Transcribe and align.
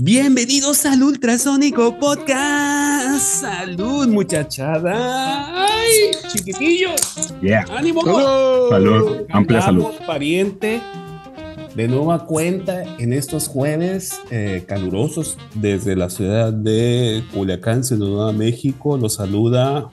Bienvenidos 0.00 0.86
al 0.86 1.02
Ultrasónico 1.02 1.98
Podcast. 1.98 3.18
Salud, 3.40 4.06
muchachada. 4.06 5.66
Ay, 5.66 6.10
chiquitillos. 6.32 7.34
Yeah. 7.42 7.64
Ánimo. 7.76 8.02
Salud. 8.04 8.70
Salud. 8.70 9.16
Amplia 9.30 9.60
salud. 9.60 9.86
Pariente. 10.06 10.80
De 11.74 11.88
nueva 11.88 12.26
cuenta 12.26 12.84
en 12.98 13.12
estos 13.12 13.48
jueves 13.48 14.20
eh, 14.30 14.64
calurosos 14.68 15.36
desde 15.54 15.96
la 15.96 16.10
ciudad 16.10 16.52
de 16.52 17.24
Culiacán, 17.34 17.82
Sinaloa, 17.82 18.32
México. 18.32 18.96
Los 18.96 19.14
saluda. 19.14 19.90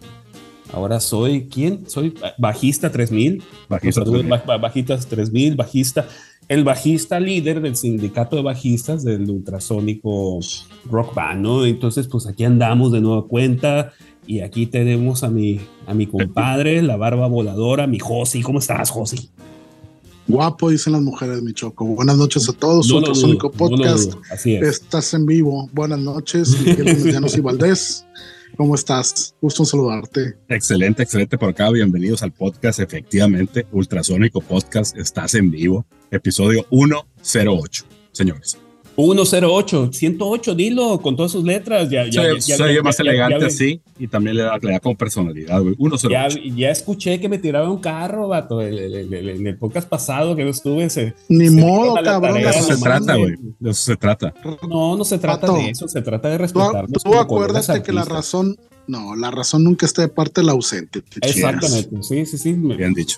Ahora 0.71 0.99
soy, 0.99 1.47
¿quién? 1.47 1.89
Soy 1.89 2.13
bajista 2.37 2.91
3000. 2.91 3.41
Bajista 3.69 4.01
Los 4.01 4.07
saluda 4.09 4.19
3000. 4.19 4.29
ba- 4.29 4.43
ba- 4.45 4.57
Bajistas 4.57 5.07
3000, 5.07 5.55
bajista. 5.55 6.07
El 6.47 6.63
bajista 6.63 7.19
líder 7.19 7.61
del 7.61 7.75
sindicato 7.75 8.35
de 8.35 8.43
bajistas 8.43 9.03
del 9.03 9.29
ultrasónico 9.29 10.39
rock 10.89 11.15
band, 11.15 11.41
¿no? 11.41 11.65
Entonces, 11.65 12.07
pues 12.07 12.27
aquí 12.27 12.43
andamos 12.43 12.91
de 12.91 13.01
nueva 13.01 13.27
cuenta 13.27 13.93
y 14.27 14.41
aquí 14.41 14.67
tenemos 14.67 15.23
a 15.23 15.29
mi, 15.29 15.59
a 15.87 15.93
mi 15.93 16.07
compadre, 16.07 16.81
la 16.81 16.97
barba 16.97 17.27
voladora, 17.27 17.87
mi 17.87 17.99
Josi. 17.99 18.41
¿Cómo 18.41 18.59
estás, 18.59 18.91
Josi? 18.91 19.29
Guapo, 20.27 20.69
dicen 20.69 20.93
las 20.93 21.01
mujeres, 21.01 21.41
mi 21.43 21.53
choco. 21.53 21.85
Buenas 21.85 22.17
noches 22.17 22.49
a 22.49 22.53
todos. 22.53 22.87
No 22.89 22.97
Ultrasónico 22.97 23.49
dudo, 23.49 23.57
Podcast. 23.57 24.13
Así 24.31 24.55
es. 24.55 24.67
Estás 24.67 25.13
en 25.13 25.25
vivo. 25.25 25.69
Buenas 25.73 25.99
noches, 25.99 26.59
Miguel 26.65 27.41
Valdés. 27.41 28.05
¿Cómo 28.55 28.75
estás? 28.75 29.35
Gusto 29.41 29.65
saludarte. 29.65 30.37
Excelente, 30.47 31.03
excelente 31.03 31.37
por 31.37 31.49
acá. 31.49 31.69
Bienvenidos 31.69 32.23
al 32.23 32.31
podcast. 32.31 32.79
Efectivamente, 32.79 33.65
Ultrasónico 33.71 34.41
Podcast, 34.41 34.97
estás 34.97 35.35
en 35.35 35.51
vivo. 35.51 35.85
Episodio 36.11 36.65
108, 36.71 37.85
señores. 38.11 38.64
108, 38.95 39.89
108, 39.91 40.55
dilo 40.55 41.01
con 41.01 41.15
todas 41.15 41.31
sus 41.31 41.43
letras. 41.43 41.89
Ya, 41.89 42.05
ya, 42.05 42.11
se 42.11 42.35
ya- 42.35 42.41
se 42.41 42.57
ya- 42.57 42.65
oye 42.65 42.81
más 42.81 42.97
ya- 42.97 43.03
ya- 43.03 43.09
elegante 43.11 43.39
ya- 43.41 43.47
así 43.47 43.81
y 43.99 44.07
también 44.07 44.37
le 44.37 44.43
da, 44.43 44.57
le 44.61 44.71
da 44.71 44.79
como 44.79 44.95
personalidad, 44.95 45.61
güey. 45.61 45.75
Ya, 45.75 46.29
108. 46.29 46.39
ya 46.55 46.69
escuché 46.71 47.19
que 47.19 47.27
me 47.29 47.37
tiraba 47.37 47.69
un 47.69 47.79
carro, 47.79 48.27
vato. 48.27 48.61
el- 48.61 48.77
el- 48.79 48.93
el- 48.95 49.13
el- 49.13 49.29
En 49.29 49.47
el 49.47 49.57
podcast 49.57 49.87
pasado 49.89 50.35
que 50.35 50.43
yo 50.43 50.49
estuve, 50.49 50.89
se, 50.89 51.13
Ni 51.29 51.49
se 51.49 51.51
modo, 51.61 51.95
cabrón. 52.03 52.35
de 52.35 52.49
eso 52.49 52.61
se 52.63 52.77
trata, 52.81 53.15
güey. 53.15 53.35
De 53.59 53.69
eso 53.71 53.81
se 53.83 53.95
trata. 53.97 54.33
No, 54.67 54.95
no 54.95 55.03
se 55.03 55.17
trata 55.17 55.47
Vato, 55.47 55.57
de 55.59 55.69
eso, 55.69 55.87
se 55.87 56.01
trata 56.01 56.29
de 56.29 56.37
Tú, 56.37 56.41
respetarnos. 56.43 56.91
tú 56.91 56.99
colegas 57.03 57.23
acuérdate 57.25 57.83
que 57.83 57.91
la 57.91 58.05
razón, 58.05 58.55
no, 58.87 59.15
la 59.15 59.29
razón 59.31 59.63
nunca 59.63 59.85
está 59.85 60.01
de 60.03 60.07
parte 60.07 60.41
del 60.41 60.49
ausente. 60.49 61.01
Exactamente, 61.21 61.89
sí, 62.01 62.25
sí, 62.25 62.37
sí. 62.37 62.53
me- 62.53 62.75
Bien 62.77 62.93
dicho. 62.93 63.17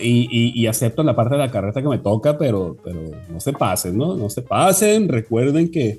Y, 0.00 0.28
y- 0.30 0.52
y- 0.54 0.66
acepto 0.68 1.02
la 1.02 1.14
parte 1.14 1.34
de 1.34 1.40
la 1.40 1.50
carreta 1.50 1.82
que 1.82 1.88
me 1.88 1.98
toca, 1.98 2.38
pero, 2.38 2.76
pero 2.82 3.02
no 3.30 3.40
se 3.40 3.52
pasen, 3.52 3.98
¿no? 3.98 4.16
No 4.16 4.30
se 4.30 4.40
pasen. 4.42 5.08
Recuerden 5.08 5.70
que 5.70 5.98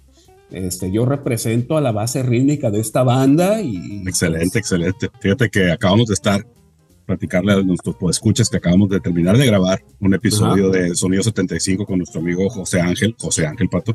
este, 0.49 0.91
yo 0.91 1.05
represento 1.05 1.77
a 1.77 1.81
la 1.81 1.91
base 1.91 2.23
rítmica 2.23 2.71
de 2.71 2.79
esta 2.79 3.03
banda 3.03 3.61
y... 3.61 4.01
Excelente, 4.07 4.57
excelente. 4.59 5.09
Fíjate 5.19 5.49
que 5.49 5.71
acabamos 5.71 6.07
de 6.07 6.15
estar, 6.15 6.43
platicarle 7.05 7.53
a 7.53 7.61
nuestros 7.61 7.95
escuchas 8.09 8.49
que 8.49 8.57
acabamos 8.57 8.89
de 8.89 8.99
terminar 8.99 9.37
de 9.37 9.45
grabar 9.45 9.83
un 9.99 10.13
episodio 10.15 10.71
de 10.71 10.95
Sonido 10.95 11.21
75 11.21 11.85
con 11.85 11.99
nuestro 11.99 12.19
amigo 12.21 12.49
José 12.49 12.81
Ángel, 12.81 13.13
José 13.19 13.45
Ángel 13.45 13.69
Pato, 13.69 13.93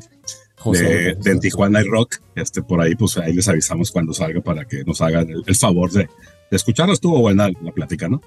José, 0.58 0.84
de, 0.84 0.90
José, 0.90 1.06
de 1.06 1.14
José. 1.16 1.38
Tijuana 1.40 1.80
y 1.80 1.88
Rock. 1.88 2.16
Este, 2.36 2.62
por 2.62 2.80
ahí, 2.80 2.94
pues 2.94 3.18
ahí 3.18 3.32
les 3.32 3.48
avisamos 3.48 3.90
cuando 3.90 4.12
salga 4.12 4.40
para 4.42 4.64
que 4.64 4.84
nos 4.84 5.00
hagan 5.00 5.28
el, 5.28 5.42
el 5.44 5.54
favor 5.56 5.90
de, 5.90 6.02
de 6.50 6.56
escucharlo. 6.56 6.92
Estuvo 6.92 7.18
buena 7.18 7.50
la 7.62 7.72
plática, 7.72 8.08
¿no? 8.08 8.20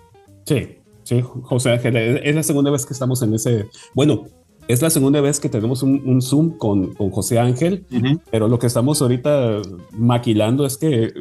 Sí, 0.46 0.80
sí, 1.06 1.22
José 1.22 1.72
Ángel, 1.72 1.96
es 1.96 2.36
la 2.36 2.44
segunda 2.44 2.72
vez 2.72 2.86
que 2.86 2.94
estamos 2.94 3.22
en 3.22 3.34
ese... 3.34 3.68
Bueno, 3.94 4.26
es 4.68 4.82
la 4.82 4.90
segunda 4.90 5.22
vez 5.22 5.40
que 5.40 5.48
tenemos 5.48 5.84
un, 5.84 6.02
un 6.06 6.22
Zoom 6.22 6.58
con, 6.58 6.94
con 6.96 7.12
José 7.12 7.40
Ángel, 7.40 7.86
pero 8.32 8.48
lo 8.48 8.58
que 8.58 8.68
estamos 8.68 9.02
ahorita 9.02 9.62
maquilando 9.92 10.66
es 10.66 10.78
que 10.78 11.14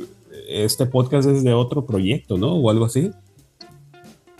este 0.48 0.86
podcast 0.86 1.28
es 1.28 1.44
de 1.44 1.52
otro 1.52 1.84
proyecto, 1.84 2.38
¿no? 2.38 2.54
O 2.54 2.70
algo 2.70 2.86
así. 2.86 3.10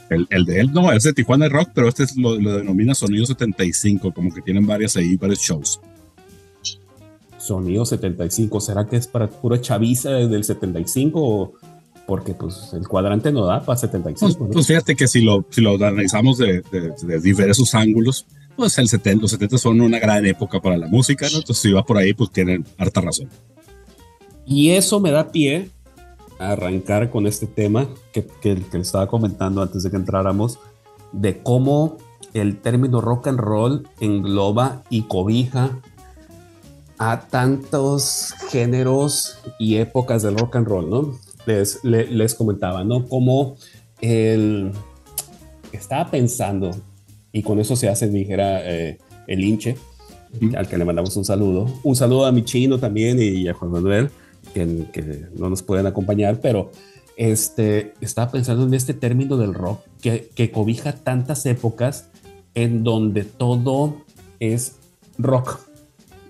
El, 0.09 0.27
el 0.31 0.45
de 0.45 0.61
él, 0.61 0.73
no, 0.73 0.91
es 0.93 1.03
de 1.03 1.13
Tijuana 1.13 1.49
Rock, 1.49 1.71
pero 1.75 1.89
este 1.89 2.05
es 2.05 2.17
lo, 2.17 2.39
lo 2.39 2.57
denomina 2.57 2.95
Sonido 2.95 3.27
75, 3.27 4.13
como 4.13 4.33
que 4.33 4.41
tienen 4.41 4.67
varias 4.67 4.97
ahí, 4.97 5.17
varios 5.17 5.41
shows. 5.41 5.81
Sonido 7.39 7.85
75, 7.85 8.61
¿será 8.61 8.87
que 8.87 8.97
es 8.97 9.07
para 9.07 9.29
pura 9.29 9.61
chaviza 9.61 10.11
desde 10.11 10.37
el 10.37 10.45
75? 10.45 11.21
O 11.23 11.53
porque 12.07 12.35
pues 12.35 12.71
el 12.75 12.87
cuadrante 12.87 13.33
no 13.33 13.45
da 13.47 13.61
para 13.61 13.67
Pues, 13.67 13.81
75, 13.81 14.45
¿no? 14.45 14.51
pues 14.51 14.67
fíjate 14.67 14.95
que 14.95 15.07
si 15.09 15.23
lo, 15.23 15.45
si 15.51 15.61
lo 15.61 15.75
analizamos 15.75 16.39
de, 16.39 16.63
de- 16.71 16.93
de 17.03 17.21
diversos 17.21 17.75
ángulos, 17.75 18.27
pues 18.57 18.77
el 18.79 18.89
70, 18.89 19.23
los 19.23 19.31
70 19.33 19.59
son 19.59 19.81
una 19.81 19.99
gran 19.99 20.25
época 20.27 20.61
para 20.61 20.77
la 20.77 20.87
música, 20.87 21.27
¿no? 21.31 21.39
Entonces 21.39 21.63
si 21.63 21.73
va 21.73 21.85
por 21.85 21.97
ahí, 21.99 22.13
pues 22.15 22.31
tienen 22.31 22.65
harta 22.79 23.01
razón. 23.01 23.29
Y 24.47 24.71
eso 24.71 25.01
me 25.01 25.11
da 25.11 25.33
pie 25.33 25.71
a 26.39 26.51
arrancar 26.53 27.11
con 27.11 27.27
este 27.27 27.47
tema 27.47 27.89
que, 28.13 28.27
que, 28.41 28.57
que 28.57 28.77
le 28.77 28.83
estaba 28.83 29.07
comentando 29.09 29.63
antes 29.63 29.83
de 29.83 29.91
que 29.91 29.97
entráramos, 29.97 30.59
de 31.13 31.43
cómo 31.43 31.97
el 32.35 32.59
término 32.59 33.01
rock 33.01 33.29
and 33.29 33.39
roll 33.41 33.89
engloba 34.01 34.83
y 34.91 35.03
cobija 35.03 35.79
a 36.99 37.23
tantos 37.29 38.35
géneros 38.51 39.39
y 39.59 39.77
épocas 39.77 40.23
del 40.23 40.37
rock 40.37 40.57
and 40.57 40.67
roll, 40.69 40.91
¿no? 40.91 41.19
Les, 41.47 41.85
le- 41.85 42.07
les 42.11 42.35
comentaba, 42.35 42.85
¿no? 42.85 43.07
Como 43.07 43.57
el... 44.01 44.73
Estaba 45.73 46.11
pensando, 46.11 46.71
y 47.33 47.43
con 47.43 47.59
eso 47.59 47.75
se 47.75 47.89
hace, 47.89 48.09
dijera, 48.09 48.61
eh, 48.71 48.99
el 49.27 49.43
hinche, 49.45 49.77
Ujú. 50.41 50.57
al 50.57 50.69
que 50.69 50.79
le 50.79 50.85
mandamos 50.85 51.17
un 51.17 51.25
saludo. 51.25 51.67
Un 51.83 51.97
saludo 51.97 52.27
a 52.27 52.33
mi 52.33 52.45
chino 52.45 52.79
también 52.79 53.19
y 53.21 53.49
a 53.49 53.55
Juan 53.55 53.73
Manuel, 53.73 54.11
que, 54.53 54.85
que 54.93 55.27
no 55.37 55.51
nos 55.51 55.63
pueden 55.63 55.87
acompañar, 55.87 56.41
pero 56.41 56.71
este, 57.17 57.95
estaba 58.01 58.31
pensando 58.31 58.65
en 58.67 58.75
este 58.75 58.95
término 58.95 59.37
del 59.37 59.53
rock 59.55 59.81
que, 60.01 60.29
que 60.35 60.51
cobija 60.51 60.93
tantas 60.93 61.45
épocas 61.47 62.09
en 62.55 62.85
donde 62.85 63.25
todo 63.25 63.97
es 64.41 64.77
rock, 65.19 65.59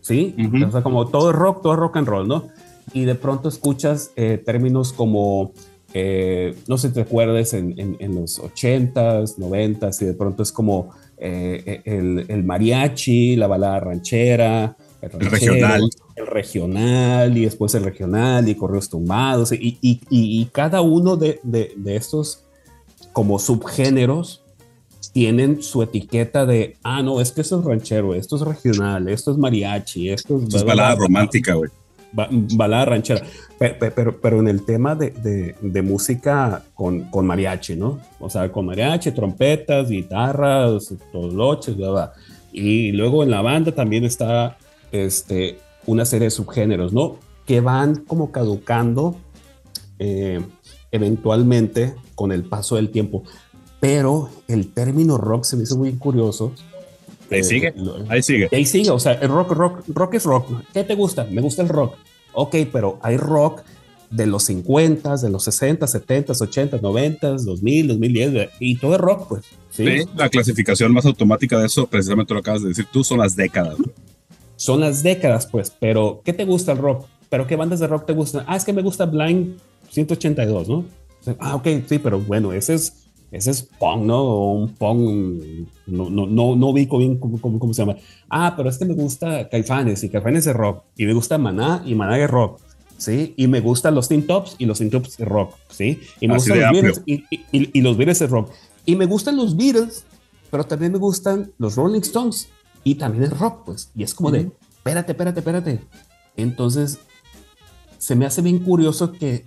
¿sí? 0.01 0.35
Ujú. 0.39 0.67
O 0.69 0.71
sea, 0.73 0.83
como 0.83 1.07
todo 1.09 1.31
es 1.31 1.37
rock, 1.37 1.63
todo 1.63 1.73
es 1.75 1.79
rock 1.79 1.97
and 1.99 2.09
roll, 2.09 2.29
¿no? 2.29 2.49
Y 2.93 3.05
de 3.05 3.15
pronto 3.15 3.49
escuchas 3.49 4.13
eh, 4.17 4.41
términos 4.45 4.93
como, 4.93 5.53
eh, 5.95 6.55
no 6.69 6.77
sé 6.79 6.89
si 6.89 6.95
te 6.95 7.01
acuerdes, 7.03 7.55
en, 7.55 7.79
en- 7.79 7.97
en 7.99 8.15
los 8.15 8.39
80s, 8.41 9.37
90s, 9.39 10.03
y 10.03 10.05
de 10.07 10.15
pronto 10.15 10.43
es 10.43 10.53
como 10.53 10.91
eh, 11.17 11.81
el, 11.85 12.27
el 12.29 12.45
mariachi, 12.45 13.37
la 13.37 13.47
balada 13.47 13.81
ranchera, 13.81 14.77
el, 15.01 15.11
ranchero, 15.11 15.31
regional. 15.55 15.91
el 16.17 16.27
regional, 16.27 17.37
y 17.39 17.45
después 17.45 17.75
el 17.75 17.85
regional, 17.85 18.49
y 18.49 18.55
correos 18.55 18.89
tumbados, 18.89 19.53
y, 19.53 19.79
y- 19.81 20.01
y- 20.11 20.41
y 20.41 20.45
cada 20.47 20.81
uno 20.81 21.17
de, 21.17 21.41
de- 21.43 21.73
de 21.77 21.97
estos 21.97 22.41
como 23.13 23.39
subgéneros 23.39 24.43
tienen 25.13 25.63
su 25.63 25.83
etiqueta 25.83 26.45
de, 26.47 26.77
ah, 26.83 27.01
no, 27.03 27.21
es 27.21 27.31
que 27.31 27.43
esto 27.43 27.61
es 27.61 27.65
ranchero, 27.65 28.15
esto 28.15 28.35
es 28.37 28.43
regional, 28.43 29.09
esto 29.09 29.31
es 29.31 29.39
mariachi, 29.39 30.11
esto 30.11 30.37
es, 30.39 30.43
Esto 30.45 30.57
es 30.59 30.65
balada 30.65 30.97
romántica, 30.97 31.55
güey. 31.55 31.71
Ba- 32.15 32.29
balada 32.31 32.87
ranchera. 32.87 33.23
Pe- 33.59 33.75
pe- 33.75 33.91
Pero, 33.91 34.21
pero, 34.21 34.41
en 34.41 34.49
el 34.49 34.65
tema 34.65 34.95
de, 34.95 35.11
de- 35.11 35.55
de 35.61 35.83
música 35.83 36.63
con, 36.75 37.03
con 37.11 37.27
mariachi, 37.27 37.77
¿no? 37.77 37.99
O 38.21 38.31
sea, 38.31 38.51
con 38.51 38.67
mariachi, 38.67 39.11
trompetas, 39.13 39.89
guitarras, 39.91 40.95
toloches, 41.13 41.77
bla, 41.77 41.91
bla. 41.91 42.13
Y 42.53 42.93
luego 42.93 43.23
en 43.23 43.31
la 43.31 43.43
banda 43.43 43.73
también 43.73 44.05
está 44.05 44.57
este, 44.93 45.59
una 45.87 46.05
serie 46.05 46.27
de 46.27 46.31
subgéneros, 46.31 46.93
¿no? 46.93 47.17
Que 47.47 47.61
van 47.61 47.97
como 48.07 48.31
caducando 48.31 49.17
eh, 49.99 50.41
eventualmente 50.93 51.95
con 52.15 52.33
el 52.33 52.45
paso 52.45 52.77
del 52.77 52.91
tiempo. 52.91 53.23
Pero 53.81 54.31
el 54.49 54.73
término 54.73 55.19
rock 55.19 55.45
se 55.45 55.57
me 55.57 55.65
hizo 55.65 55.77
muy 55.77 55.93
curioso. 55.95 56.53
Ahí 57.31 57.41
Eh, 57.41 57.45
sigue, 57.45 57.75
ahí 58.09 58.23
sigue. 58.23 58.49
ahí 58.53 58.65
sigue, 58.67 58.91
o 58.91 58.99
sea, 58.99 59.13
el 59.15 59.29
rock, 59.29 59.53
rock, 59.53 59.83
rock 59.89 60.15
es 60.15 60.25
rock. 60.25 60.51
¿Qué 60.73 60.85
te 60.85 60.95
gusta? 60.95 61.27
Me 61.31 61.41
gusta 61.41 61.63
el 61.63 61.69
rock. 61.69 61.95
Ok, 62.33 62.57
pero 62.73 62.99
hay 63.03 63.17
rock 63.17 63.63
de 64.11 64.27
los 64.27 64.45
50, 64.45 65.17
de 65.17 65.31
los 65.31 65.43
60, 65.45 65.87
70, 65.87 66.33
80, 66.39 66.79
90, 66.81 67.29
2000, 67.39 67.89
2010, 67.89 68.51
y 68.61 68.77
todo 68.77 68.95
es 68.95 69.01
rock, 69.01 69.29
pues. 69.29 69.45
¿sí? 69.71 69.85
Sí, 69.87 70.09
la 70.17 70.29
clasificación 70.29 70.93
más 70.93 71.05
automática 71.07 71.59
de 71.59 71.67
eso, 71.67 71.87
precisamente 71.87 72.33
lo 72.35 72.41
acabas 72.41 72.63
de 72.63 72.69
decir 72.69 72.87
tú, 72.93 73.03
son 73.03 73.19
las 73.19 73.35
décadas. 73.35 73.77
Son 74.57 74.81
las 74.81 75.03
décadas, 75.03 75.47
pues, 75.47 75.73
pero 75.81 76.21
¿qué 76.25 76.33
te 76.33 76.45
gusta 76.45 76.73
el 76.73 76.79
rock? 76.79 77.07
¿Pero 77.29 77.47
qué 77.47 77.57
bandas 77.57 77.81
de 77.81 77.89
rock 77.89 78.07
te 78.07 78.13
gustan? 78.13 78.45
Ah, 78.47 78.57
es 78.57 78.65
que 78.65 78.73
me 78.73 78.83
gusta 78.83 79.07
Blind 79.07 79.57
182, 79.91 80.69
¿no? 80.69 80.85
Ah, 81.41 81.57
ok, 81.57 81.67
sí, 81.89 81.99
pero 81.99 82.21
bueno, 82.21 82.53
ese 82.53 82.75
es, 82.75 83.04
ese 83.37 83.51
es 83.51 83.63
punk, 83.63 84.03
¿no? 84.05 84.23
O 84.23 84.53
un 84.55 84.69
punk, 84.75 85.69
no, 85.87 86.09
no, 86.11 86.27
no, 86.27 86.57
no 86.57 86.69
ubico 86.69 86.99
bien 86.99 87.19
cómo, 87.19 87.41
cómo, 87.41 87.59
cómo 87.59 87.75
se 87.75 87.83
llama. 87.83 87.97
Ah, 88.29 88.55
pero 88.57 88.69
es 88.69 88.79
que 88.79 88.85
me 88.85 88.95
gusta 88.95 89.49
Caifanes 89.49 90.03
y 90.05 90.09
Caifanes 90.09 90.47
es 90.47 90.55
rock. 90.55 90.85
Y 90.97 91.05
me 91.07 91.13
gusta 91.13 91.37
Maná 91.39 91.83
y 91.85 91.95
Maná 91.95 92.19
es 92.19 92.31
rock. 92.31 92.61
¿Sí? 92.97 93.35
Y 93.37 93.49
me 93.49 93.61
gustan 93.61 93.95
los 93.95 94.09
Teen 94.09 94.27
Tops 94.27 94.55
y 94.59 94.67
los 94.67 94.79
Teen 94.79 94.89
Tops 94.91 95.19
es 95.19 95.27
rock, 95.27 95.55
¿sí? 95.69 96.01
Y 96.21 96.29
me 96.29 96.37
Así 96.37 96.51
gustan 96.51 96.73
los. 96.73 96.83
Beatles 96.83 97.03
y, 97.07 97.15
y- 97.31 97.45
y- 97.53 97.71
y 97.79 97.81
los 97.83 97.97
Beatles 97.97 98.21
es 98.23 98.31
rock. 98.31 98.51
Y 98.87 98.95
me 98.97 99.07
gustan 99.07 99.37
los 99.37 99.57
Beatles, 99.57 100.05
pero 100.51 100.65
también 100.65 100.93
me 100.93 100.99
gustan 100.99 101.53
los 101.59 101.75
Rolling 101.75 102.01
Stones 102.03 102.49
y 102.85 102.95
también 102.95 103.25
es 103.25 103.37
rock, 103.39 103.65
pues. 103.67 103.91
Y 103.97 104.05
es 104.05 104.15
como 104.15 104.31
de, 104.31 104.49
espérate, 104.77 105.11
espérate, 105.13 105.41
espérate. 105.41 105.81
Entonces, 106.37 106.99
se 107.99 108.15
me 108.15 108.27
hace 108.27 108.43
bien 108.43 108.61
curioso 108.61 109.11
que 109.13 109.45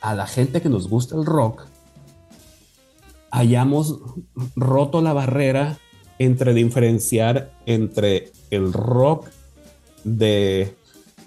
a 0.00 0.14
la 0.14 0.26
gente 0.28 0.62
que 0.62 0.68
nos 0.68 0.88
gusta 0.88 1.16
el 1.16 1.26
rock 1.26 1.64
hayamos 3.30 4.00
roto 4.56 5.02
la 5.02 5.12
barrera 5.12 5.78
entre 6.18 6.54
diferenciar 6.54 7.52
entre 7.66 8.32
el 8.50 8.72
rock 8.72 9.28
de, 10.04 10.74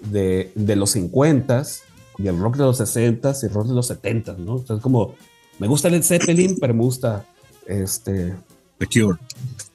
de, 0.02 0.76
los 0.76 0.96
50s 0.96 1.80
y 2.18 2.26
el 2.26 2.38
rock 2.38 2.56
de 2.56 2.64
los 2.64 2.80
60s 2.80 3.42
y 3.42 3.46
el 3.46 3.54
rock 3.54 3.68
de 3.68 3.74
los 3.74 3.90
70s, 3.90 4.36
¿no? 4.38 4.54
O 4.56 4.66
sea, 4.66 4.76
es 4.76 4.82
como, 4.82 5.14
me 5.58 5.66
gusta 5.66 5.88
el 5.88 6.02
Zeppelin, 6.04 6.56
pero 6.60 6.74
me 6.74 6.82
gusta 6.82 7.26
este... 7.66 8.34
The 8.78 8.86
Cure. 8.86 9.18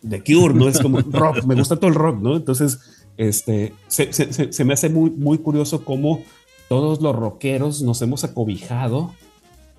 The 0.08 0.24
Cure, 0.24 0.54
¿no? 0.54 0.68
Es 0.68 0.80
como 0.80 1.00
rock, 1.12 1.44
me 1.46 1.56
gusta 1.56 1.78
todo 1.78 1.88
el 1.88 1.96
rock, 1.96 2.20
¿no? 2.20 2.36
Entonces, 2.36 3.06
este, 3.16 3.74
se, 3.88 4.14
se, 4.14 4.52
se 4.52 4.66
me 4.66 4.74
hace 4.74 4.90
muy, 4.90 5.10
muy 5.10 5.40
curioso 5.40 5.84
cómo 5.84 6.22
todos 6.70 7.02
los 7.02 7.16
rockeros 7.16 7.82
nos 7.82 8.02
hemos 8.02 8.24
acobijado 8.24 9.14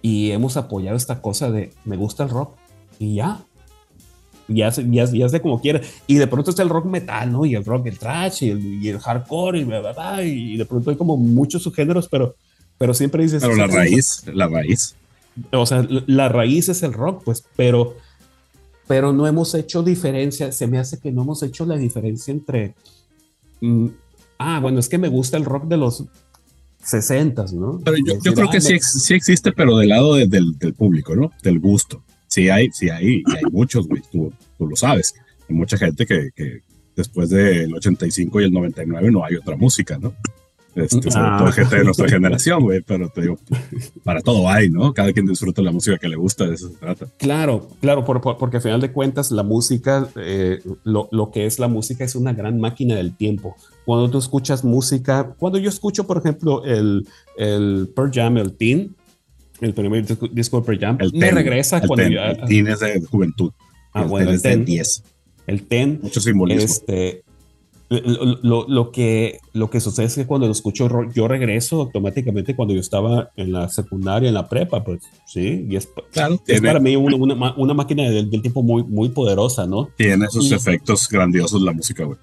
y 0.03 0.31
hemos 0.31 0.57
apoyado 0.57 0.97
esta 0.97 1.21
cosa 1.21 1.51
de 1.51 1.73
me 1.85 1.97
gusta 1.97 2.25
el 2.25 2.31
rock 2.31 2.57
y 2.99 3.17
ya. 3.17 3.45
Ya, 4.51 4.71
ya, 4.71 5.05
ya 5.05 5.27
es 5.27 5.33
de 5.33 5.43
como 5.43 5.61
quiera. 5.61 5.83
Y 6.07 6.15
de 6.15 6.27
pronto 6.27 6.51
está 6.51 6.63
el 6.63 6.71
rock 6.71 6.87
metal, 6.87 7.31
¿no? 7.31 7.45
Y 7.45 7.55
el 7.55 7.67
rock, 7.67 7.87
el 7.87 7.99
trash, 7.99 8.45
y 8.45 8.51
el, 8.51 8.83
y 8.83 8.89
el 8.89 8.99
hardcore, 8.99 9.61
y, 9.61 9.65
bla, 9.65 9.81
bla, 9.81 9.93
bla, 9.93 10.25
y 10.25 10.57
de 10.57 10.65
pronto 10.65 10.89
hay 10.89 10.97
como 10.97 11.19
muchos 11.19 11.63
subgéneros, 11.63 12.09
pero, 12.09 12.35
pero 12.79 12.95
siempre 12.95 13.23
dices. 13.23 13.43
Pero 13.43 13.57
la 13.57 13.67
raíz, 13.67 14.23
la 14.33 14.49
raíz. 14.49 14.97
O 15.53 15.67
sea, 15.67 15.87
la 16.07 16.31
raíz 16.31 16.71
es 16.71 16.83
el 16.83 16.95
rock, 16.95 17.25
pues, 17.25 17.45
pero, 17.57 17.97
pero 18.87 19.13
no 19.13 19.27
hemos 19.27 19.55
hecho 19.55 19.83
diferencia. 19.83 20.51
Se 20.51 20.67
me 20.67 20.79
hace 20.79 20.99
que 20.99 21.13
no 21.13 21.23
hemos 21.23 21.43
hecho 21.43 21.67
la 21.67 21.77
diferencia 21.77 22.33
entre. 22.33 22.75
Mm, 23.61 23.89
ah, 24.39 24.61
bueno, 24.61 24.81
es 24.81 24.89
que 24.89 24.97
me 24.97 25.09
gusta 25.09 25.37
el 25.37 25.45
rock 25.45 25.65
de 25.65 25.77
los 25.77 26.05
60, 26.89 27.45
¿no? 27.53 27.81
Pero 27.85 27.97
yo, 27.99 28.15
yo 28.25 28.35
creo 28.35 28.49
que 28.51 28.61
sí, 28.61 28.79
sí, 28.81 29.15
existe, 29.15 29.53
pero 29.53 29.77
del 29.77 29.91
lado 29.91 30.15
del, 30.15 30.59
del, 30.59 30.75
público, 30.75 31.15
¿no? 31.15 31.33
Del 31.43 31.59
gusto. 31.61 32.03
Sí 32.27 32.49
hay, 32.49 32.71
sí 32.73 32.89
hay, 32.89 33.23
y 33.27 33.37
hay 33.37 33.45
muchos, 33.51 33.87
güey, 33.87 34.03
tú, 34.11 34.33
tú, 34.57 34.67
lo 34.67 34.75
sabes. 34.75 35.15
Hay 35.49 35.55
mucha 35.55 35.77
gente 35.77 36.07
que, 36.07 36.31
que 36.35 36.63
después 36.97 37.31
del 37.31 37.75
85 37.75 38.41
y 38.41 38.45
el 38.45 38.53
99 38.53 39.11
no 39.11 39.25
hay 39.25 39.37
otra 39.37 39.57
música, 39.57 39.99
¿no? 39.99 40.15
Este, 40.79 41.11
sobre 41.11 41.39
todo 41.39 41.47
ah. 41.47 41.53
gente 41.53 41.77
de 41.77 41.85
nuestra 41.85 42.09
generación, 42.09 42.63
güey, 42.63 42.81
pero 42.81 43.09
te 43.09 43.23
digo, 43.23 43.39
para 44.05 44.21
todo 44.21 44.49
hay, 44.49 44.71
¿no? 44.71 44.93
Cada 44.95 45.13
quien 45.13 45.27
disfruta 45.27 45.63
la 45.63 45.73
música 45.73 45.99
que 45.99 46.09
le 46.09 46.17
gusta, 46.17 46.47
de 46.47 46.55
eso 46.55 46.69
se 46.69 46.77
trata. 46.77 47.07
Claro, 47.19 47.69
claro, 47.81 48.05
porque 48.05 48.57
al 48.57 48.63
final 48.63 48.81
de 48.81 48.93
cuentas 48.93 49.31
la 49.31 49.43
música, 49.43 50.09
eh, 50.17 50.61
lo, 50.85 51.09
lo, 51.11 51.31
que 51.31 51.47
es 51.47 51.59
la 51.59 51.69
música 51.69 52.05
es 52.05 52.15
una 52.15 52.33
gran 52.33 52.61
máquina 52.61 52.95
del 52.95 53.17
tiempo. 53.17 53.57
Cuando 53.85 54.11
tú 54.11 54.19
escuchas 54.19 54.65
música, 54.65 55.35
cuando 55.39 55.59
yo 55.59 55.69
escucho, 55.69 56.07
por 56.07 56.19
ejemplo, 56.19 56.65
el, 56.65 57.07
el 57.37 57.91
Pearl 57.95 58.11
Jam, 58.13 58.37
el 58.39 58.53
Teen, 58.53 58.95
el 59.61 59.75
primer 59.75 60.05
disco 60.33 60.61
de 60.61 60.67
Pearl 60.67 60.79
Jam, 60.79 60.99
el 61.01 61.13
me 61.13 61.31
regresa 61.31 61.79
el 61.79 61.89
cuando 61.89 62.05
ten, 62.05 62.19
el 62.19 62.45
Teen 62.47 62.67
es 62.69 62.81
de 62.81 63.01
juventud. 63.01 63.53
Ah, 63.93 64.03
el 64.03 64.09
bueno, 64.09 64.31
el 64.31 64.43
Ten. 64.43 64.65
10. 64.65 65.03
El 65.47 65.63
Ten. 65.67 66.01
Mucho 66.03 66.21
simbolismo. 66.21 66.65
Este, 66.65 67.25
lo, 67.89 68.69
lo, 68.69 68.93
que, 68.93 69.41
lo 69.55 69.71
que 69.71 69.81
sucede 69.81 70.07
es 70.07 70.15
que 70.15 70.27
cuando 70.27 70.47
lo 70.47 70.53
escucho 70.53 70.89
yo 71.15 71.27
regreso 71.27 71.81
automáticamente 71.81 72.55
cuando 72.55 72.75
yo 72.75 72.81
estaba 72.81 73.31
en 73.37 73.53
la 73.53 73.69
secundaria, 73.71 74.29
en 74.29 74.35
la 74.35 74.47
prepa, 74.47 74.85
pues 74.85 75.01
sí, 75.27 75.67
y 75.69 75.77
es, 75.77 75.89
claro, 76.13 76.39
es 76.47 76.61
para 76.61 76.81
mí 76.81 76.97
una, 76.97 77.17
una, 77.17 77.55
una 77.57 77.75
máquina 77.75 78.03
del, 78.11 78.31
del, 78.31 78.43
tiempo 78.43 78.63
muy, 78.63 78.83
muy 78.83 79.09
poderosa, 79.09 79.67
¿no? 79.67 79.89
Tiene 79.97 80.27
esos 80.27 80.51
y, 80.51 80.55
efectos 80.55 81.09
grandiosos 81.09 81.63
la 81.63 81.73
música, 81.73 82.05
güey. 82.05 82.19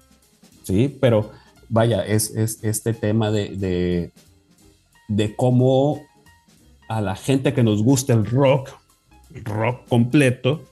Sí, 0.62 0.96
pero 1.00 1.32
vaya, 1.68 2.04
es, 2.04 2.30
es 2.36 2.62
este 2.62 2.94
tema 2.94 3.32
de, 3.32 3.56
de, 3.56 4.12
de 5.08 5.34
cómo 5.34 6.02
a 6.88 7.00
la 7.00 7.16
gente 7.16 7.54
que 7.54 7.64
nos 7.64 7.82
gusta 7.82 8.12
el 8.12 8.24
rock, 8.24 8.70
rock 9.44 9.80
completo, 9.88 10.62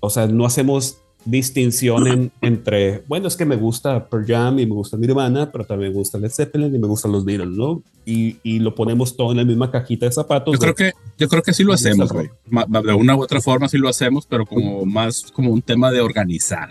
o 0.00 0.08
sea, 0.08 0.26
no 0.26 0.46
hacemos 0.46 0.98
distinción 1.24 2.32
entre, 2.40 3.02
bueno, 3.06 3.28
es 3.28 3.36
que 3.36 3.44
me 3.44 3.56
gusta 3.56 4.08
Pearl 4.08 4.26
Jam 4.26 4.58
y 4.58 4.66
me 4.66 4.74
gusta 4.74 4.96
Nirvana, 4.96 5.52
pero 5.52 5.64
también 5.64 5.92
me 5.92 5.98
gusta 5.98 6.18
Led 6.18 6.30
Zeppelin 6.30 6.74
y 6.74 6.78
me 6.78 6.86
gustan 6.86 7.12
los 7.12 7.24
Beatles, 7.24 7.50
¿no? 7.56 7.82
Y, 8.06 8.38
y 8.42 8.58
lo 8.58 8.74
ponemos 8.74 9.16
todo 9.16 9.30
en 9.32 9.36
la 9.36 9.44
misma 9.44 9.70
cajita 9.70 10.06
de 10.06 10.12
zapatos. 10.12 10.54
Yo 10.54 10.58
creo 10.58 10.74
que, 10.74 10.92
yo 11.18 11.28
creo 11.28 11.42
que 11.42 11.52
sí 11.52 11.62
lo 11.62 11.72
hacemos, 11.72 12.12
güey. 12.12 12.30
De 12.84 12.94
una 12.94 13.16
u 13.16 13.22
otra 13.22 13.40
forma 13.40 13.68
sí 13.68 13.78
lo 13.78 13.88
hacemos, 13.88 14.26
pero 14.26 14.46
como 14.46 14.84
más 14.86 15.30
como 15.32 15.50
un 15.50 15.62
tema 15.62 15.90
de 15.90 16.00
organizar, 16.00 16.70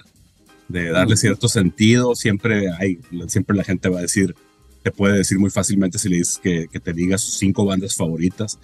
de 0.68 0.90
darle 0.90 1.16
cierto 1.16 1.48
sentido. 1.48 2.16
Siempre 2.16 2.72
hay, 2.72 3.00
siempre 3.28 3.56
la 3.56 3.64
gente 3.64 3.90
va 3.90 4.00
a 4.00 4.04
decir, 4.04 4.36
te 4.84 4.92
puede 4.92 5.18
decir 5.18 5.38
muy 5.38 5.52
fácilmente 5.52 6.00
si 6.00 6.10
le 6.10 6.18
dices 6.18 6.40
que, 6.42 6.68
que 6.72 6.80
te 6.80 6.94
diga 6.94 7.18
sus 7.18 7.36
cinco 7.36 7.66
bandas 7.66 7.96
favoritas 7.96 8.58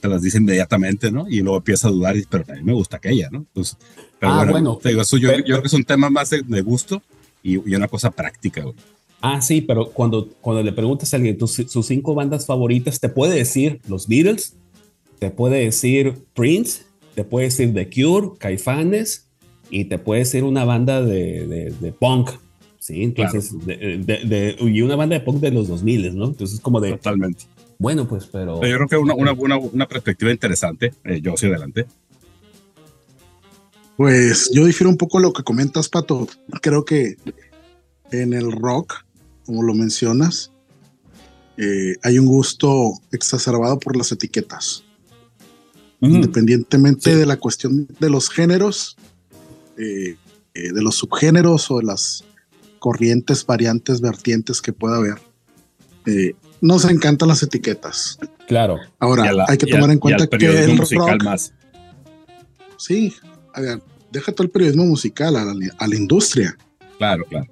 te 0.00 0.08
las 0.08 0.22
dice 0.22 0.38
inmediatamente, 0.38 1.10
¿no? 1.10 1.28
Y 1.28 1.40
luego 1.40 1.58
empieza 1.58 1.88
a 1.88 1.90
dudar, 1.90 2.16
y, 2.16 2.24
pero 2.28 2.44
a 2.48 2.54
mí 2.54 2.62
me 2.62 2.72
gusta 2.72 2.98
aquella, 2.98 3.30
¿no? 3.30 3.38
Entonces, 3.38 3.78
pero 4.18 4.32
ah, 4.32 4.36
bueno, 4.36 4.52
bueno 4.52 4.78
te 4.82 4.90
digo, 4.90 5.02
eso 5.02 5.16
yo, 5.16 5.30
yo, 5.36 5.44
creo 5.44 5.60
que 5.62 5.68
es 5.68 5.72
un 5.72 5.84
tema 5.84 6.10
más 6.10 6.30
de, 6.30 6.42
de 6.42 6.60
gusto 6.62 7.02
y, 7.42 7.54
y, 7.54 7.74
una 7.74 7.88
cosa 7.88 8.10
práctica, 8.10 8.62
güey. 8.62 8.74
Ah, 9.20 9.40
sí, 9.40 9.60
pero 9.60 9.90
cuando, 9.90 10.28
cuando 10.40 10.62
le 10.62 10.72
preguntas 10.72 11.12
a 11.12 11.16
alguien 11.16 11.38
tus, 11.38 11.52
sus 11.52 11.86
cinco 11.86 12.14
bandas 12.14 12.46
favoritas, 12.46 13.00
te 13.00 13.08
puede 13.08 13.34
decir 13.34 13.80
los 13.88 14.06
Beatles, 14.08 14.56
te 15.18 15.30
puede 15.30 15.64
decir 15.64 16.14
Prince, 16.34 16.82
te 17.14 17.24
puede 17.24 17.46
decir 17.46 17.72
The 17.72 17.88
Cure, 17.88 18.36
Caifanes, 18.38 19.28
y 19.70 19.86
te 19.86 19.98
puede 19.98 20.20
decir 20.20 20.44
una 20.44 20.64
banda 20.64 21.02
de, 21.02 21.46
de, 21.46 21.70
de 21.70 21.92
punk, 21.92 22.30
¿sí? 22.78 23.02
Entonces, 23.02 23.52
claro. 23.64 23.80
de, 23.80 24.56
y 24.60 24.82
una 24.82 24.96
banda 24.96 25.18
de 25.18 25.24
punk 25.24 25.40
de 25.40 25.50
los 25.50 25.68
2000, 25.68 26.16
¿no? 26.16 26.26
Entonces, 26.26 26.60
como 26.60 26.80
de... 26.80 26.92
Totalmente. 26.92 27.44
Bueno, 27.78 28.06
pues, 28.08 28.26
pero. 28.26 28.54
Yo 28.62 28.76
creo 28.76 28.88
que 28.88 28.96
una, 28.96 29.14
una, 29.14 29.32
una, 29.32 29.58
una 29.58 29.86
perspectiva 29.86 30.30
interesante. 30.30 30.94
Eh, 31.04 31.20
yo 31.20 31.34
hacia 31.34 31.48
adelante. 31.48 31.86
Pues 33.96 34.50
yo 34.52 34.64
difiero 34.64 34.90
un 34.90 34.96
poco 34.96 35.18
lo 35.18 35.32
que 35.32 35.42
comentas, 35.42 35.88
Pato. 35.88 36.28
Creo 36.60 36.84
que 36.84 37.16
en 38.10 38.32
el 38.32 38.52
rock, 38.52 39.04
como 39.44 39.62
lo 39.62 39.74
mencionas, 39.74 40.52
eh, 41.56 41.96
hay 42.02 42.18
un 42.18 42.26
gusto 42.26 42.92
exacerbado 43.12 43.78
por 43.78 43.96
las 43.96 44.12
etiquetas. 44.12 44.84
Mm. 46.00 46.14
Independientemente 46.16 47.12
sí. 47.12 47.16
de 47.16 47.26
la 47.26 47.38
cuestión 47.38 47.88
de 47.98 48.10
los 48.10 48.28
géneros, 48.28 48.96
eh, 49.78 50.16
de 50.54 50.82
los 50.82 50.96
subgéneros 50.96 51.70
o 51.70 51.78
de 51.78 51.84
las 51.84 52.24
corrientes, 52.78 53.44
variantes, 53.44 54.00
vertientes 54.00 54.60
que 54.60 54.72
pueda 54.72 54.96
haber. 54.96 55.16
Eh, 56.06 56.34
nos 56.60 56.84
encantan 56.84 57.28
las 57.28 57.42
etiquetas. 57.42 58.18
Claro. 58.46 58.78
Ahora, 58.98 59.32
la, 59.32 59.44
hay 59.48 59.58
que 59.58 59.66
tomar 59.66 59.90
en 59.90 59.98
cuenta 59.98 60.26
que 60.26 60.46
el 60.46 60.78
rock, 60.78 61.22
más. 61.24 61.52
Sí, 62.76 63.12
deja 64.10 64.32
todo 64.32 64.44
el 64.44 64.50
periodismo 64.50 64.84
musical 64.84 65.36
a 65.36 65.44
la, 65.44 65.54
a 65.78 65.88
la 65.88 65.96
industria. 65.96 66.56
Claro, 66.98 67.24
claro. 67.24 67.46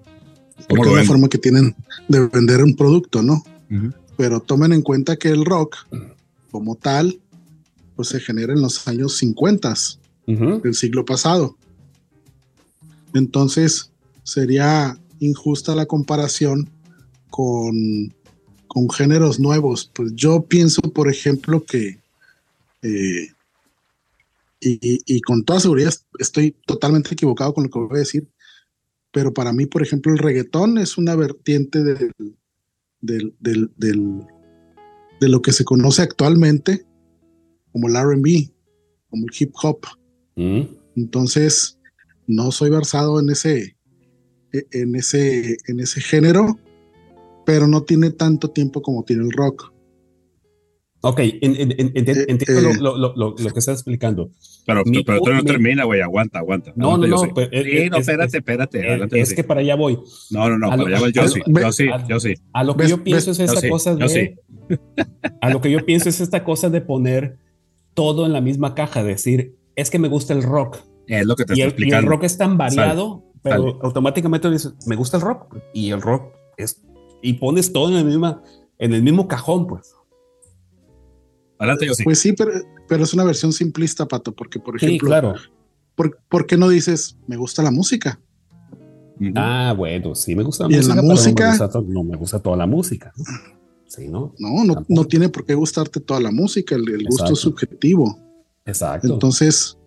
Porque 0.68 0.88
es 0.90 0.96
la 0.96 1.04
forma 1.04 1.28
que 1.28 1.38
tienen 1.38 1.74
de 2.08 2.26
vender 2.28 2.62
un 2.62 2.74
producto, 2.76 3.22
¿no? 3.22 3.42
Uh 3.70 3.74
-huh. 3.74 3.94
Pero 4.16 4.40
tomen 4.40 4.72
en 4.72 4.82
cuenta 4.82 5.16
que 5.16 5.28
el 5.28 5.44
rock, 5.44 5.76
como 6.50 6.76
tal, 6.76 7.18
pues 7.96 8.08
se 8.08 8.20
genera 8.20 8.52
en 8.52 8.62
los 8.62 8.86
años 8.86 9.16
50 9.16 9.70
uh 9.70 10.32
-huh. 10.32 10.62
del 10.62 10.74
siglo 10.74 11.04
pasado. 11.04 11.56
Entonces, 13.12 13.90
sería 14.22 14.96
injusta 15.20 15.74
la 15.74 15.86
comparación 15.86 16.70
con 17.30 18.12
con 18.74 18.90
géneros 18.90 19.38
nuevos. 19.38 19.88
Pues 19.94 20.12
yo 20.16 20.42
pienso, 20.42 20.82
por 20.82 21.08
ejemplo, 21.08 21.64
que, 21.64 22.00
eh, 22.82 23.28
y, 24.64 25.00
y, 25.06 25.20
con 25.20 25.44
toda 25.44 25.60
seguridad 25.60 25.92
estoy 26.18 26.56
totalmente 26.66 27.12
equivocado 27.12 27.52
con 27.52 27.64
lo 27.64 27.70
que 27.70 27.78
voy 27.78 27.96
a 27.96 27.98
decir, 27.98 28.28
pero 29.12 29.34
para 29.34 29.52
mí, 29.52 29.66
por 29.66 29.82
ejemplo, 29.82 30.12
el 30.12 30.18
reggaetón 30.18 30.78
es 30.78 30.96
una 30.96 31.14
vertiente 31.16 31.82
del, 31.82 32.12
del, 33.00 33.34
del, 33.40 33.70
del 33.76 34.26
de 35.20 35.28
lo 35.28 35.42
que 35.42 35.52
se 35.52 35.64
conoce 35.64 36.02
actualmente 36.02 36.86
como 37.72 37.88
el 37.88 37.94
RB, 37.94 38.52
como 39.08 39.26
el 39.26 39.32
hip 39.38 39.52
hop. 39.62 39.80
Mm. 40.36 40.62
Entonces, 40.96 41.78
no 42.26 42.52
soy 42.52 42.70
versado 42.70 43.18
en 43.20 43.30
ese, 43.30 43.76
en 44.52 44.94
ese, 44.94 45.56
en 45.66 45.80
ese 45.80 46.00
género, 46.00 46.58
pero 47.44 47.66
no 47.66 47.82
tiene 47.82 48.10
tanto 48.10 48.50
tiempo 48.50 48.80
como 48.80 49.04
tiene 49.04 49.24
el 49.24 49.32
rock. 49.32 49.72
Ok, 51.06 51.20
en, 51.20 51.36
en, 51.42 51.72
en, 51.72 51.92
entiendo 51.96 52.70
eh, 52.70 52.74
lo, 52.80 52.96
lo, 52.96 53.14
lo, 53.14 53.34
lo, 53.36 53.50
que 53.52 53.58
estás 53.58 53.74
explicando. 53.74 54.30
Pero, 54.66 54.82
mi, 54.84 55.04
pero, 55.04 55.20
pero 55.22 55.36
no 55.36 55.42
mi, 55.42 55.46
termina, 55.46 55.84
güey, 55.84 56.00
aguanta, 56.00 56.38
aguanta. 56.38 56.72
No, 56.76 56.96
no, 56.96 57.06
no. 57.06 57.18
Sí, 57.18 57.28
es, 57.52 57.90
no, 57.90 57.98
espérate, 57.98 58.38
espérate. 58.38 58.78
Es, 58.78 58.86
adelante, 58.86 59.20
es 59.20 59.34
que 59.34 59.44
para 59.44 59.60
allá 59.60 59.76
voy. 59.76 59.98
No, 60.30 60.48
no, 60.48 60.58
no, 60.58 60.70
para 60.70 60.82
allá 60.82 60.98
voy 61.00 61.12
yo, 61.12 61.28
sí, 61.28 61.40
yo 61.46 61.72
sí, 61.72 61.88
yo 62.08 62.20
sí. 62.20 62.34
A 62.52 62.64
lo 62.64 62.76
que 62.76 62.88
yo 62.88 63.04
pienso 63.04 63.30
es 63.30 63.40
esta 63.40 63.68
cosa 63.68 63.94
de... 63.94 64.08
Sí. 64.08 64.34
A 65.42 65.50
lo 65.50 65.60
que 65.60 65.70
yo 65.70 65.84
pienso 65.84 66.08
es 66.08 66.20
esta 66.20 66.42
cosa 66.42 66.70
de 66.70 66.80
poner 66.80 67.36
todo 67.92 68.24
en 68.24 68.32
la 68.32 68.40
misma 68.40 68.74
caja, 68.74 69.02
decir, 69.02 69.56
es 69.76 69.90
que 69.90 69.98
me 69.98 70.08
gusta 70.08 70.32
el 70.32 70.42
rock. 70.42 70.78
Es 71.06 71.26
lo 71.26 71.36
que 71.36 71.44
te 71.44 71.52
y 71.52 71.60
estoy 71.60 71.62
el, 71.62 71.68
explicando. 71.68 72.02
Y 72.02 72.04
el 72.06 72.10
rock 72.10 72.24
es 72.24 72.38
tan 72.38 72.56
variado 72.56 73.24
pero 73.44 73.78
automáticamente 73.82 74.50
dices, 74.50 74.74
me 74.86 74.96
gusta 74.96 75.18
el 75.18 75.22
rock 75.22 75.54
y 75.74 75.90
el 75.90 76.00
rock 76.00 76.32
es, 76.56 76.82
y 77.20 77.34
pones 77.34 77.74
todo 77.74 77.90
en 77.90 77.96
el, 77.96 78.04
misma, 78.06 78.42
en 78.78 78.94
el 78.94 79.02
mismo 79.02 79.28
cajón, 79.28 79.66
pues. 79.66 79.94
Adelante, 81.58 81.86
yo 81.86 81.94
sí. 81.94 82.04
Pues 82.04 82.18
sí, 82.18 82.32
pero, 82.32 82.52
pero, 82.88 83.04
es 83.04 83.14
una 83.14 83.24
versión 83.24 83.52
simplista, 83.52 84.06
Pato, 84.06 84.34
porque 84.34 84.58
por 84.58 84.76
ejemplo, 84.76 85.06
sí, 85.06 85.10
claro. 85.10 85.34
¿por, 85.94 86.18
¿por, 86.28 86.46
qué 86.46 86.56
no 86.56 86.68
dices, 86.68 87.16
me 87.26 87.36
gusta 87.36 87.62
la 87.62 87.70
música? 87.70 88.20
Ah, 89.36 89.74
bueno, 89.76 90.14
sí 90.14 90.34
me 90.34 90.42
gusta 90.42 90.64
la 90.64 90.74
¿Y 90.74 90.76
música. 90.76 90.92
En 90.92 90.96
la 90.96 91.02
música 91.02 91.70
no, 91.86 92.04
me 92.04 92.16
gusta, 92.16 92.38
toda 92.40 92.56
la 92.56 92.66
música. 92.66 93.12
Sí, 93.86 94.08
¿no? 94.08 94.34
No, 94.38 94.64
no, 94.64 94.84
no, 94.88 95.04
tiene 95.04 95.28
por 95.28 95.44
qué 95.44 95.54
gustarte 95.54 96.00
toda 96.00 96.20
la 96.20 96.32
música, 96.32 96.74
el, 96.74 96.88
el 96.88 97.06
gusto 97.06 97.32
es 97.32 97.38
subjetivo. 97.38 98.18
Exacto. 98.66 99.12
Entonces, 99.12 99.78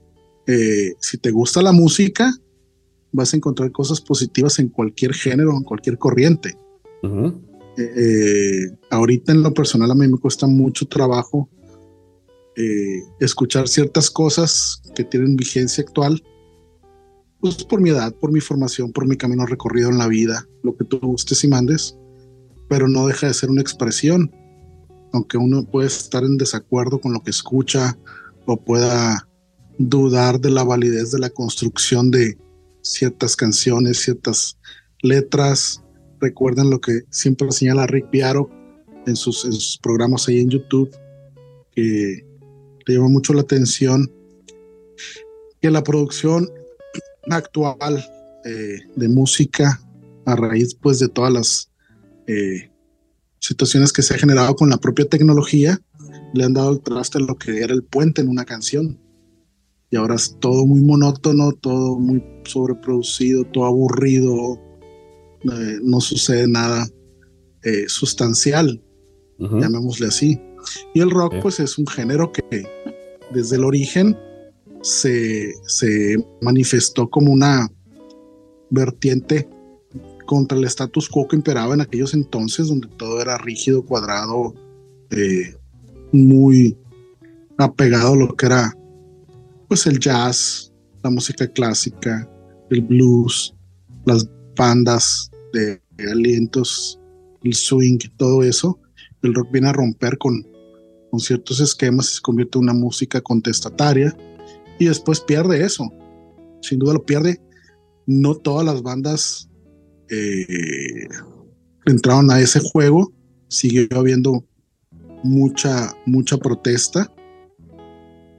eh, 0.47 0.93
si 0.99 1.17
te 1.17 1.31
gusta 1.31 1.61
la 1.61 1.73
música, 1.73 2.33
vas 3.11 3.33
a 3.33 3.37
encontrar 3.37 3.71
cosas 3.71 3.99
positivas 3.99 4.59
en 4.59 4.69
cualquier 4.69 5.13
género, 5.13 5.51
en 5.55 5.63
cualquier 5.63 5.97
corriente. 5.97 6.57
Eh, 7.03 7.33
eh, 7.77 8.77
ahorita 8.89 9.33
en 9.33 9.43
lo 9.43 9.53
personal 9.53 9.91
a 9.91 9.95
mí 9.95 10.07
me 10.07 10.17
cuesta 10.17 10.47
mucho 10.47 10.87
trabajo 10.87 11.49
escuchar 13.19 13.67
ciertas 13.67 14.09
cosas 14.09 14.81
que 14.95 15.03
tienen 15.03 15.35
vigencia 15.35 15.83
actual, 15.83 16.23
pues 17.39 17.63
por 17.63 17.81
mi 17.81 17.91
edad, 17.91 18.13
por 18.15 18.31
mi 18.31 18.39
formación, 18.39 18.91
por 18.91 19.07
mi 19.07 19.15
camino 19.15 19.45
recorrido 19.45 19.89
en 19.89 19.97
la 19.97 20.07
vida, 20.07 20.47
lo 20.63 20.75
que 20.75 20.85
tú 20.85 20.99
gustes 20.99 21.43
y 21.43 21.47
mandes, 21.47 21.97
pero 22.67 22.87
no 22.87 23.07
deja 23.07 23.27
de 23.27 23.33
ser 23.33 23.49
una 23.49 23.61
expresión, 23.61 24.31
aunque 25.13 25.37
uno 25.37 25.63
puede 25.63 25.87
estar 25.87 26.23
en 26.23 26.37
desacuerdo 26.37 26.99
con 26.99 27.13
lo 27.13 27.21
que 27.21 27.29
escucha 27.29 27.97
o 28.45 28.57
pueda 28.57 29.27
dudar 29.77 30.39
de 30.39 30.49
la 30.49 30.63
validez 30.63 31.11
de 31.11 31.19
la 31.19 31.29
construcción 31.29 32.11
de 32.11 32.37
ciertas 32.81 33.35
canciones, 33.35 33.99
ciertas 33.99 34.57
letras. 35.01 35.83
Recuerden 36.19 36.69
lo 36.69 36.81
que 36.81 37.01
siempre 37.09 37.51
señala 37.51 37.87
Rick 37.87 38.09
Piaro 38.09 38.49
en 39.05 39.15
sus, 39.15 39.79
programas 39.81 40.27
ahí 40.27 40.39
en 40.39 40.49
YouTube, 40.49 40.89
que 41.71 42.25
le 42.87 42.95
llama 42.95 43.09
mucho 43.09 43.33
la 43.33 43.41
atención 43.41 44.11
que 45.61 45.69
la 45.69 45.83
producción 45.83 46.49
actual 47.29 48.03
eh, 48.45 48.79
de 48.95 49.09
música 49.09 49.81
a 50.25 50.35
raíz 50.35 50.73
pues 50.75 50.99
de 50.99 51.09
todas 51.09 51.33
las 51.33 51.71
eh, 52.27 52.71
situaciones 53.39 53.91
que 53.91 54.01
se 54.01 54.13
ha 54.13 54.17
generado 54.17 54.55
con 54.55 54.69
la 54.69 54.77
propia 54.77 55.07
tecnología 55.07 55.79
le 56.33 56.43
han 56.43 56.53
dado 56.53 56.71
el 56.71 56.81
traste 56.81 57.17
a 57.17 57.21
lo 57.21 57.37
que 57.37 57.61
era 57.61 57.73
el 57.73 57.83
puente 57.83 58.21
en 58.21 58.29
una 58.29 58.45
canción. 58.45 58.99
Y 59.89 59.95
ahora 59.95 60.15
es 60.15 60.35
todo 60.39 60.65
muy 60.65 60.81
monótono, 60.81 61.53
todo 61.53 61.97
muy 61.97 62.21
sobreproducido, 62.43 63.45
todo 63.45 63.65
aburrido, 63.65 64.61
eh, 65.43 65.79
no 65.81 66.01
sucede 66.01 66.47
nada 66.47 66.87
sustancial, 67.87 68.81
llamémosle 69.37 70.07
así. 70.07 70.39
Y 70.93 71.01
el 71.01 71.11
rock 71.11 71.35
pues 71.41 71.59
es 71.59 71.77
un 71.77 71.85
género 71.85 72.31
que 72.31 72.65
desde 73.31 73.55
el 73.55 73.63
origen 73.63 74.17
se, 74.81 75.53
se 75.67 76.17
manifestó 76.41 77.09
como 77.09 77.31
una 77.31 77.69
vertiente 78.69 79.47
contra 80.25 80.57
el 80.57 80.65
status 80.65 81.09
quo 81.09 81.27
que 81.27 81.37
imperaba 81.37 81.73
en 81.73 81.81
aquellos 81.81 82.13
entonces, 82.13 82.67
donde 82.67 82.87
todo 82.97 83.21
era 83.21 83.37
rígido, 83.37 83.83
cuadrado, 83.83 84.53
eh, 85.11 85.55
muy 86.11 86.77
apegado 87.57 88.13
a 88.13 88.17
lo 88.17 88.35
que 88.35 88.45
era 88.45 88.73
pues 89.67 89.85
el 89.87 89.99
jazz, 89.99 90.71
la 91.03 91.09
música 91.09 91.47
clásica, 91.47 92.29
el 92.69 92.81
blues, 92.81 93.53
las 94.05 94.29
bandas 94.55 95.31
de 95.53 95.81
alientos, 96.11 96.99
el 97.43 97.53
swing, 97.53 97.97
todo 98.17 98.43
eso, 98.43 98.79
el 99.23 99.33
rock 99.33 99.51
viene 99.51 99.69
a 99.69 99.73
romper 99.73 100.17
con, 100.17 100.45
con 101.09 101.19
ciertos 101.19 101.59
esquemas 101.59 102.07
se 102.07 102.21
convierte 102.21 102.57
en 102.57 102.63
una 102.63 102.73
música 102.73 103.21
contestataria 103.21 104.15
y 104.79 104.85
después 104.85 105.21
pierde 105.21 105.63
eso. 105.63 105.91
Sin 106.61 106.79
duda 106.79 106.93
lo 106.93 107.05
pierde. 107.05 107.41
No 108.05 108.35
todas 108.35 108.65
las 108.65 108.81
bandas 108.81 109.49
eh, 110.09 111.07
entraron 111.85 112.31
a 112.31 112.39
ese 112.39 112.59
juego. 112.59 113.11
Siguió 113.47 113.87
habiendo 113.95 114.45
mucha, 115.23 115.93
mucha 116.05 116.37
protesta. 116.37 117.11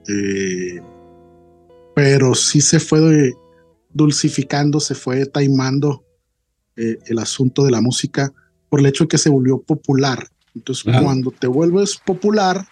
Eh, 0.09 0.81
pero 1.95 2.35
sí 2.35 2.61
se 2.61 2.81
fue 2.81 3.33
dulcificando, 3.93 4.81
se 4.81 4.95
fue 4.95 5.27
taimando 5.27 6.05
eh, 6.77 6.99
el 7.07 7.19
asunto 7.19 7.65
de 7.65 7.73
la 7.73 7.81
música 7.81 8.33
por 8.69 8.81
el 8.81 8.87
hecho 8.87 9.05
de 9.05 9.09
que 9.09 9.19
se 9.19 9.31
volvió 9.31 9.61
popular. 9.61 10.29
Entonces, 10.59 10.85
cuando 11.03 11.31
te 11.31 11.47
vuelves 11.47 11.97
popular, 11.97 12.67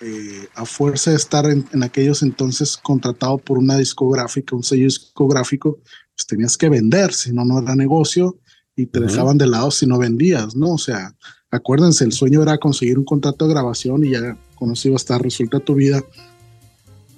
eh, 0.00 0.48
a 0.54 0.64
fuerza 0.64 1.10
de 1.10 1.16
estar 1.16 1.46
en, 1.46 1.64
aquellos 1.82 2.22
entonces 2.22 2.76
contratado 2.76 3.38
por 3.38 3.58
una 3.58 3.76
discográfica, 3.76 4.56
un 4.56 4.64
sello 4.64 4.84
discográfico, 4.84 5.78
pues 6.16 6.26
tenías 6.26 6.56
que 6.56 6.68
vender, 6.68 7.12
si 7.12 7.32
no, 7.32 7.44
no 7.44 7.60
era 7.60 7.76
negocio 7.76 8.38
y 8.74 8.86
te 8.86 9.00
dejaban 9.00 9.38
de 9.38 9.46
lado 9.46 9.70
si 9.70 9.86
no 9.86 9.98
vendías, 9.98 10.56
¿no? 10.56 10.72
O 10.72 10.78
sea, 10.78 11.14
acuérdense, 11.50 12.04
el 12.04 12.12
sueño 12.12 12.42
era 12.42 12.58
conseguir 12.58 12.98
un 12.98 13.04
contrato 13.04 13.46
de 13.46 13.54
grabación 13.54 14.02
y 14.02 14.10
ya 14.10 14.36
con 14.56 14.72
eso 14.72 14.88
iba 14.88 14.96
a 14.96 14.96
estar 14.96 15.22
resuelta 15.22 15.60
tu 15.60 15.74
vida 15.74 16.02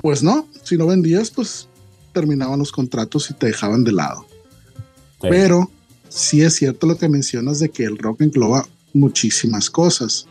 pues 0.05 0.23
no, 0.23 0.47
si 0.63 0.77
no 0.77 0.87
vendías, 0.87 1.31
pues 1.31 1.67
terminaban 2.13 2.59
los 2.59 2.71
contratos 2.71 3.31
y 3.31 3.33
te 3.33 3.47
dejaban 3.47 3.85
de 3.85 3.93
lado. 3.93 4.27
Pero 5.19 5.71
sí 6.11 6.43
es 6.43 6.57
cierto 6.57 6.87
lo 6.87 6.99
que 6.99 7.09
mencionas 7.09 7.59
de 7.59 7.71
que 7.71 7.85
el 7.85 7.97
rock 7.97 8.21
engloba 8.21 8.69
muchísimas 8.95 9.69
cosas. 9.69 10.27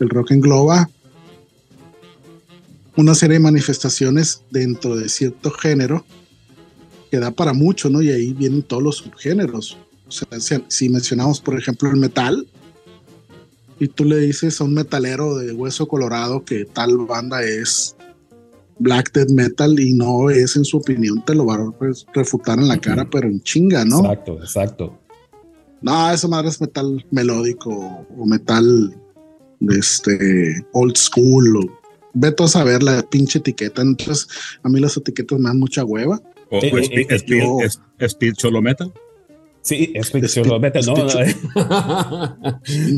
El 0.00 0.08
rock 0.08 0.32
engloba 0.32 0.90
una 2.96 3.14
serie 3.14 3.34
de 3.34 3.40
manifestaciones 3.40 4.42
dentro 4.50 4.96
de 4.96 5.08
cierto 5.08 5.50
género 5.50 6.04
que 7.10 7.18
da 7.18 7.30
para 7.30 7.52
mucho, 7.52 7.88
¿no? 7.90 8.02
Y 8.02 8.10
ahí 8.10 8.32
vienen 8.32 8.62
todos 8.62 8.82
los 8.82 8.96
subgéneros. 8.96 9.76
O 10.06 10.10
sea, 10.10 10.60
si, 10.68 10.88
mencionamos, 10.88 11.40
por 11.40 11.58
ejemplo, 11.58 11.90
el 11.90 11.96
metal, 11.96 12.46
y 13.78 13.88
tú 13.88 14.04
le 14.04 14.18
dices 14.18 14.60
a 14.60 14.64
un 14.64 14.74
metalero 14.74 15.36
de 15.36 15.52
hueso 15.52 15.88
colorado 15.88 16.44
que 16.44 16.64
tal 16.64 16.96
banda 16.98 17.42
es 17.42 17.96
black 18.78 19.12
death 19.12 19.30
metal 19.30 19.78
y 19.78 19.92
no 19.92 20.30
es 20.30 20.56
en 20.56 20.64
su 20.64 20.78
opinión, 20.78 21.24
te 21.24 21.34
lo 21.34 21.46
va 21.46 21.54
a 21.54 21.72
refutar 22.12 22.58
en 22.58 22.68
la 22.68 22.78
cara, 22.78 23.08
pero 23.08 23.28
en 23.28 23.40
chinga, 23.42 23.84
¿no? 23.84 24.00
Exacto, 24.00 24.38
exacto. 24.40 24.99
No, 25.82 26.10
esa 26.10 26.28
madre 26.28 26.48
es 26.48 26.60
metal 26.60 27.04
melódico 27.10 28.06
o 28.16 28.26
metal 28.26 28.94
de 29.60 29.78
este 29.78 30.64
old 30.72 30.96
school 30.96 31.56
o 31.56 31.80
vete 32.14 32.42
a 32.42 32.48
saber 32.48 32.82
la 32.82 33.02
pinche 33.02 33.38
etiqueta. 33.38 33.82
Entonces, 33.82 34.28
a 34.62 34.68
mí 34.68 34.80
las 34.80 34.96
etiquetas 34.96 35.38
me 35.38 35.48
dan 35.48 35.58
mucha 35.58 35.84
hueva. 35.84 36.20
¿O, 36.50 36.58
eh, 36.62 37.78
speed, 38.00 38.34
cholo 38.34 38.60
metal? 38.60 38.92
Sí, 39.62 39.92
es 39.94 40.10
no, 40.14 40.24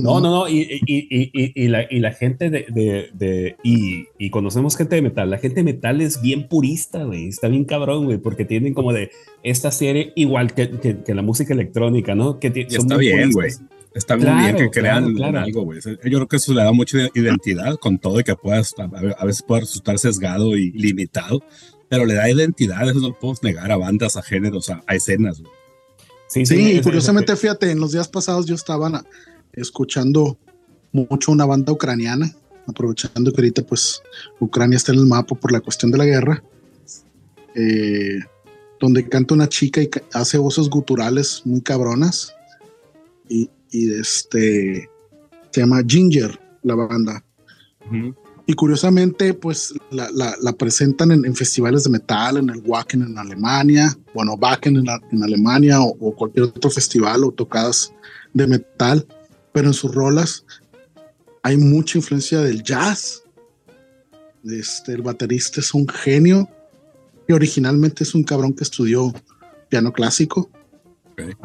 no, 0.02 0.20
no, 0.20 0.20
no, 0.20 0.48
y, 0.48 0.80
y, 0.86 1.52
y, 1.54 1.68
la, 1.68 1.86
y 1.90 1.98
la 1.98 2.12
gente 2.12 2.50
de, 2.50 3.10
de, 3.12 3.56
y, 3.64 4.30
conocemos 4.30 4.76
gente 4.76 4.94
de 4.94 5.02
metal, 5.02 5.28
la 5.28 5.38
gente 5.38 5.56
de 5.56 5.64
metal 5.64 6.00
es 6.00 6.22
bien 6.22 6.46
purista, 6.46 7.02
güey, 7.02 7.26
está 7.26 7.48
bien 7.48 7.64
cabrón, 7.64 8.04
güey, 8.04 8.18
porque 8.18 8.44
tienen 8.44 8.74
como 8.74 8.92
de 8.92 9.10
esta 9.42 9.72
serie 9.72 10.12
igual 10.14 10.54
que, 10.54 10.70
que, 11.04 11.14
la 11.14 11.22
música 11.22 11.52
electrónica, 11.52 12.14
¿no? 12.14 12.38
Que 12.38 12.52
está 12.68 12.96
bien, 12.96 13.32
güey. 13.32 13.50
Está 13.94 14.16
muy 14.16 14.26
bien 14.26 14.56
que 14.56 14.70
crean 14.70 15.20
algo, 15.20 15.64
güey. 15.64 15.80
Yo 15.80 15.96
creo 16.00 16.28
que 16.28 16.36
eso 16.36 16.54
le 16.54 16.62
da 16.62 16.72
mucha 16.72 17.08
identidad 17.14 17.76
con 17.76 17.98
todo 17.98 18.20
y 18.20 18.24
que 18.24 18.36
puedas, 18.36 18.74
a 18.78 19.26
veces 19.26 19.42
puede 19.42 19.62
resultar 19.62 19.98
sesgado 19.98 20.56
y 20.56 20.70
limitado, 20.70 21.42
pero 21.88 22.06
le 22.06 22.14
da 22.14 22.30
identidad, 22.30 22.88
eso 22.88 23.00
no 23.00 23.08
lo 23.08 23.18
podemos 23.18 23.42
negar 23.42 23.70
a 23.72 23.76
bandas, 23.76 24.16
a 24.16 24.22
géneros, 24.22 24.70
a, 24.70 24.82
a 24.86 24.94
escenas, 24.94 25.40
güey. 25.42 25.61
Sí, 26.32 26.78
y 26.78 26.80
curiosamente, 26.80 27.36
fíjate, 27.36 27.70
en 27.70 27.78
los 27.78 27.92
días 27.92 28.08
pasados 28.08 28.46
yo 28.46 28.54
estaba 28.54 29.04
escuchando 29.52 30.38
mucho 30.92 31.30
una 31.30 31.44
banda 31.44 31.72
ucraniana, 31.72 32.34
aprovechando 32.66 33.30
que 33.32 33.42
ahorita 33.42 33.62
pues 33.64 34.02
Ucrania 34.40 34.76
está 34.76 34.92
en 34.92 35.00
el 35.00 35.06
mapa 35.06 35.34
por 35.34 35.52
la 35.52 35.60
cuestión 35.60 35.90
de 35.90 35.98
la 35.98 36.06
guerra, 36.06 36.42
eh, 37.54 38.20
donde 38.80 39.06
canta 39.08 39.34
una 39.34 39.48
chica 39.48 39.82
y 39.82 39.90
hace 40.14 40.38
voces 40.38 40.70
guturales 40.70 41.42
muy 41.44 41.60
cabronas 41.60 42.34
y, 43.28 43.50
este 43.70 44.90
se 45.50 45.60
llama 45.60 45.82
Ginger 45.86 46.38
la 46.62 46.74
banda. 46.74 47.24
Y 48.46 48.54
curiosamente, 48.54 49.34
pues 49.34 49.72
la, 49.90 50.10
la, 50.10 50.52
presentan 50.54 51.12
en, 51.12 51.34
festivales 51.34 51.84
de 51.84 51.90
metal, 51.90 52.38
en 52.38 52.50
el 52.50 52.60
Wacken 52.64 53.02
en 53.02 53.16
Alemania, 53.16 53.96
bueno, 54.14 54.34
Wacken 54.34 54.76
en, 54.78 54.86
en 55.12 55.22
Alemania 55.22 55.80
o, 55.80 56.14
cualquier 56.14 56.46
otro 56.46 56.70
festival 56.70 57.24
o 57.24 57.30
tocadas 57.30 57.92
de 58.32 58.46
metal, 58.48 59.06
pero 59.52 59.68
en 59.68 59.74
sus 59.74 59.94
rolas 59.94 60.44
hay 61.42 61.56
mucha 61.56 61.98
influencia 61.98 62.40
del 62.40 62.62
jazz. 62.62 63.22
Este, 64.44 64.92
el 64.92 65.02
baterista 65.02 65.60
es 65.60 65.72
un 65.72 65.86
genio 65.86 66.48
y 67.28 67.32
originalmente 67.32 68.02
es 68.02 68.14
un 68.14 68.24
cabrón 68.24 68.54
que 68.54 68.64
estudió 68.64 69.12
piano 69.68 69.92
clásico. 69.92 70.50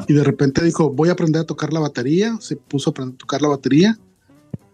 Y 0.08 0.14
de 0.14 0.24
repente 0.24 0.64
dijo, 0.64 0.90
voy 0.90 1.10
a 1.10 1.12
aprender 1.12 1.42
a 1.42 1.46
tocar 1.46 1.72
la 1.72 1.80
batería. 1.80 2.36
Se 2.40 2.56
puso 2.56 2.90
a 2.90 2.92
aprender 2.92 3.14
a 3.14 3.18
tocar 3.18 3.42
la 3.42 3.48
batería. 3.48 3.98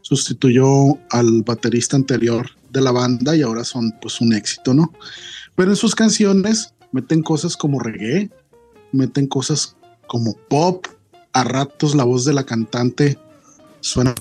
Sustituyó 0.04 0.98
al 1.10 1.42
baterista 1.44 1.96
anterior 1.96 2.50
de 2.70 2.82
la 2.82 2.92
banda 2.92 3.34
y 3.34 3.40
ahora 3.40 3.64
son 3.64 3.90
pues 4.02 4.20
un 4.20 4.34
éxito, 4.34 4.74
¿no? 4.74 4.92
Pero 5.56 5.70
en 5.70 5.76
sus 5.76 5.94
canciones 5.94 6.74
meten 6.92 7.22
cosas 7.22 7.56
como 7.56 7.80
reggae, 7.80 8.30
meten 8.92 9.26
cosas 9.26 9.76
como 10.06 10.36
pop. 10.48 10.86
A 11.32 11.42
ratos 11.42 11.96
la 11.96 12.04
voz 12.04 12.24
de 12.24 12.34
la 12.34 12.44
cantante 12.44 13.18
suena 13.80 14.14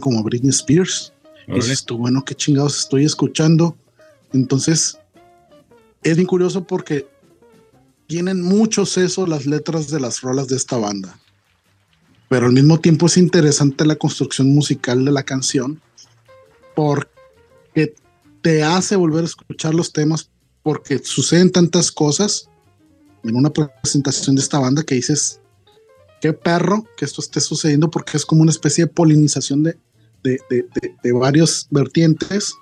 como 0.00 0.22
Britney 0.24 0.50
Spears. 0.50 1.12
Y 1.46 1.54
dices 1.54 1.84
tú, 1.84 1.98
bueno, 1.98 2.24
qué 2.24 2.34
chingados 2.34 2.80
estoy 2.80 3.04
escuchando. 3.04 3.76
Entonces, 4.32 4.98
es 6.02 6.16
bien 6.16 6.26
curioso 6.26 6.64
porque 6.64 7.06
tienen 8.08 8.42
mucho 8.42 8.84
seso 8.86 9.26
las 9.26 9.46
letras 9.46 9.88
de 9.90 10.00
las 10.00 10.22
rolas 10.22 10.48
de 10.48 10.56
esta 10.56 10.76
banda. 10.78 11.20
Pero 12.28 12.46
al 12.46 12.52
mismo 12.52 12.78
tiempo 12.78 13.06
es 13.06 13.16
interesante 13.16 13.86
la 13.86 13.96
construcción 13.96 14.54
musical 14.54 15.04
de 15.04 15.12
la 15.12 15.22
canción 15.22 15.80
porque 16.74 17.94
te 18.42 18.62
hace 18.62 18.96
volver 18.96 19.22
a 19.24 19.26
escuchar 19.26 19.74
los 19.74 19.92
temas 19.92 20.30
porque 20.62 20.98
suceden 20.98 21.50
tantas 21.50 21.90
cosas 21.90 22.48
en 23.24 23.34
una 23.34 23.50
presentación 23.50 24.36
de 24.36 24.42
esta 24.42 24.58
banda 24.58 24.82
que 24.82 24.94
dices, 24.94 25.40
qué 26.20 26.32
perro 26.32 26.84
que 26.96 27.04
esto 27.04 27.20
esté 27.20 27.40
sucediendo 27.40 27.90
porque 27.90 28.16
es 28.16 28.26
como 28.26 28.42
una 28.42 28.50
especie 28.50 28.84
de 28.84 28.92
polinización 28.92 29.62
de, 29.62 29.78
de, 30.22 30.38
de, 30.50 30.68
de 31.02 31.12
varios 31.12 31.66
vertientes 31.70 32.54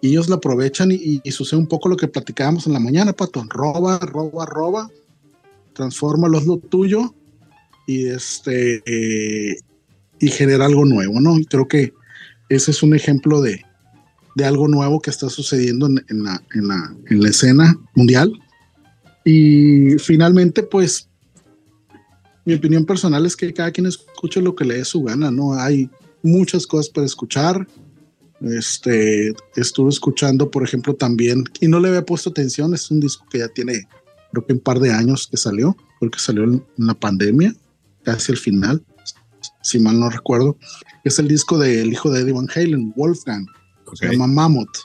y 0.00 0.10
ellos 0.10 0.28
la 0.28 0.36
aprovechan 0.36 0.90
y, 0.92 1.20
sucede 1.30 1.58
un 1.58 1.66
poco 1.66 1.88
lo 1.88 1.96
que 1.96 2.08
platicábamos 2.08 2.66
en 2.66 2.74
la 2.74 2.80
mañana, 2.80 3.12
Pato. 3.12 3.44
Roba, 3.48 3.98
roba, 3.98 4.46
roba, 4.46 4.90
transforma 5.72 6.28
lo 6.28 6.58
tuyo 6.58 7.14
y 7.86 8.06
este 8.06 8.82
eh, 8.86 9.56
y 10.18 10.28
genera 10.28 10.66
algo 10.66 10.84
nuevo, 10.84 11.20
¿no? 11.20 11.38
Y 11.38 11.44
creo 11.44 11.68
que 11.68 11.92
ese 12.48 12.70
es 12.70 12.82
un 12.82 12.94
ejemplo 12.94 13.40
de, 13.40 13.64
de 14.34 14.44
algo 14.44 14.68
nuevo 14.68 15.00
que 15.00 15.10
está 15.10 15.28
sucediendo 15.28 15.86
en, 15.86 16.04
en, 16.08 16.22
la, 16.24 16.42
en, 16.54 16.68
la, 16.68 16.96
en 17.10 17.22
la 17.22 17.28
escena 17.28 17.78
mundial. 17.94 18.32
Y 19.24 19.98
finalmente, 19.98 20.62
pues, 20.62 21.08
mi 22.44 22.54
opinión 22.54 22.84
personal 22.84 23.26
es 23.26 23.36
que 23.36 23.52
cada 23.52 23.72
quien 23.72 23.86
escuche 23.86 24.40
lo 24.40 24.54
que 24.54 24.64
le 24.64 24.76
dé 24.76 24.84
su 24.84 25.02
gana, 25.02 25.30
¿no? 25.30 25.54
Hay 25.54 25.90
muchas 26.22 26.66
cosas 26.66 26.88
para 26.88 27.06
escuchar 27.06 27.66
este, 28.40 29.34
estuve 29.56 29.90
escuchando, 29.90 30.50
por 30.50 30.62
ejemplo, 30.62 30.94
también, 30.94 31.44
y 31.60 31.68
no 31.68 31.80
le 31.80 31.88
había 31.88 32.04
puesto 32.04 32.30
atención, 32.30 32.74
es 32.74 32.90
un 32.90 33.00
disco 33.00 33.26
que 33.30 33.38
ya 33.38 33.48
tiene, 33.48 33.88
creo 34.30 34.46
que 34.46 34.52
un 34.52 34.60
par 34.60 34.80
de 34.80 34.92
años 34.92 35.26
que 35.30 35.36
salió, 35.36 35.76
porque 36.00 36.18
salió 36.18 36.44
en, 36.44 36.64
la 36.76 36.94
pandemia, 36.94 37.54
casi 38.06 38.30
al 38.30 38.38
final, 38.38 38.84
si 39.62 39.80
mal 39.80 39.98
no 39.98 40.08
recuerdo. 40.08 40.56
Es 41.02 41.18
el 41.18 41.26
disco 41.26 41.58
del 41.58 41.92
hijo 41.92 42.08
de 42.10 42.20
Eddie 42.20 42.32
Van 42.32 42.48
Halen, 42.54 42.92
Wolfgang, 42.94 43.46
se 43.94 44.08
llama 44.08 44.28
Mammoth. 44.28 44.78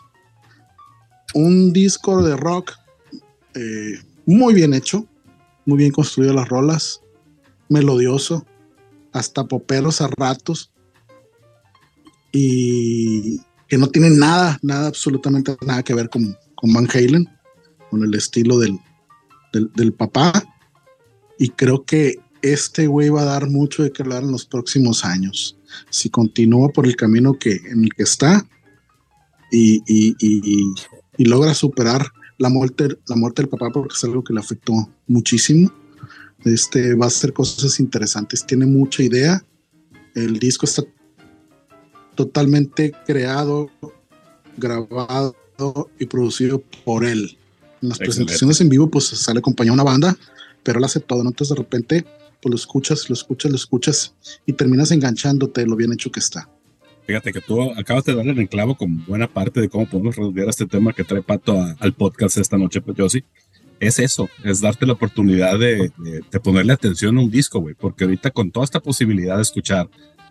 Un 1.35 1.71
disco 1.71 2.23
de 2.23 2.35
rock 2.35 2.73
eh, 3.53 3.99
muy 4.25 4.55
bien 4.55 4.73
hecho, 4.73 5.05
muy 5.65 5.77
bien 5.77 5.91
construido 5.91 6.33
las 6.33 6.49
rolas, 6.49 7.01
melodioso, 7.69 8.45
hasta 9.13 9.45
poperos 9.45 10.01
a 10.01 10.07
ratos 10.07 10.71
y 12.31 13.39
que 13.67 13.77
no 13.77 13.87
tiene 13.87 14.09
nada, 14.09 14.57
nada, 14.63 14.87
absolutamente 14.87 15.55
nada 15.65 15.83
que 15.83 15.93
ver 15.93 16.09
con, 16.09 16.35
con 16.55 16.73
Van 16.73 16.87
Halen, 16.91 17.29
con 17.91 18.03
el 18.03 18.15
estilo 18.15 18.57
del, 18.57 18.79
del, 19.53 19.93
papá. 19.93 20.33
Y 21.37 21.49
creo 21.49 21.85
que 21.85 22.19
este 22.41 22.87
güey 22.87 23.09
va 23.09 23.21
a 23.21 23.25
dar 23.25 23.49
mucho 23.49 23.83
de 23.83 23.91
que 23.91 24.03
hablar 24.03 24.23
en 24.23 24.31
los 24.31 24.45
próximos 24.45 25.05
años. 25.05 25.57
Si 25.89 26.09
continúa 26.09 26.69
por 26.69 26.85
el 26.85 26.95
camino 26.95 27.33
que, 27.33 27.53
en 27.53 27.83
el 27.83 27.93
que 27.93 28.03
está 28.03 28.45
y, 29.51 29.81
y, 29.87 30.15
y, 30.19 30.73
y 31.17 31.25
logra 31.25 31.53
superar 31.53 32.07
la 32.37 32.49
muerte, 32.49 32.97
la 33.07 33.15
muerte 33.15 33.43
del 33.43 33.49
papá, 33.49 33.69
porque 33.71 33.93
es 33.95 34.03
algo 34.03 34.23
que 34.23 34.33
le 34.33 34.39
afectó 34.39 34.73
muchísimo. 35.07 35.71
Este 36.43 36.95
va 36.95 37.05
a 37.05 37.07
hacer 37.07 37.33
cosas 37.33 37.79
interesantes, 37.79 38.45
tiene 38.45 38.65
mucha 38.65 39.03
idea. 39.03 39.45
El 40.15 40.39
disco 40.39 40.65
está 40.65 40.83
totalmente 42.15 42.93
creado, 43.05 43.69
grabado 44.57 45.35
y 45.99 46.05
producido 46.07 46.63
por 46.83 47.05
él. 47.05 47.37
En 47.81 47.89
las 47.89 47.99
presentaciones 47.99 48.59
en 48.61 48.69
vivo, 48.69 48.89
pues 48.89 49.05
sale 49.05 49.39
acompañado 49.39 49.75
una 49.75 49.83
banda, 49.83 50.17
pero 50.63 50.79
él 50.79 50.85
hace 50.85 50.99
todo, 50.99 51.23
¿no? 51.23 51.29
Entonces 51.29 51.55
de 51.55 51.61
repente, 51.61 52.05
pues 52.41 52.51
lo 52.51 52.55
escuchas, 52.55 53.09
lo 53.09 53.13
escuchas, 53.13 53.51
lo 53.51 53.57
escuchas 53.57 54.15
y 54.45 54.53
terminas 54.53 54.91
enganchándote 54.91 55.65
lo 55.65 55.75
bien 55.75 55.93
hecho 55.93 56.11
que 56.11 56.19
está. 56.19 56.49
Fíjate 57.05 57.33
que 57.33 57.41
tú 57.41 57.61
acabas 57.77 58.05
de 58.05 58.15
darle 58.15 58.31
el 58.31 58.39
enclavo 58.39 58.75
con 58.75 59.05
buena 59.05 59.27
parte 59.27 59.59
de 59.59 59.69
cómo 59.69 59.89
podemos 59.89 60.15
resolver 60.15 60.47
este 60.47 60.65
tema 60.65 60.93
que 60.93 61.03
trae 61.03 61.21
Pato 61.21 61.59
al 61.79 61.93
podcast 61.93 62.37
esta 62.37 62.57
noche, 62.57 62.81
pues 62.81 62.97
yo 62.97 63.09
sí. 63.09 63.23
Es 63.79 63.97
eso, 63.97 64.29
es 64.43 64.61
darte 64.61 64.85
la 64.85 64.93
oportunidad 64.93 65.57
de, 65.57 65.91
de, 65.97 66.39
ponerle 66.39 66.71
atención 66.71 67.17
a 67.17 67.21
un 67.21 67.31
disco, 67.31 67.59
güey, 67.59 67.73
porque 67.73 68.03
ahorita 68.03 68.29
con 68.29 68.51
toda 68.51 68.63
esta 68.63 68.79
posibilidad 68.79 69.37
de 69.37 69.41
escuchar 69.41 69.89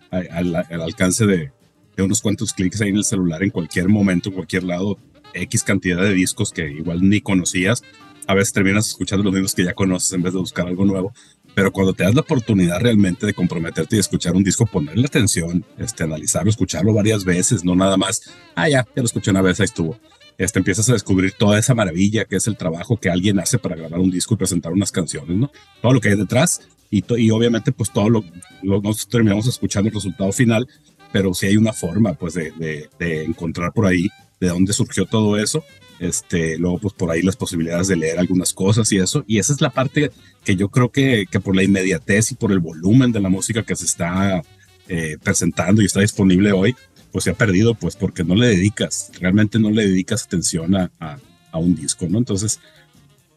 al 0.09 0.81
alcance 0.81 1.25
de, 1.25 1.51
de 1.95 2.03
unos 2.03 2.21
cuantos 2.21 2.53
clics 2.53 2.81
ahí 2.81 2.89
en 2.89 2.97
el 2.97 3.03
celular 3.03 3.43
en 3.43 3.49
cualquier 3.49 3.89
momento, 3.89 4.29
en 4.29 4.35
cualquier 4.35 4.63
lado, 4.63 4.97
X 5.33 5.63
cantidad 5.63 6.01
de 6.01 6.13
discos 6.13 6.51
que 6.51 6.69
igual 6.69 7.07
ni 7.07 7.21
conocías. 7.21 7.83
A 8.27 8.33
veces 8.33 8.53
terminas 8.53 8.87
escuchando 8.87 9.23
los 9.23 9.33
mismos 9.33 9.55
que 9.55 9.63
ya 9.63 9.73
conoces 9.73 10.11
en 10.13 10.21
vez 10.21 10.33
de 10.33 10.39
buscar 10.39 10.67
algo 10.67 10.85
nuevo. 10.85 11.13
Pero 11.53 11.71
cuando 11.71 11.93
te 11.93 12.03
das 12.03 12.15
la 12.15 12.21
oportunidad 12.21 12.79
realmente 12.79 13.25
de 13.25 13.33
comprometerte 13.33 13.97
y 13.97 13.99
escuchar 13.99 14.35
un 14.35 14.43
disco, 14.43 14.65
ponerle 14.65 15.05
atención, 15.05 15.65
este, 15.77 16.03
analizarlo, 16.03 16.49
escucharlo 16.49 16.93
varias 16.93 17.25
veces, 17.25 17.63
no 17.63 17.75
nada 17.75 17.97
más, 17.97 18.21
ah, 18.55 18.69
ya, 18.69 18.85
ya 18.95 19.01
lo 19.01 19.05
escuché 19.05 19.31
una 19.31 19.41
vez, 19.41 19.59
ahí 19.59 19.65
estuvo. 19.65 19.99
Este, 20.37 20.59
empiezas 20.59 20.89
a 20.89 20.93
descubrir 20.93 21.33
toda 21.33 21.59
esa 21.59 21.75
maravilla 21.75 22.25
que 22.25 22.37
es 22.37 22.47
el 22.47 22.57
trabajo 22.57 22.97
que 22.97 23.09
alguien 23.09 23.39
hace 23.39 23.59
para 23.59 23.75
grabar 23.75 23.99
un 23.99 24.09
disco 24.09 24.33
y 24.33 24.37
presentar 24.37 24.71
unas 24.71 24.91
canciones, 24.91 25.37
¿no? 25.37 25.51
Todo 25.81 25.93
lo 25.93 26.01
que 26.01 26.09
hay 26.09 26.15
detrás 26.15 26.61
y, 26.89 27.03
y 27.17 27.31
obviamente 27.31 27.71
pues 27.71 27.91
todo 27.91 28.09
lo, 28.09 28.23
lo, 28.61 28.81
terminamos 29.09 29.47
escuchando 29.47 29.89
el 29.89 29.95
resultado 29.95 30.31
final, 30.31 30.67
pero 31.11 31.33
sí 31.33 31.47
hay 31.47 31.57
una 31.57 31.73
forma 31.73 32.13
pues 32.13 32.33
de, 32.33 32.51
de, 32.99 33.23
encontrar 33.23 33.71
por 33.71 33.85
ahí 33.85 34.07
de 34.39 34.49
dónde 34.49 34.73
surgió 34.73 35.05
todo 35.05 35.37
eso. 35.37 35.63
Este, 36.01 36.57
luego 36.57 36.79
pues 36.79 36.95
por 36.95 37.11
ahí 37.11 37.21
las 37.21 37.35
posibilidades 37.35 37.87
de 37.87 37.95
leer 37.95 38.17
algunas 38.17 38.53
cosas 38.53 38.91
y 38.91 38.97
eso. 38.97 39.23
Y 39.27 39.37
esa 39.37 39.53
es 39.53 39.61
la 39.61 39.69
parte 39.69 40.11
que 40.43 40.55
yo 40.55 40.69
creo 40.69 40.91
que, 40.91 41.27
que 41.29 41.39
por 41.39 41.55
la 41.55 41.61
inmediatez 41.61 42.31
y 42.31 42.35
por 42.35 42.51
el 42.51 42.57
volumen 42.57 43.11
de 43.11 43.19
la 43.19 43.29
música 43.29 43.61
que 43.61 43.75
se 43.75 43.85
está 43.85 44.41
eh, 44.87 45.17
presentando 45.23 45.79
y 45.79 45.85
está 45.85 45.99
disponible 45.99 46.53
hoy, 46.53 46.75
pues 47.11 47.25
se 47.25 47.29
ha 47.29 47.35
perdido 47.35 47.75
pues 47.75 47.95
porque 47.95 48.23
no 48.23 48.33
le 48.33 48.47
dedicas, 48.47 49.11
realmente 49.19 49.59
no 49.59 49.69
le 49.69 49.87
dedicas 49.87 50.23
atención 50.23 50.75
a, 50.75 50.91
a, 50.99 51.19
a 51.51 51.57
un 51.59 51.75
disco, 51.75 52.07
¿no? 52.09 52.17
Entonces, 52.17 52.59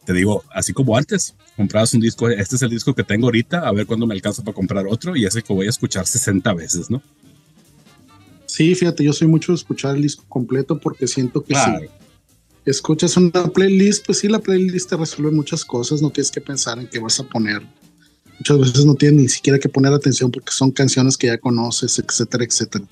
te 0.06 0.14
digo, 0.14 0.42
así 0.50 0.72
como 0.72 0.96
antes, 0.96 1.36
comprabas 1.58 1.92
un 1.92 2.00
disco, 2.00 2.30
este 2.30 2.56
es 2.56 2.62
el 2.62 2.70
disco 2.70 2.94
que 2.94 3.04
tengo 3.04 3.26
ahorita, 3.26 3.60
a 3.60 3.72
ver 3.72 3.84
cuándo 3.84 4.06
me 4.06 4.14
alcanza 4.14 4.42
para 4.42 4.54
comprar 4.54 4.86
otro 4.86 5.14
y 5.16 5.26
ese 5.26 5.42
que 5.42 5.52
voy 5.52 5.66
a 5.66 5.70
escuchar 5.70 6.06
60 6.06 6.54
veces, 6.54 6.90
¿no? 6.90 7.02
Sí, 8.46 8.74
fíjate, 8.74 9.04
yo 9.04 9.12
soy 9.12 9.28
mucho 9.28 9.52
de 9.52 9.56
escuchar 9.56 9.96
el 9.96 10.02
disco 10.02 10.24
completo 10.28 10.78
porque 10.78 11.06
siento 11.06 11.44
que 11.44 11.54
si 11.54 11.70
escuchas 12.64 13.16
una 13.16 13.46
playlist, 13.48 14.06
pues 14.06 14.18
sí, 14.18 14.28
la 14.28 14.38
playlist 14.38 14.90
te 14.90 14.96
resuelve 14.96 15.30
muchas 15.30 15.64
cosas, 15.64 16.02
no 16.02 16.10
tienes 16.10 16.30
que 16.30 16.40
pensar 16.40 16.78
en 16.78 16.86
qué 16.86 16.98
vas 16.98 17.20
a 17.20 17.24
poner. 17.24 17.62
Muchas 18.38 18.58
veces 18.58 18.84
no 18.84 18.94
tienes 18.94 19.22
ni 19.22 19.28
siquiera 19.28 19.58
que 19.58 19.68
poner 19.68 19.92
atención 19.92 20.30
porque 20.30 20.52
son 20.52 20.70
canciones 20.70 21.16
que 21.16 21.28
ya 21.28 21.38
conoces, 21.38 21.98
etcétera, 21.98 22.44
etcétera. 22.44 22.84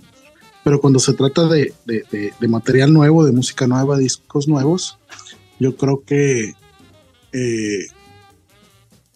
Pero 0.62 0.80
cuando 0.80 0.98
se 0.98 1.12
trata 1.14 1.48
de, 1.48 1.74
material 2.48 2.92
nuevo, 2.92 3.24
de 3.24 3.32
música 3.32 3.66
nueva, 3.66 3.98
discos 3.98 4.46
nuevos, 4.46 4.98
yo 5.58 5.76
creo 5.76 6.04
que 6.04 6.52
eh, 7.32 7.86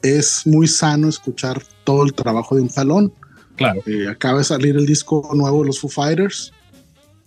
es 0.03 0.47
muy 0.47 0.67
sano 0.67 1.09
escuchar 1.09 1.63
todo 1.85 2.05
el 2.05 2.15
trabajo 2.15 2.57
de 2.57 2.63
un 2.63 2.69
jalón 2.69 3.13
Claro. 3.57 3.83
Eh, 3.87 4.07
acaba 4.09 4.39
de 4.39 4.45
salir 4.45 4.77
el 4.77 4.87
disco 4.87 5.29
nuevo 5.35 5.61
de 5.61 5.67
los 5.67 5.81
Foo 5.81 5.91
Fighters 5.91 6.53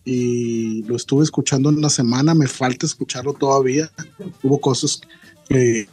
y 0.06 0.84
lo 0.84 0.96
estuve 0.96 1.24
escuchando 1.24 1.70
en 1.70 1.78
una 1.78 1.90
semana, 1.90 2.34
me 2.34 2.48
falta 2.48 2.86
escucharlo 2.86 3.34
todavía. 3.34 3.92
Hubo 4.42 4.60
cosas 4.60 5.02
que 5.48 5.88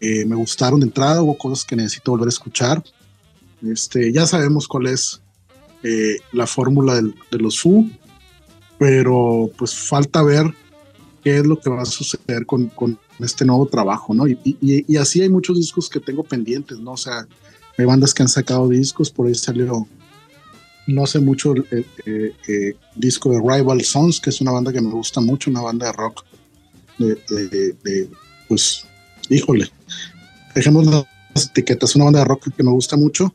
me 0.00 0.34
gustaron 0.34 0.80
de 0.80 0.86
entrada, 0.86 1.22
hubo 1.22 1.38
cosas 1.38 1.64
que 1.64 1.76
necesito 1.76 2.10
volver 2.10 2.26
a 2.26 2.30
escuchar. 2.30 2.82
Este, 3.62 4.12
ya 4.12 4.26
sabemos 4.26 4.68
cuál 4.68 4.86
es 4.86 5.22
eh, 5.82 6.18
la 6.32 6.46
fórmula 6.46 6.94
de 6.94 7.38
los 7.38 7.60
Foo, 7.60 7.86
pero 8.78 9.50
pues 9.56 9.74
falta 9.74 10.22
ver 10.22 10.46
qué 11.22 11.38
es 11.38 11.46
lo 11.46 11.58
que 11.58 11.70
va 11.70 11.82
a 11.82 11.86
suceder 11.86 12.46
con, 12.46 12.66
con 12.68 12.98
este 13.20 13.44
nuevo 13.44 13.66
trabajo, 13.66 14.14
¿no? 14.14 14.26
Y, 14.26 14.38
y, 14.44 14.58
y, 14.60 14.96
así 14.96 15.22
hay 15.22 15.28
muchos 15.28 15.56
discos 15.56 15.88
que 15.88 16.00
tengo 16.00 16.22
pendientes, 16.22 16.78
¿no? 16.78 16.92
O 16.92 16.96
sea, 16.96 17.26
hay 17.78 17.84
bandas 17.84 18.12
que 18.12 18.22
han 18.22 18.28
sacado 18.28 18.68
discos, 18.68 19.10
por 19.10 19.26
ahí 19.26 19.34
salió, 19.34 19.86
no 20.86 21.06
sé 21.06 21.20
mucho, 21.20 21.54
el, 21.54 22.36
disco 22.94 23.30
de 23.30 23.38
Rival 23.38 23.82
Sons, 23.82 24.20
que 24.20 24.30
es 24.30 24.40
una 24.40 24.52
banda 24.52 24.72
que 24.72 24.80
me 24.80 24.90
gusta 24.90 25.20
mucho, 25.20 25.50
una 25.50 25.62
banda 25.62 25.86
de 25.86 25.92
rock, 25.92 26.24
de, 26.98 28.08
pues, 28.48 28.86
híjole, 29.28 29.70
dejemos 30.54 30.86
las 30.86 31.46
etiquetas, 31.46 31.96
una 31.96 32.06
banda 32.06 32.20
de 32.20 32.26
rock 32.26 32.54
que 32.54 32.62
me 32.62 32.70
gusta 32.70 32.96
mucho 32.96 33.34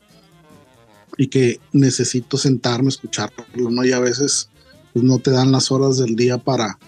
y 1.16 1.26
que 1.26 1.60
necesito 1.72 2.38
sentarme 2.38 2.86
a 2.86 2.90
escucharlo, 2.90 3.70
¿no? 3.70 3.84
Y 3.84 3.92
a 3.92 3.98
veces 3.98 4.48
pues, 4.92 5.04
no 5.04 5.18
te 5.18 5.30
dan 5.30 5.52
las 5.52 5.70
horas 5.70 5.98
del 5.98 6.16
día 6.16 6.38
para 6.38 6.78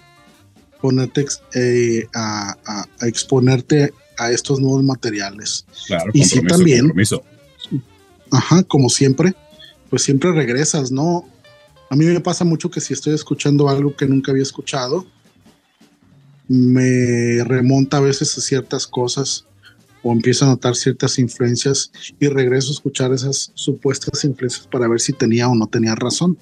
ponerte 0.81 1.27
eh, 1.55 2.07
a, 2.15 2.57
exponerte 3.03 3.93
a 4.19 4.31
estos 4.31 4.61
nuevos 4.61 4.83
materiales. 4.83 5.67
Claro, 5.87 6.11
y 6.15 6.25
sí 6.25 6.41
también, 6.43 6.93
ajá, 8.31 8.63
como 8.63 8.89
siempre, 8.89 9.35
pues 9.93 10.05
siempre 10.05 10.33
regresas, 10.33 10.91
¿no? 10.91 11.29
A 11.91 11.97
mí 11.97 12.07
me 12.07 12.19
pasa 12.21 12.47
mucho 12.47 12.71
que 12.71 12.81
si 12.81 12.95
estoy 12.95 13.13
escuchando 13.13 13.69
algo 13.69 13.95
que 13.95 14.07
nunca 14.07 14.33
había 14.33 14.43
escuchado, 14.43 15.05
me 16.49 17.45
remonta 17.45 17.99
a 17.99 18.01
veces 18.01 18.39
a 18.39 18.41
ciertas 18.41 18.87
cosas 18.87 19.45
o 20.03 20.11
empiezo 20.13 20.47
a 20.47 20.49
notar 20.49 20.77
ciertas 20.77 21.19
influencias 21.19 21.93
y 22.19 22.29
regreso 22.29 22.71
a 22.71 22.73
escuchar 22.73 23.13
esas 23.13 23.53
supuestas 23.53 24.25
influencias 24.25 24.67
para 24.67 24.89
ver 24.89 24.99
si 24.99 25.13
tenía 25.13 25.47
o 25.51 25.55
no 25.55 25.67
tenía 25.67 25.95
razón. 25.95 26.39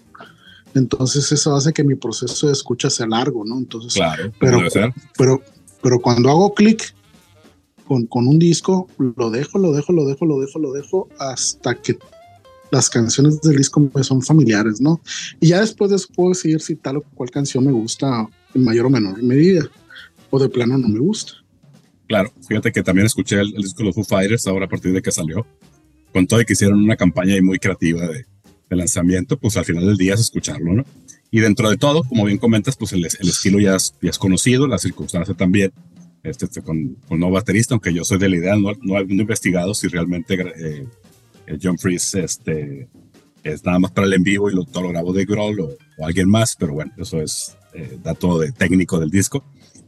Entonces 0.76 1.32
eso 1.32 1.52
hace 1.56 1.72
que 1.72 1.82
mi 1.82 1.96
proceso 1.96 2.46
de 2.46 2.52
escucha 2.52 2.88
sea 2.88 3.08
largo, 3.08 3.44
¿no? 3.44 3.58
Entonces, 3.58 3.94
claro, 3.94 4.32
pero, 4.38 4.60
pero, 5.18 5.42
pero 5.82 5.98
cuando 5.98 6.30
hago 6.30 6.54
clic 6.54 6.94
con, 7.84 8.06
con 8.06 8.28
un 8.28 8.38
disco, 8.38 8.86
lo 8.96 9.28
dejo, 9.28 9.58
lo 9.58 9.72
dejo, 9.72 9.92
lo 9.92 10.04
dejo, 10.04 10.24
lo 10.24 10.38
dejo, 10.38 10.58
lo 10.60 10.72
dejo 10.72 11.08
hasta 11.18 11.74
que 11.74 11.98
las 12.70 12.88
canciones 12.88 13.40
del 13.40 13.56
disco 13.56 13.80
me 13.94 14.04
son 14.04 14.22
familiares, 14.22 14.80
¿no? 14.80 15.00
Y 15.40 15.48
ya 15.48 15.60
después 15.60 15.90
de 15.90 15.96
eso 15.96 16.08
puedo 16.14 16.30
decidir 16.30 16.60
si 16.60 16.76
tal 16.76 16.98
o 16.98 17.02
cual 17.02 17.30
canción 17.30 17.64
me 17.64 17.72
gusta 17.72 18.28
en 18.54 18.64
mayor 18.64 18.86
o 18.86 18.90
menor 18.90 19.22
medida, 19.22 19.68
o 20.30 20.38
de 20.38 20.48
plano 20.48 20.78
no 20.78 20.88
me 20.88 21.00
gusta. 21.00 21.32
Claro, 22.10 22.32
fíjate 22.46 22.72
que 22.72 22.82
también 22.82 23.06
escuché 23.06 23.40
el, 23.40 23.52
disco 23.52 23.78
de 23.78 23.84
los 23.84 23.94
Foo 23.94 24.04
Fighters 24.04 24.46
ahora 24.46 24.66
a 24.66 24.68
partir 24.68 24.92
de 24.92 25.02
que 25.02 25.12
salió, 25.12 25.46
con 26.12 26.26
todo 26.26 26.40
y 26.40 26.44
que 26.44 26.54
hicieron 26.54 26.82
una 26.82 26.96
campaña 26.96 27.34
ahí 27.34 27.42
muy 27.42 27.58
creativa 27.58 28.06
de, 28.06 28.26
lanzamiento, 28.68 29.36
pues 29.36 29.56
al 29.56 29.64
final 29.64 29.84
del 29.84 29.96
día 29.96 30.14
es 30.14 30.20
escucharlo, 30.20 30.72
¿no? 30.72 30.84
Y 31.32 31.40
dentro 31.40 31.68
de 31.68 31.76
todo, 31.76 32.04
como 32.04 32.24
bien 32.24 32.38
comentas, 32.38 32.76
pues 32.76 32.92
el, 32.92 33.04
estilo 33.04 33.58
ya 33.58 33.74
es, 33.74 33.94
ya 34.00 34.10
es, 34.10 34.18
conocido, 34.18 34.68
la 34.68 34.78
circunstancia 34.78 35.34
también, 35.34 35.72
este, 36.22 36.44
este 36.44 36.62
con, 36.62 36.96
con 37.08 37.18
no 37.18 37.32
baterista, 37.32 37.74
aunque 37.74 37.92
yo 37.92 38.04
soy 38.04 38.18
de 38.18 38.28
la 38.28 38.36
idea, 38.36 38.56
no, 38.56 38.72
no, 38.80 38.98
he 38.98 39.02
investigado 39.02 39.74
si 39.74 39.88
realmente 39.88 40.34
eh, 40.34 40.86
John 41.60 41.78
Freeze 41.78 42.20
este, 42.22 42.88
es 43.42 43.64
nada 43.64 43.78
más 43.78 43.92
para 43.92 44.06
el 44.06 44.12
en 44.14 44.22
vivo 44.22 44.50
y 44.50 44.54
lo, 44.54 44.64
todo 44.64 44.84
lo 44.84 44.88
grabó 44.90 45.12
de 45.12 45.24
Grohl 45.24 45.60
o, 45.60 45.76
alguien 46.04 46.28
más, 46.28 46.56
pero 46.56 46.74
bueno, 46.74 46.92
eso 46.98 47.20
es 47.20 47.56
eh, 47.74 47.98
dato 48.02 48.38
de 48.38 48.52
técnico 48.52 48.98
del 48.98 49.10
disco. 49.10 49.44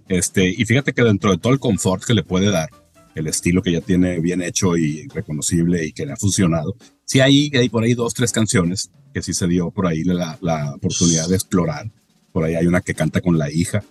Este, 0.09 0.49
y 0.49 0.65
fíjate 0.65 0.93
que 0.93 1.03
dentro 1.03 1.31
de 1.31 1.39
todo 1.39 1.53
el 1.53 1.59
confort 1.59 2.05
que 2.05 2.15
le 2.15 2.23
puede 2.23 2.51
dar, 2.51 2.69
el 3.15 3.27
estilo 3.27 3.63
que 3.63 3.73
ya 3.73 3.81
tiene 3.81 4.21
bien 4.21 4.43
hecho 4.43 4.77
y 4.77 5.07
reconocible 5.09 5.85
y 5.87 5.93
que 5.93 6.07
le 6.07 6.13
ha 6.13 6.17
funcionado, 6.17 6.77
sí 7.05 7.21
hay, 7.21 7.51
hay 7.55 7.69
por 7.69 7.85
ahí 7.85 7.95
dos, 7.95 8.15
tres 8.15 8.33
canciones 8.33 8.91
que 9.13 9.23
sí 9.23 9.35
se 9.35 9.47
dio 9.47 9.71
por 9.71 9.87
ahí 9.87 10.03
la, 10.05 10.39
la 10.41 10.75
oportunidad 10.75 11.29
de 11.29 11.35
explorar. 11.35 11.91
Por 12.33 12.45
ahí 12.45 12.55
hay 12.55 12.67
una 12.67 12.81
que 12.81 12.95
canta 12.95 13.21
con 13.21 13.37
la 13.37 13.51
hija, 13.51 13.85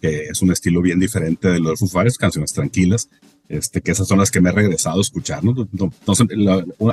que 0.00 0.26
es 0.26 0.42
un 0.42 0.52
estilo 0.52 0.82
bien 0.82 1.00
diferente 1.00 1.48
de 1.48 1.60
los 1.60 1.78
Foo 1.78 1.88
canciones 2.18 2.52
tranquilas, 2.52 3.08
este, 3.48 3.80
que 3.80 3.92
esas 3.92 4.08
son 4.08 4.18
las 4.18 4.30
que 4.30 4.40
me 4.40 4.50
he 4.50 4.52
regresado 4.52 4.98
a 4.98 5.02
escuchar, 5.02 5.44
¿no? 5.44 5.54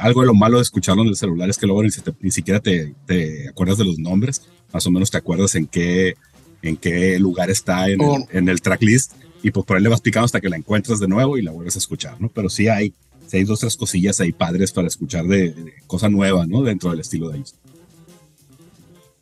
Algo 0.01 0.21
de 0.21 0.27
lo 0.27 0.33
malo 0.33 0.57
de 0.57 0.63
escucharlo 0.63 1.03
en 1.03 1.09
el 1.09 1.15
celular 1.15 1.49
es 1.49 1.57
que 1.57 1.65
luego 1.65 1.83
ni, 1.83 2.31
siquiera 2.31 2.59
te, 2.59 2.93
te, 3.05 3.49
acuerdas 3.49 3.77
de 3.77 3.85
los 3.85 3.97
nombres, 3.97 4.43
más 4.71 4.85
o 4.85 4.91
menos 4.91 5.09
te 5.09 5.17
acuerdas 5.17 5.55
en 5.55 5.67
qué 5.67 6.15
en 6.61 6.77
qué 6.77 7.19
lugar 7.19 7.49
está 7.49 7.89
en, 7.89 8.01
el, 8.01 8.07
oh. 8.07 8.27
en 8.31 8.47
el 8.47 8.61
tracklist 8.61 9.13
y 9.43 9.51
pues 9.51 9.65
por 9.65 9.75
ahí 9.75 9.83
le 9.83 9.89
vas 9.89 9.99
picando 9.99 10.25
hasta 10.25 10.39
que 10.39 10.49
la 10.49 10.55
encuentras 10.55 10.99
de 10.99 11.07
nuevo 11.07 11.37
y 11.37 11.41
la 11.41 11.51
vuelves 11.51 11.75
a 11.75 11.79
escuchar, 11.79 12.19
¿no? 12.21 12.29
Pero 12.29 12.49
sí 12.49 12.69
hay, 12.69 12.93
sí 13.27 13.37
hay 13.37 13.43
dos, 13.43 13.59
tres 13.59 13.75
cosillas 13.75 14.21
ahí 14.21 14.31
padres 14.31 14.71
para 14.71 14.87
escuchar 14.87 15.25
de, 15.27 15.51
de 15.51 15.73
cosa 15.87 16.07
nueva, 16.07 16.47
¿no? 16.47 16.63
Dentro 16.63 16.91
del 16.91 17.01
estilo 17.01 17.29
de 17.29 17.39
ellos. 17.39 17.55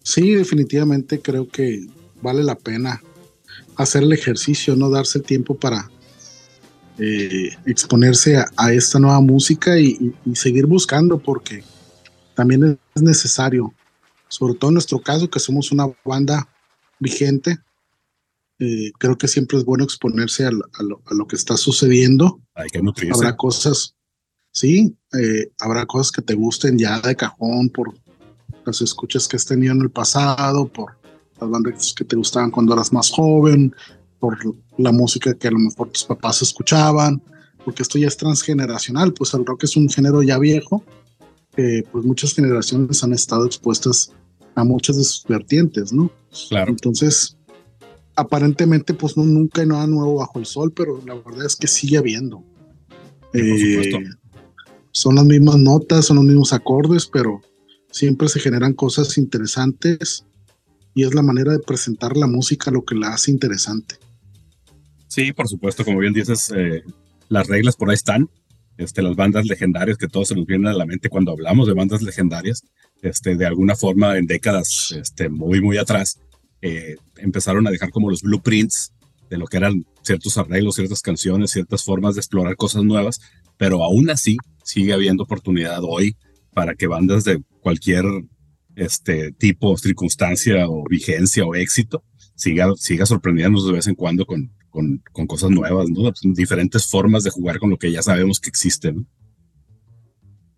Sí, 0.04 0.34
definitivamente 0.34 1.20
creo 1.22 1.48
que 1.48 1.88
vale 2.22 2.44
la 2.44 2.56
pena 2.56 3.02
hacer 3.76 4.04
el 4.04 4.14
ejercicio, 4.14 4.76
no 4.76 4.90
darse 4.90 5.20
tiempo 5.20 5.56
para 5.56 5.90
eh, 6.98 7.50
exponerse 7.66 8.38
a, 8.38 8.74
esta 8.74 9.00
nueva 9.00 9.22
música 9.22 9.80
y, 9.80 10.14
y, 10.26 10.36
seguir 10.36 10.66
buscando 10.66 11.18
porque 11.18 11.64
también 12.36 12.80
es 12.96 13.02
necesario, 13.02 13.74
sobre 14.28 14.56
todo 14.56 14.70
en 14.70 14.76
nuestro 14.76 15.00
caso 15.00 15.30
que 15.30 15.40
somos 15.40 15.72
una 15.72 15.86
banda 16.04 16.48
vigente. 17.00 17.58
Eh, 18.60 18.92
creo 19.00 19.18
que 19.18 19.28
siempre 19.28 19.58
es 19.58 19.66
bueno 19.66 19.84
exponerse 19.84 20.46
a, 20.46 20.52
lo, 20.52 21.28
que 21.28 21.36
está 21.36 21.58
sucediendo. 21.58 22.40
Hay 22.54 22.70
que 22.70 22.82
nutrirse. 22.82 23.16
Habrá 23.16 23.36
cosas, 23.36 23.96
sí, 24.52 24.96
eh, 25.14 25.52
habrá 25.60 25.86
cosas 25.86 26.12
que 26.12 26.22
te 26.22 26.36
gusten 26.36 26.78
ya 26.78 27.00
de 27.02 27.16
cajón 27.16 27.70
por 27.70 27.94
las 28.66 28.82
escuchas 28.82 29.28
que 29.28 29.38
has 29.38 29.46
tenido 29.46 29.74
en 29.74 29.82
el 29.82 29.90
pasado, 29.90 30.68
por 30.68 30.98
las 31.40 31.50
bandas 31.50 31.94
que 31.96 32.06
te 32.06 32.16
gustaban 32.16 32.52
cuando 32.52 32.74
eras 32.74 32.94
más 32.94 33.10
joven, 33.10 33.76
por 34.22 34.38
la 34.78 34.92
música 34.92 35.34
que 35.34 35.48
a 35.48 35.52
lo 35.52 35.60
mejor 35.60 35.90
tus 35.90 36.06
papás 36.06 36.44
escuchaban, 36.44 37.22
porque 37.66 37.82
esto 37.82 37.98
ya 37.98 38.08
es 38.08 38.16
transgeneracional, 38.16 39.14
pues 39.14 39.34
el 39.34 39.46
rock 39.46 39.64
es 39.64 39.76
un 39.76 39.90
género 39.90 40.22
ya 40.22 40.38
viejo, 40.38 40.84
que 41.56 41.84
pues 41.92 42.06
muchas 42.06 42.34
generaciones 42.34 43.04
han 43.04 43.14
estado 43.14 43.46
expuestas 43.46 44.12
a 44.56 44.64
muchas 44.64 44.98
de 44.98 45.04
sus 45.04 45.26
vertientes, 45.26 45.92
¿no? 45.92 46.12
Claro. 46.50 46.70
Entonces, 46.70 47.36
aparentemente, 48.16 48.94
pues 48.94 49.18
no, 49.18 49.26
nunca 49.26 49.62
hay 49.62 49.68
nada 49.68 49.88
nuevo 49.88 50.16
bajo 50.16 50.38
el 50.40 50.46
sol, 50.46 50.72
pero 50.72 51.02
la 51.06 51.16
verdad 51.16 51.48
es 51.48 51.56
que 51.56 51.68
sigue 51.68 51.98
habiendo. 51.98 52.44
Eh, 53.34 54.04
son 54.92 55.16
las 55.16 55.26
mismas 55.26 55.58
notas, 55.58 56.06
son 56.06 56.18
los 56.18 56.26
mismos 56.26 56.54
acordes, 56.54 57.08
pero 57.08 57.42
siempre 57.90 58.28
se 58.28 58.40
generan 58.40 58.74
cosas 58.74 59.18
interesantes 59.18 60.26
y 60.94 61.06
es 61.06 61.14
la 61.16 61.22
manera 61.22 61.54
de 61.54 61.60
presentar 61.60 62.16
la 62.18 62.28
música 62.28 62.70
lo 62.70 62.84
que 62.84 62.96
la 62.96 63.14
hace 63.14 63.32
interesante. 63.32 63.96
Sí, 65.12 65.34
por 65.34 65.50
supuesto, 65.50 65.84
como 65.84 66.00
bien 66.00 66.14
dices, 66.14 66.54
eh, 66.56 66.84
las 67.28 67.48
reglas 67.48 67.76
por 67.76 67.90
ahí 67.90 67.96
están. 67.96 68.30
Este, 68.78 69.02
las 69.02 69.18
bandas 69.18 69.46
legendarias 69.46 69.98
que 69.98 70.08
todos 70.08 70.30
se 70.30 70.36
nos 70.36 70.46
vienen 70.46 70.68
a 70.68 70.74
la 70.74 70.86
mente 70.86 71.10
cuando 71.10 71.34
hablamos 71.34 71.68
de 71.68 71.74
bandas 71.74 72.02
legendarias, 72.02 72.64
este, 73.02 73.36
de 73.36 73.46
alguna 73.46 73.76
forma 73.76 74.18
en 74.18 74.26
décadas 74.26 74.96
este, 74.98 75.28
muy, 75.28 75.60
muy 75.60 75.78
atrás, 75.78 76.18
eh, 76.62 76.96
empezaron 77.18 77.68
a 77.68 77.72
dejar 77.72 77.90
como 77.90 78.10
los 78.10 78.22
blueprints 78.22 78.94
de 79.30 79.38
lo 79.38 79.48
que 79.48 79.58
eran 79.58 79.86
ciertos 80.02 80.38
arreglos, 80.38 80.76
ciertas 80.76 81.02
canciones, 81.02 81.52
ciertas 81.52 81.84
formas 81.84 82.16
de 82.16 82.22
explorar 82.22 82.56
cosas 82.56 82.86
nuevas, 82.86 83.20
pero 83.58 83.84
aún 83.84 84.10
así 84.10 84.38
sigue 84.64 84.94
habiendo 84.94 85.24
oportunidad 85.24 85.82
hoy 85.84 86.16
para 86.54 86.74
que 86.74 86.88
bandas 86.88 87.26
de 87.26 87.44
cualquier 87.60 88.06
este 88.78 89.34
tipo, 89.34 89.76
circunstancia 89.76 90.70
o 90.70 90.86
vigencia 90.90 91.44
o 91.44 91.54
éxito 91.54 92.02
siga, 92.36 92.72
siga 92.78 93.06
sorprendiéndonos 93.06 93.68
de 93.68 93.74
vez 93.74 93.88
en 93.88 93.96
cuando 93.96 94.26
con, 94.26 94.52
con, 94.72 95.04
con 95.12 95.28
cosas 95.28 95.52
nuevas, 95.52 95.90
¿no? 95.90 96.12
diferentes 96.34 96.88
formas 96.88 97.24
de 97.24 97.30
jugar 97.30 97.60
con 97.60 97.70
lo 97.70 97.78
que 97.78 97.92
ya 97.92 98.02
sabemos 98.02 98.40
que 98.40 98.50
existe, 98.50 98.92
¿no? 98.92 99.06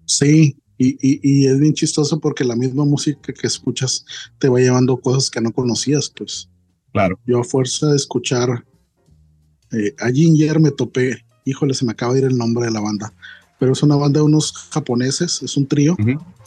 Sí, 0.06 0.58
y, 0.78 1.46
es 1.46 1.60
bien 1.60 1.74
chistoso 1.74 2.20
porque 2.20 2.44
la 2.44 2.56
misma 2.56 2.86
música 2.86 3.34
que 3.34 3.48
escuchas 3.48 4.06
te 4.38 4.50
va 4.50 4.60
llevando 4.60 4.98
cosas 4.98 5.30
que 5.30 5.42
no 5.42 5.52
conocías, 5.52 6.12
pues. 6.16 6.50
Claro. 6.92 7.20
Yo 7.26 7.40
a 7.40 7.44
fuerza 7.44 7.88
de 7.88 7.96
escuchar 7.96 8.66
eh, 9.72 9.96
a 10.00 10.10
Ginger 10.10 10.60
me 10.60 10.72
topé, 10.72 11.26
híjole, 11.46 11.74
se 11.74 11.86
me 11.86 11.92
acaba 11.92 12.14
de 12.14 12.20
ir 12.20 12.26
el 12.26 12.38
nombre 12.38 12.66
de 12.66 12.72
la 12.72 12.82
banda, 12.82 13.14
pero 13.60 13.72
es 13.72 13.82
una 13.82 13.96
banda 13.96 14.20
de 14.20 14.26
unos 14.26 14.52
japoneses, 14.72 15.42
es 15.42 15.58
un 15.58 15.68
trío. 15.68 15.96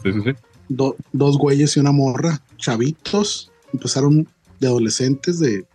Sí, 0.02 0.12
sí, 0.12 0.20
sí. 0.24 0.32
dos 0.68 1.38
güeyes 1.38 1.76
y 1.76 1.80
una 1.80 1.92
morra, 1.92 2.42
chavitos, 2.58 3.50
empezaron 3.72 4.28
de 4.60 4.66
adolescentes, 4.66 5.38
de 5.38 5.66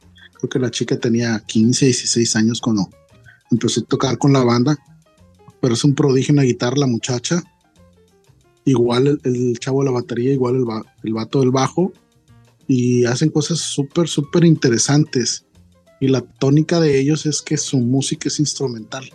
creo 0.42 0.50
que 0.50 0.60
la 0.60 0.72
chica 0.72 0.98
tenía 0.98 1.40
15, 1.46 1.86
16 1.86 2.36
años 2.36 2.60
cuando 2.60 2.90
empezó 3.50 3.82
a 3.82 3.84
tocar 3.86 4.18
con 4.18 4.34
la 4.34 4.44
banda, 4.44 4.78
pero 5.62 5.76
es 5.76 5.84
un 5.84 5.96
prodigio 5.96 6.32
en 6.32 6.38
la 6.38 6.44
guitarra 6.44 6.78
la 6.78 6.88
muchacha 6.88 7.44
igual 8.66 9.20
el, 9.24 9.60
chavo 9.60 9.80
de 9.80 9.86
la 9.86 9.92
batería, 9.92 10.32
igual 10.34 10.56
el, 10.56 10.66
el 11.04 11.14
vato 11.14 11.40
del 11.40 11.52
bajo, 11.52 11.92
y 12.68 13.06
hacen 13.06 13.30
cosas 13.30 13.60
súper, 13.60 14.08
súper 14.08 14.46
interesantes. 14.46 15.46
Y 16.00 16.08
la 16.08 16.22
tónica 16.22 16.80
de 16.80 17.00
ellos 17.00 17.26
es 17.26 17.42
que 17.42 17.58
su 17.58 17.78
música 17.80 18.30
es 18.30 18.40
instrumental. 18.40 19.10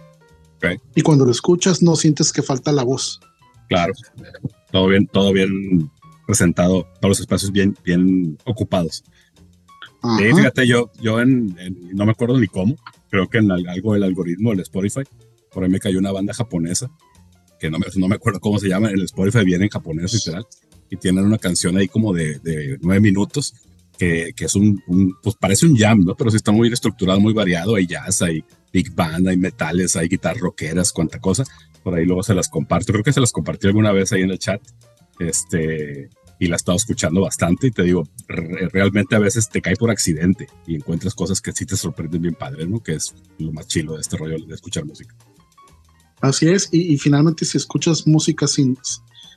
Y 0.95 1.03
cuando 1.03 1.25
lo 1.25 1.31
escuchas 1.31 1.83
no 1.83 1.95
sientes 1.95 2.33
que 2.33 2.43
falta 2.43 2.73
la 2.73 2.83
voz. 2.83 3.21
Claro, 3.69 3.93
todo 4.73 4.89
bien, 4.89 5.07
todo 5.07 5.33
bien 5.33 5.91
presentado, 6.27 6.87
todos 7.01 7.11
los 7.11 7.21
espacios 7.21 7.53
bien, 7.53 7.77
bien 7.85 8.37
ocupados. 8.45 9.05
Fíjate, 10.19 10.67
yo, 10.67 10.91
yo 11.01 11.21
en, 11.21 11.57
no 11.95 12.05
me 12.05 12.13
acuerdo 12.13 12.39
ni 12.39 12.47
cómo, 12.47 12.77
creo 13.11 13.29
que 13.29 13.39
en 13.39 13.51
algo 13.51 13.95
del 13.95 14.03
algoritmo 14.03 14.51
del 14.51 14.61
Spotify, 14.61 15.03
por 15.51 15.65
ahí 15.65 15.71
me 15.71 15.81
cayó 15.81 15.99
una 15.99 16.13
banda 16.13 16.35
japonesa 16.35 16.91
que 17.59 17.71
no 17.71 17.79
me, 17.79 17.87
no 17.97 18.09
me 18.09 18.17
acuerdo 18.17 18.41
cómo 18.41 18.59
se 18.59 18.69
llama, 18.69 18.91
el 18.91 19.03
Spotify 19.05 19.45
viene 19.45 19.65
en 19.65 19.71
japonés 19.71 20.13
literal, 20.13 20.47
y 20.91 20.97
tienen 20.97 21.25
una 21.25 21.39
canción 21.39 21.77
ahí 21.77 21.89
como 21.89 22.13
de, 22.13 22.39
de 22.41 22.79
nueve 22.81 23.01
minutos, 23.01 23.55
que, 23.99 24.33
que 24.37 24.45
es 24.45 24.55
un, 24.55 24.83
pues 25.23 25.37
parece 25.37 25.67
un 25.67 25.77
jam, 25.77 26.05
¿no? 26.05 26.15
Pero 26.15 26.31
sí 26.31 26.37
está 26.37 26.53
muy 26.53 26.71
estructurado, 26.71 27.19
muy 27.19 27.33
variado, 27.33 27.77
hay 27.77 27.87
jazz, 27.87 28.23
hay 28.23 28.45
big 28.73 28.95
band, 28.95 29.27
hay 29.29 29.37
metales, 29.37 29.97
hay 29.97 30.09
guitarras 30.09 30.41
rockeras, 30.41 30.93
cuánta 30.93 31.19
cosa. 31.19 31.45
Por 31.83 31.95
ahí 31.95 32.05
luego 32.05 32.23
se 32.23 32.35
las 32.35 32.49
comparto. 32.49 32.93
Creo 32.93 33.05
que 33.05 33.13
se 33.13 33.21
las 33.21 33.33
compartí 33.33 33.67
alguna 33.67 33.93
vez 33.93 34.13
ahí 34.13 34.23
en 34.23 34.31
el 34.31 34.39
chat. 34.39 34.61
Este, 35.19 36.11
y 36.39 36.47
la 36.49 36.55
he 36.55 36.59
estado 36.59 36.77
escuchando 36.77 37.23
bastante 37.23 37.69
y 37.69 37.71
te 37.71 37.83
digo, 37.83 38.07
realmente 38.29 39.17
a 39.17 39.19
veces 39.19 39.49
te 39.49 39.63
cae 39.63 39.77
por 39.77 39.91
accidente 39.91 40.47
y 40.67 40.75
encuentras 40.77 41.15
cosas 41.15 41.41
que 41.41 41.53
sí 41.53 41.65
te 41.65 41.77
sorprenden 41.77 42.23
bien 42.23 42.35
padre, 42.35 42.67
¿no? 42.67 42.83
Que 42.83 42.95
es 42.95 43.15
lo 43.39 43.53
más 43.53 43.67
chilo 43.67 43.95
de 43.95 44.01
este 44.01 44.17
rollo 44.17 44.37
de 44.45 44.55
escuchar 44.55 44.85
música. 44.85 45.15
Así 46.21 46.49
es, 46.49 46.69
y, 46.73 46.97
finalmente 46.99 47.45
si 47.45 47.59
escuchas 47.59 48.07
música 48.07 48.47
sin, 48.47 48.79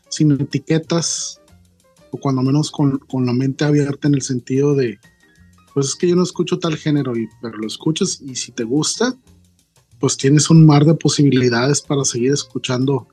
sin 0.09 0.31
etiquetas, 0.31 1.41
o 2.11 2.17
cuando 2.17 2.41
menos 2.41 2.71
con, 2.71 2.97
con, 2.99 3.25
la 3.25 3.33
mente 3.33 3.65
abierta 3.65 4.07
en 4.07 4.15
el 4.15 4.21
sentido 4.21 4.73
de, 4.75 4.99
pues 5.73 5.87
es 5.87 5.95
que 5.95 6.07
yo 6.07 6.15
no 6.15 6.23
escucho 6.23 6.57
tal 6.57 6.77
género, 6.77 7.15
y, 7.17 7.27
pero 7.41 7.57
lo 7.57 7.67
escuchas 7.67 8.21
y 8.21 8.35
si 8.35 8.51
te 8.51 8.63
gusta, 8.63 9.15
pues 9.99 10.17
tienes 10.17 10.49
un 10.49 10.65
mar 10.65 10.85
de 10.85 10.95
posibilidades 10.95 11.81
para 11.81 12.05
seguir 12.05 12.31
escuchando 12.31 13.07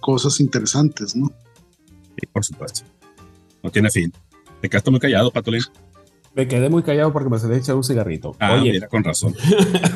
cosas 0.00 0.40
interesantes, 0.40 1.14
¿no? 1.14 1.30
Sí, 2.18 2.26
por 2.32 2.44
supuesto. 2.44 2.82
No 3.66 3.72
tiene 3.72 3.90
fin. 3.90 4.12
Te 4.60 4.68
quedaste 4.70 4.92
muy 4.92 5.00
callado, 5.00 5.32
Patolín. 5.32 5.62
Me 6.36 6.46
quedé 6.46 6.70
muy 6.70 6.84
callado 6.84 7.12
porque 7.12 7.28
me 7.28 7.36
salí 7.36 7.54
a 7.54 7.56
echar 7.56 7.74
un 7.74 7.82
cigarrito. 7.82 8.36
Ah, 8.38 8.60
Oye. 8.60 8.70
mira, 8.70 8.86
con 8.86 9.02
razón. 9.02 9.34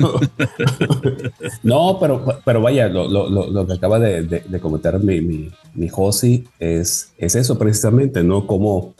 no, 1.62 1.98
pero, 2.00 2.24
pero 2.44 2.60
vaya, 2.60 2.88
lo, 2.88 3.08
lo, 3.08 3.28
lo 3.28 3.66
que 3.68 3.74
acaba 3.74 4.00
de, 4.00 4.24
de, 4.24 4.60
comentar 4.60 4.98
mi, 4.98 5.20
mi, 5.20 5.52
mi 5.74 5.88
Josi 5.88 6.48
es, 6.58 7.12
es 7.16 7.36
eso 7.36 7.56
precisamente, 7.58 8.24
¿no? 8.24 8.44
Como 8.44 8.94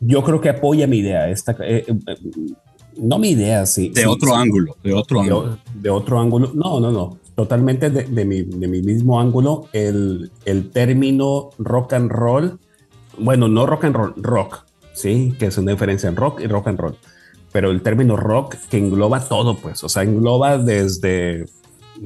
yo 0.00 0.22
creo 0.22 0.42
que 0.42 0.50
apoya 0.50 0.86
mi 0.86 0.98
idea. 0.98 1.30
Esta, 1.30 1.56
eh, 1.60 1.86
eh, 1.88 2.16
no 2.98 3.18
mi 3.18 3.30
idea, 3.30 3.64
sí. 3.64 3.88
De 3.88 4.06
otro 4.06 4.34
ángulo, 4.34 4.76
de 4.84 4.92
otro 4.92 5.20
ángulo. 5.22 5.58
De, 5.74 5.88
otro 5.88 6.20
ángulo. 6.20 6.50
No, 6.52 6.78
no, 6.78 6.92
no. 6.92 7.18
Totalmente 7.34 7.88
de, 7.88 8.04
de, 8.04 8.24
mi, 8.26 8.42
de 8.42 8.68
mi 8.68 8.82
mismo 8.82 9.18
ángulo. 9.18 9.70
El, 9.72 10.30
el 10.44 10.68
término 10.68 11.52
rock 11.56 11.94
and 11.94 12.10
roll, 12.10 12.58
bueno, 13.18 13.48
no 13.48 13.66
rock 13.66 13.84
and 13.84 13.96
roll, 13.96 14.14
rock 14.16 14.66
¿sí? 14.96 15.34
Que 15.38 15.46
es 15.46 15.58
una 15.58 15.72
diferencia 15.72 16.08
en 16.08 16.16
rock 16.16 16.40
y 16.40 16.46
rock 16.46 16.68
and 16.68 16.80
roll. 16.80 16.96
Pero 17.52 17.70
el 17.70 17.82
término 17.82 18.16
rock 18.16 18.56
que 18.68 18.78
engloba 18.78 19.20
todo, 19.20 19.56
pues, 19.56 19.84
o 19.84 19.88
sea, 19.88 20.02
engloba 20.02 20.58
desde 20.58 21.46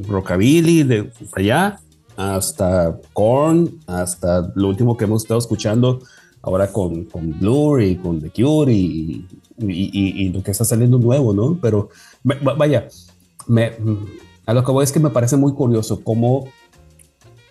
rockabilly 0.09 0.83
de 0.83 1.13
allá 1.33 1.81
hasta 2.17 2.99
Korn, 3.13 3.71
hasta 3.87 4.53
lo 4.55 4.69
último 4.69 4.97
que 4.97 5.05
hemos 5.05 5.23
estado 5.23 5.39
escuchando 5.39 6.01
ahora 6.43 6.73
con, 6.73 7.05
con 7.05 7.39
Blur 7.39 7.83
y 7.83 7.97
con 7.97 8.21
The 8.21 8.31
Cure 8.31 8.73
y, 8.73 9.27
y, 9.59 10.29
lo 10.31 10.43
que 10.43 10.51
está 10.51 10.65
saliendo 10.65 10.99
nuevo, 10.99 11.33
¿no? 11.33 11.59
Pero 11.61 11.91
vaya, 12.23 12.89
a 14.47 14.55
lo 14.55 14.65
que 14.65 14.73
voy 14.73 14.85
es 14.85 14.93
que 14.93 15.01
me 15.01 15.11
parece 15.11 15.37
muy 15.37 15.53
curioso 15.55 16.03
cómo 16.03 16.49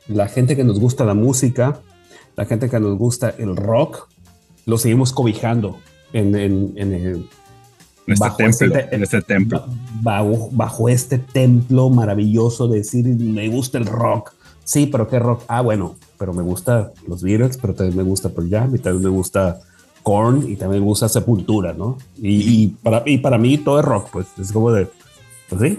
la 0.08 0.28
gente 0.28 0.56
que 0.56 0.64
nos 0.64 0.80
gusta 0.80 1.06
la 1.06 1.14
música, 1.14 1.82
la 2.40 2.46
gente 2.46 2.70
que 2.70 2.80
nos 2.80 2.98
gusta 2.98 3.36
el 3.38 3.54
rock, 3.58 4.08
lo 4.66 4.78
seguimos 4.78 5.12
cobijando 5.12 5.78
en, 6.14 6.34
en, 6.38 6.72
en, 6.78 7.28
este, 8.08 8.30
templo, 8.38 8.78
este, 8.78 8.96
en 8.96 9.04
este 9.04 9.22
templo. 9.22 9.66
Bajo, 10.02 10.48
bajo, 10.54 10.88
este 10.88 11.18
templo 11.18 11.90
maravilloso 11.90 12.70
de 12.70 12.78
decir, 12.78 13.06
me 13.08 13.50
gusta 13.50 13.78
el 13.78 13.86
rock. 13.86 14.32
Sí, 14.64 14.86
pero 14.86 15.10
¿qué 15.10 15.20
rock? 15.20 15.44
Ah, 15.50 15.60
bueno, 15.60 15.98
pero 16.18 16.32
me 16.32 16.42
gusta 16.42 16.94
los 17.06 17.22
Beatles, 17.24 17.58
pero 17.58 17.74
también 17.74 17.98
me 17.98 18.04
gusta 18.04 18.30
Pearl 18.30 18.50
Jam, 18.50 18.74
y 18.74 18.80
también 18.80 19.04
me 19.04 19.10
gusta 19.10 19.60
Korn, 20.02 20.50
y 20.50 20.56
también 20.56 20.82
me 20.82 20.88
gusta 20.88 21.10
Sepultura, 21.10 21.74
¿no? 21.74 21.98
Y, 22.16 22.70
para, 22.70 23.04
y 23.06 23.18
para 23.18 23.38
mí 23.38 23.58
todo 23.58 23.82
es 23.82 23.86
rock, 23.86 24.12
pues 24.14 24.28
es 24.40 24.54
como 24.54 24.72
de, 24.72 24.88
pues 25.50 25.62
sí, 25.62 25.78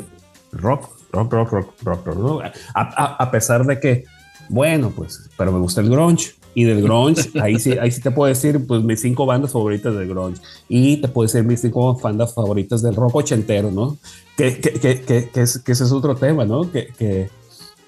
rock, 0.53 0.91
rock, 1.11 1.33
rock, 1.33 1.53
rock, 1.53 1.75
rock, 1.85 2.07
rock, 2.07 2.19
¿no? 2.19 2.41
a, 2.75 3.15
a 3.15 3.31
pesar 3.31 3.65
de 3.65 3.81
que, 3.81 4.05
bueno, 4.51 4.93
pues, 4.95 5.31
pero 5.39 5.53
me 5.53 5.59
gusta 5.59 5.81
el 5.81 5.89
grunge, 5.89 6.35
y 6.55 6.65
del 6.65 6.83
grunge, 6.83 7.31
ahí 7.41 7.59
sí, 7.59 7.73
ahí 7.73 7.91
sí 7.91 8.01
te 8.01 8.11
puedo 8.11 8.29
decir 8.29 8.67
pues 8.67 8.83
mis 8.83 9.01
cinco 9.01 9.27
bandas 9.27 9.53
favoritas 9.53 9.95
del 9.95 10.09
grunge 10.09 10.41
y 10.69 10.97
te 10.99 11.09
puedo 11.09 11.27
decir 11.27 11.45
mis 11.45 11.61
cinco 11.61 11.99
bandas 12.01 12.35
favoritas 12.35 12.83
del 12.83 12.95
rock 12.95 13.17
ochentero, 13.17 13.71
¿no? 13.71 13.97
Que, 14.37 14.59
que, 14.59 14.73
que, 14.73 15.01
que, 15.03 15.41
es, 15.41 15.63
ese 15.67 15.85
es 15.85 15.93
otro 15.93 16.15
tema, 16.15 16.45
¿no? 16.45 16.71
Que, 16.71 16.89
que, 16.99 17.31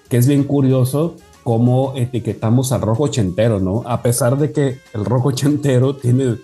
que 0.09 0.17
es 0.17 0.27
bien 0.27 0.43
curioso 0.43 1.15
cómo 1.43 1.93
etiquetamos 1.95 2.71
al 2.71 2.81
rock 2.81 3.01
ochentero, 3.01 3.59
¿no? 3.59 3.83
A 3.85 4.01
pesar 4.01 4.37
de 4.37 4.51
que 4.51 4.79
el 4.93 5.05
rock 5.05 5.27
ochentero 5.27 5.95
tiene 5.95 6.35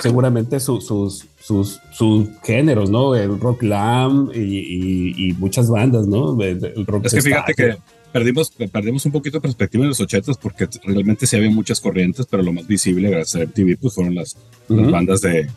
seguramente 0.00 0.60
sus, 0.60 0.86
sus, 0.86 1.26
sus, 1.40 1.80
sus 1.92 2.28
géneros, 2.42 2.90
¿no? 2.90 3.14
El 3.14 3.38
rock 3.38 3.60
glam 3.62 4.30
y, 4.34 5.28
y, 5.28 5.32
muchas 5.34 5.70
bandas, 5.70 6.06
¿no? 6.06 6.40
El 6.40 6.86
rock 6.86 7.06
es 7.06 7.14
que 7.14 7.22
fíjate 7.22 7.54
que 7.54 7.76
perdimos, 8.18 8.50
perdimos 8.50 9.06
un 9.06 9.12
poquito 9.12 9.36
de 9.36 9.42
perspectiva 9.42 9.84
en 9.84 9.90
los 9.90 10.00
ochentas 10.00 10.36
porque 10.36 10.68
realmente 10.82 11.26
sí 11.26 11.36
había 11.36 11.50
muchas 11.50 11.80
corrientes, 11.80 12.26
pero 12.28 12.42
lo 12.42 12.52
más 12.52 12.66
visible 12.66 13.10
gracias 13.10 13.42
a 13.42 13.46
MTV 13.46 13.78
pues 13.80 13.94
fueron 13.94 14.14
las, 14.14 14.36
bandas 14.68 15.20
de, 15.20 15.48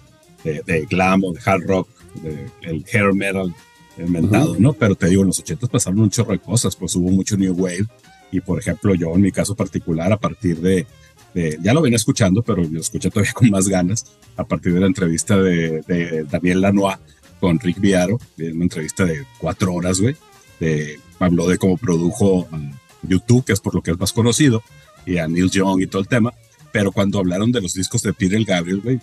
de, 0.43 0.85
glam 0.89 1.23
o 1.23 1.33
de 1.33 1.39
hard 1.43 1.63
rock, 1.65 1.89
el 2.61 2.85
hair 2.91 3.13
metal 3.13 3.53
inventado, 3.97 4.55
¿no? 4.59 4.73
Pero 4.73 4.95
te 4.95 5.07
digo, 5.07 5.21
en 5.21 5.27
los 5.27 5.39
ochentas 5.39 5.69
pasaron 5.69 5.99
un 5.99 6.09
chorro 6.09 6.33
de 6.33 6.39
cosas, 6.39 6.75
pues 6.75 6.95
hubo 6.95 7.09
mucho 7.09 7.35
new 7.35 7.53
wave 7.53 7.85
y 8.31 8.39
por 8.39 8.59
ejemplo 8.59 8.93
yo 8.95 9.13
en 9.15 9.21
mi 9.21 9.31
caso 9.31 9.55
particular 9.55 10.11
a 10.13 10.17
partir 10.17 10.59
de, 10.59 10.85
ya 11.61 11.73
lo 11.73 11.81
venía 11.81 11.97
escuchando, 11.97 12.43
pero 12.43 12.63
lo 12.63 12.79
escuché 12.79 13.09
todavía 13.09 13.33
con 13.33 13.49
más 13.49 13.67
ganas 13.67 14.05
a 14.37 14.43
partir 14.43 14.73
de 14.73 14.81
la 14.81 14.87
entrevista 14.87 15.35
de, 15.41 15.81
de 15.81 16.25
Daniel 16.29 16.61
Lanois 16.61 16.97
con 17.39 17.59
Rick 17.59 17.79
Viaro, 17.79 18.19
una 18.37 18.63
entrevista 18.65 19.03
de 19.03 19.25
cuatro 19.39 19.73
horas, 19.73 19.99
güey, 19.99 20.15
de 20.61 20.99
habló 21.19 21.47
de 21.47 21.57
cómo 21.57 21.77
produjo 21.77 22.47
YouTube, 23.03 23.43
que 23.43 23.53
es 23.53 23.59
por 23.59 23.75
lo 23.75 23.81
que 23.81 23.91
es 23.91 23.99
más 23.99 24.13
conocido, 24.13 24.63
y 25.05 25.17
a 25.17 25.27
Neil 25.27 25.49
Young 25.49 25.81
y 25.81 25.87
todo 25.87 26.01
el 26.01 26.07
tema, 26.07 26.33
pero 26.71 26.91
cuando 26.91 27.19
hablaron 27.19 27.51
de 27.51 27.61
los 27.61 27.73
discos 27.73 28.01
de 28.01 28.13
Peter 28.13 28.43
Gabriel, 28.45 28.81
güey, 28.81 28.99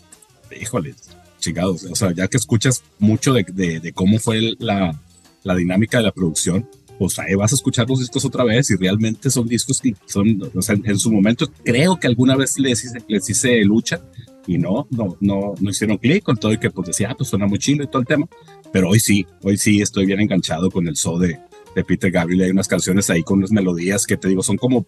híjole, 0.59 0.95
chingados, 1.39 1.85
o 1.85 1.95
sea, 1.95 2.13
ya 2.13 2.29
que 2.29 2.37
escuchas 2.37 2.83
mucho 2.99 3.35
de, 3.35 3.45
de, 3.81 3.93
cómo 3.93 4.19
fue 4.19 4.55
la, 4.59 4.99
la, 5.43 5.55
dinámica 5.55 5.99
de 5.99 6.05
la 6.05 6.13
producción, 6.13 6.69
pues 6.99 7.19
ahí 7.19 7.35
vas 7.35 7.53
a 7.53 7.57
escuchar 7.57 7.89
los 7.89 8.01
discos 8.01 8.25
otra 8.25 8.45
vez 8.45 8.71
y 8.71 8.77
realmente 8.77 9.31
son 9.31 9.47
discos 9.47 9.81
que 9.81 9.95
son, 10.07 10.51
o 10.55 10.63
sea, 10.63 10.77
en, 10.83 10.99
su 10.99 11.13
momento 11.13 11.51
creo 11.65 11.99
que 11.99 12.09
alguna 12.09 12.35
vez 12.35 12.59
les 12.59 12.85
hice, 12.85 12.99
les 13.07 13.29
hice 13.31 13.65
lucha 13.65 14.01
y 14.47 14.59
no, 14.59 14.89
no, 14.91 15.17
no, 15.21 15.55
no 15.61 15.71
hicieron 15.71 15.99
clic 15.99 16.25
con 16.25 16.37
todo 16.37 16.53
y 16.53 16.59
que 16.59 16.71
pues 16.71 16.89
decía, 16.89 17.11
ah, 17.11 17.17
pues 17.17 17.29
suena 17.29 17.47
muy 17.47 17.59
chido 17.59 17.85
y 17.85 17.87
todo 17.87 18.01
el 18.01 18.09
tema, 18.09 18.27
pero 18.73 18.89
hoy 18.89 18.99
sí, 18.99 19.27
hoy 19.43 19.59
sí 19.59 19.81
estoy 19.81 20.07
bien 20.07 20.21
enganchado 20.21 20.71
con 20.71 20.89
el 20.89 20.97
show 20.97 21.19
de, 21.19 21.39
de 21.79 21.85
Peter 21.85 22.11
Gabriel. 22.11 22.43
Hay 22.43 22.51
unas 22.51 22.69
canciones 22.69 23.09
ahí 23.11 23.23
con 23.23 23.39
unas 23.39 23.51
melodías 23.51 24.07
que 24.07 24.17
te 24.17 24.29
digo, 24.29 24.43
son 24.43 24.57
como 24.57 24.87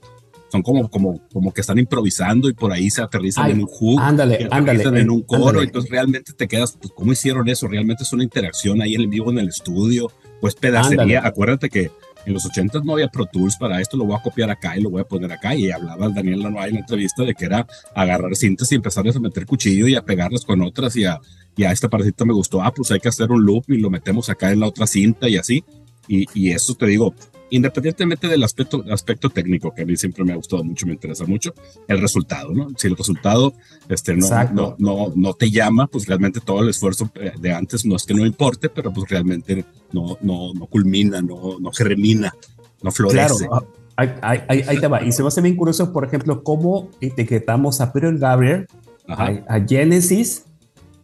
son 0.50 0.62
como, 0.62 0.90
como, 0.90 1.20
como 1.32 1.52
que 1.52 1.60
están 1.60 1.78
improvisando 1.78 2.48
y 2.48 2.54
por 2.54 2.72
ahí 2.72 2.90
se 2.90 3.02
aterrizan 3.02 3.50
en 3.50 3.60
un 3.60 3.66
hook, 3.66 4.00
ándale, 4.00 4.48
ándale, 4.50 5.00
en 5.00 5.08
un 5.08 5.22
coro, 5.22 5.62
entonces 5.62 5.88
realmente 5.90 6.32
te 6.32 6.48
quedas, 6.48 6.76
pues, 6.80 6.92
¿cómo 6.92 7.12
hicieron 7.12 7.48
eso? 7.48 7.68
Realmente 7.68 8.02
es 8.02 8.12
una 8.12 8.24
interacción 8.24 8.82
ahí 8.82 8.96
en 8.96 9.08
vivo 9.08 9.30
en 9.30 9.38
el 9.38 9.48
estudio, 9.48 10.10
pues 10.40 10.56
pedacería, 10.56 11.24
acuérdate 11.24 11.68
que 11.68 11.92
en 12.26 12.34
los 12.34 12.44
80 12.44 12.80
no 12.84 12.94
había 12.94 13.08
Pro 13.08 13.26
Tools 13.26 13.56
para 13.56 13.80
esto, 13.80 13.96
lo 13.96 14.04
voy 14.04 14.16
a 14.16 14.22
copiar 14.22 14.50
acá 14.50 14.76
y 14.76 14.82
lo 14.82 14.90
voy 14.90 15.00
a 15.00 15.04
poner 15.04 15.32
acá, 15.32 15.54
y 15.54 15.70
hablaba 15.70 16.08
Daniel 16.08 16.42
Lanois 16.42 16.68
en 16.68 16.74
la 16.74 16.80
entrevista 16.80 17.22
de 17.22 17.34
que 17.34 17.44
era 17.44 17.66
agarrar 17.94 18.34
cintas 18.34 18.70
y 18.72 18.74
empezarles 18.74 19.16
a 19.16 19.20
meter 19.20 19.46
cuchillo 19.46 19.86
y 19.86 19.94
a 19.94 20.02
pegarlas 20.02 20.44
con 20.44 20.60
otras 20.62 20.96
y 20.96 21.04
a, 21.04 21.20
y 21.56 21.64
a 21.64 21.72
esta 21.72 21.88
parecita 21.88 22.24
me 22.24 22.34
gustó, 22.34 22.62
ah, 22.62 22.72
pues 22.74 22.90
hay 22.90 23.00
que 23.00 23.08
hacer 23.08 23.30
un 23.30 23.44
loop 23.44 23.64
y 23.68 23.78
lo 23.78 23.90
metemos 23.90 24.28
acá 24.28 24.50
en 24.50 24.60
la 24.60 24.66
otra 24.66 24.86
cinta 24.86 25.28
y 25.28 25.36
así, 25.36 25.64
y, 26.08 26.50
eso 26.50 26.74
te 26.74 26.86
digo, 26.86 27.14
independientemente 27.50 28.28
del 28.28 28.42
aspecto, 28.42 28.84
aspecto 28.90 29.30
técnico, 29.30 29.72
que 29.72 29.82
a 29.82 29.86
mí 29.86 29.96
siempre 29.96 30.24
me 30.24 30.32
ha 30.32 30.36
gustado 30.36 30.64
mucho, 30.64 30.86
me 30.86 30.92
interesa 30.92 31.24
mucho, 31.24 31.52
el 31.86 32.00
resultado, 32.00 32.52
¿no? 32.52 32.68
Si 32.76 32.86
el 32.86 32.96
resultado 32.96 33.52
este, 33.88 34.16
no, 34.16 34.28
no, 34.52 34.76
no, 34.78 35.12
no, 35.14 35.34
te 35.34 35.50
llama, 35.50 35.86
pues 35.86 36.06
realmente 36.06 36.40
todo 36.40 36.62
el 36.62 36.70
esfuerzo 36.70 37.10
eh, 37.14 37.32
de 37.38 37.52
antes 37.52 37.84
no 37.84 37.96
es 37.96 38.04
que 38.04 38.14
no 38.14 38.24
importe, 38.24 38.68
pero 38.68 38.92
pues 38.92 39.08
realmente 39.10 39.64
no, 39.92 40.16
no, 40.20 40.52
no 40.54 40.66
culmina, 40.66 41.20
no, 41.20 41.58
no 41.60 41.70
germina, 41.72 42.34
no 42.82 42.90
florece. 42.90 43.46
Claro, 43.46 43.68
ah, 43.96 44.06
ahí, 44.22 44.62
ahí, 44.66 44.80
te 44.80 44.86
va. 44.86 45.02
Y 45.04 45.12
se 45.12 45.22
me 45.22 45.28
hace 45.28 45.40
bien 45.40 45.56
curioso, 45.56 45.92
por 45.92 46.04
ejemplo, 46.04 46.42
cómo 46.42 46.90
etiquetamos 47.00 47.80
a 47.80 47.92
Peter 47.92 48.16
Gabriel, 48.16 48.66
a, 49.06 49.24
a, 49.48 49.60
Genesis 49.66 50.44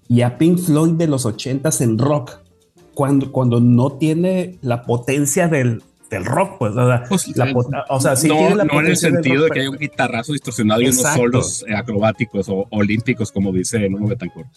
y 0.08 0.22
a 0.22 0.38
Pink 0.38 0.58
Floyd 0.58 0.92
de 0.92 1.08
los 1.08 1.26
ochentas 1.26 1.80
en 1.80 1.98
rock 1.98 2.45
cuando, 2.96 3.30
cuando 3.30 3.60
no 3.60 3.92
tiene 3.92 4.56
la 4.62 4.84
potencia 4.84 5.48
del, 5.48 5.82
del 6.08 6.24
rock, 6.24 6.56
pues, 6.58 6.72
o 6.72 6.86
sea, 6.86 7.04
pues, 7.06 7.36
la, 7.36 7.84
o 7.90 8.00
sea 8.00 8.16
sí 8.16 8.26
no, 8.26 8.36
tiene 8.36 8.54
la 8.54 8.64
no 8.64 8.80
en 8.80 8.86
el 8.86 8.96
sentido 8.96 9.44
de 9.44 9.50
que 9.50 9.60
hay 9.60 9.66
un 9.66 9.76
guitarrazo 9.76 10.32
distorsionado 10.32 10.80
y 10.80 10.86
unos 10.86 11.02
solos 11.02 11.62
acrobáticos 11.76 12.48
o 12.48 12.66
olímpicos, 12.70 13.30
como 13.30 13.52
dice 13.52 13.86
Nuno 13.90 14.06
Betancourt. 14.06 14.48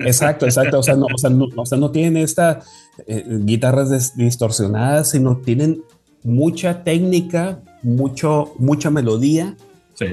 Exacto, 0.00 0.46
exacto, 0.46 0.80
o 0.80 0.82
sea, 0.82 0.96
no, 0.96 1.06
o 1.06 1.16
sea, 1.16 1.30
no, 1.30 1.46
o 1.54 1.64
sea, 1.64 1.78
no 1.78 1.92
tienen 1.92 2.16
esta 2.16 2.58
eh, 3.06 3.24
guitarras 3.44 4.16
distorsionadas, 4.16 5.12
sino 5.12 5.36
tienen 5.36 5.84
mucha 6.24 6.82
técnica, 6.82 7.62
mucho, 7.84 8.52
mucha 8.58 8.90
melodía. 8.90 9.56
Sí 9.94 10.06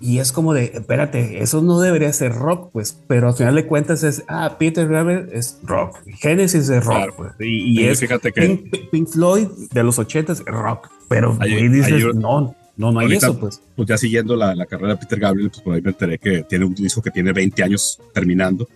y 0.00 0.18
es 0.18 0.32
como 0.32 0.52
de, 0.52 0.72
espérate, 0.74 1.42
eso 1.42 1.62
no 1.62 1.80
debería 1.80 2.12
ser 2.12 2.32
rock, 2.32 2.70
pues, 2.72 3.00
pero 3.06 3.28
al 3.28 3.34
final 3.34 3.54
de 3.54 3.66
cuentas 3.66 4.02
es, 4.02 4.24
ah, 4.28 4.56
Peter 4.58 4.86
Gabriel 4.86 5.28
es 5.32 5.58
rock, 5.62 5.98
Genesis 6.18 6.68
es 6.68 6.84
rock, 6.84 7.14
pues, 7.16 7.32
y, 7.40 7.82
es 7.84 8.00
fíjate 8.00 8.32
que 8.32 8.68
Pink, 8.90 9.08
Floyd 9.08 9.48
de 9.72 9.82
los 9.82 9.98
80 9.98 10.32
es 10.32 10.44
rock, 10.44 10.90
pero 11.08 11.36
ahí 11.40 11.68
dices, 11.68 12.14
no, 12.14 12.54
no, 12.76 12.92
no 12.92 13.00
hay 13.00 13.12
eso, 13.12 13.38
pues. 13.38 13.62
Pues 13.74 13.88
ya 13.88 13.96
siguiendo 13.96 14.36
la, 14.36 14.54
la, 14.54 14.66
carrera 14.66 14.94
de 14.94 14.98
Peter 14.98 15.18
Gabriel, 15.18 15.50
pues 15.50 15.62
por 15.62 15.74
ahí 15.74 15.80
me 15.80 15.90
enteré 15.90 16.18
que 16.18 16.42
tiene 16.42 16.66
un 16.66 16.74
disco 16.74 17.00
que 17.00 17.10
tiene 17.10 17.32
20 17.32 17.62
años 17.62 17.98
terminando 18.12 18.68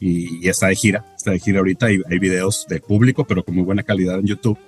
y, 0.00 0.46
está 0.48 0.68
de 0.68 0.76
gira, 0.76 1.04
está 1.16 1.30
de 1.30 1.38
gira 1.38 1.58
ahorita 1.58 1.90
y 1.90 2.02
hay 2.08 2.18
videos 2.18 2.66
de 2.68 2.80
público, 2.80 3.24
pero 3.24 3.44
con 3.44 3.54
muy 3.54 3.64
buena 3.64 3.82
calidad 3.82 4.18
en 4.18 4.26
YouTube 4.26 4.58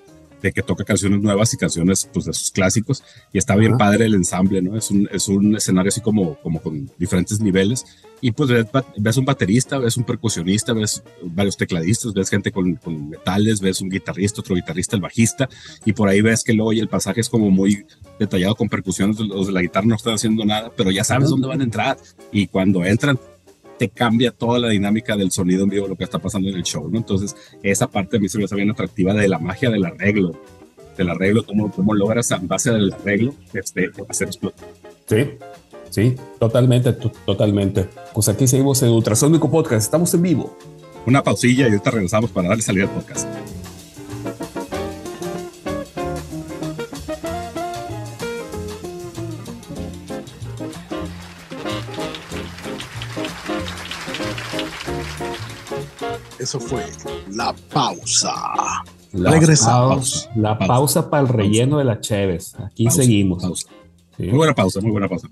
de 0.42 0.52
que 0.52 0.62
toca 0.62 0.84
canciones 0.84 1.20
nuevas 1.20 1.52
y 1.54 1.56
canciones 1.56 2.08
pues, 2.12 2.26
de 2.26 2.32
sus 2.32 2.50
clásicos 2.50 3.02
y 3.32 3.38
está 3.38 3.56
bien 3.56 3.76
padre 3.76 4.06
el 4.06 4.14
ensamble, 4.14 4.62
¿no? 4.62 4.76
Es 4.76 4.90
un, 4.90 5.08
es 5.12 5.28
un 5.28 5.56
escenario 5.56 5.88
así 5.88 6.00
como, 6.00 6.36
como 6.36 6.60
con 6.60 6.90
diferentes 6.98 7.40
niveles 7.40 7.84
y 8.20 8.32
pues 8.32 8.50
ves, 8.96 9.16
un 9.16 9.24
baterista, 9.24 9.78
ves 9.78 9.96
un 9.96 10.04
percusionista, 10.04 10.72
ves 10.72 11.02
varios 11.22 11.56
tecladistas, 11.56 12.12
ves 12.12 12.28
gente 12.28 12.50
con, 12.50 12.74
con, 12.76 13.08
metales, 13.08 13.60
ves 13.60 13.80
un 13.80 13.88
guitarrista, 13.88 14.40
otro 14.40 14.54
guitarrista, 14.54 14.96
el 14.96 15.02
bajista 15.02 15.48
y 15.84 15.92
por 15.92 16.08
ahí 16.08 16.20
ves 16.20 16.42
que 16.42 16.52
luego 16.52 16.72
el 16.72 16.88
pasaje 16.88 17.20
es 17.20 17.28
como 17.28 17.50
muy 17.50 17.86
detallado 18.18 18.54
con 18.54 18.68
percusiones, 18.68 19.18
los 19.20 19.46
de 19.46 19.52
la 19.52 19.62
guitarra 19.62 19.86
no 19.86 19.94
están 19.94 20.14
haciendo 20.14 20.44
nada, 20.44 20.72
pero 20.76 20.90
ya 20.90 21.04
sabes 21.04 21.30
dónde 21.30 21.48
van 21.48 21.60
a 21.60 21.64
entrar 21.64 21.98
y 22.32 22.48
cuando 22.48 22.84
entran 22.84 23.18
te 23.78 23.88
cambia 23.88 24.32
toda 24.32 24.58
la 24.58 24.68
dinámica 24.68 25.16
del 25.16 25.30
sonido 25.30 25.64
en 25.64 25.70
vivo, 25.70 25.88
lo 25.88 25.96
que 25.96 26.04
está 26.04 26.18
pasando 26.18 26.48
en 26.48 26.56
el 26.56 26.64
show, 26.64 26.88
¿no? 26.90 26.98
Entonces, 26.98 27.36
esa 27.62 27.86
parte 27.86 28.16
a 28.16 28.20
mí 28.20 28.28
se 28.28 28.38
me 28.38 28.44
hace 28.44 28.56
bien 28.56 28.70
atractiva 28.70 29.14
de 29.14 29.28
la 29.28 29.38
magia 29.38 29.70
del 29.70 29.84
arreglo, 29.84 30.38
del 30.96 31.10
arreglo, 31.10 31.46
cómo, 31.46 31.70
cómo 31.70 31.94
logras 31.94 32.30
en 32.32 32.48
base 32.48 32.72
del 32.72 32.92
arreglo 32.92 33.34
este, 33.54 33.90
hacer 34.08 34.28
explotar. 34.28 34.68
Sí, 35.06 35.30
sí, 35.90 36.14
totalmente, 36.38 36.92
totalmente. 37.24 37.88
Pues 38.12 38.28
aquí 38.28 38.46
seguimos 38.46 38.82
en 38.82 38.90
Ultrasónico 38.90 39.50
Podcast, 39.50 39.84
estamos 39.84 40.12
en 40.14 40.22
vivo. 40.22 40.56
Una 41.06 41.22
pausilla 41.22 41.62
y 41.66 41.70
ahorita 41.70 41.90
regresamos 41.90 42.30
para 42.30 42.48
darle 42.48 42.62
salida 42.62 42.84
al 42.84 42.90
podcast. 42.90 43.26
Eso 56.48 56.60
fue 56.60 56.82
la 57.30 57.54
pausa. 57.74 58.32
La 59.12 59.32
Regresamos. 59.32 60.30
la 60.34 60.58
pausa, 60.58 61.10
para 61.10 61.24
el 61.24 61.28
relleno 61.28 61.76
de 61.76 61.84
la 61.84 62.00
Cheves. 62.00 62.54
Aquí 62.58 62.88
seguimos. 62.90 63.66
Muy 64.16 64.30
buena 64.30 64.54
pausa, 64.54 64.80
muy 64.80 64.92
buena 64.92 65.10
pausa. 65.10 65.28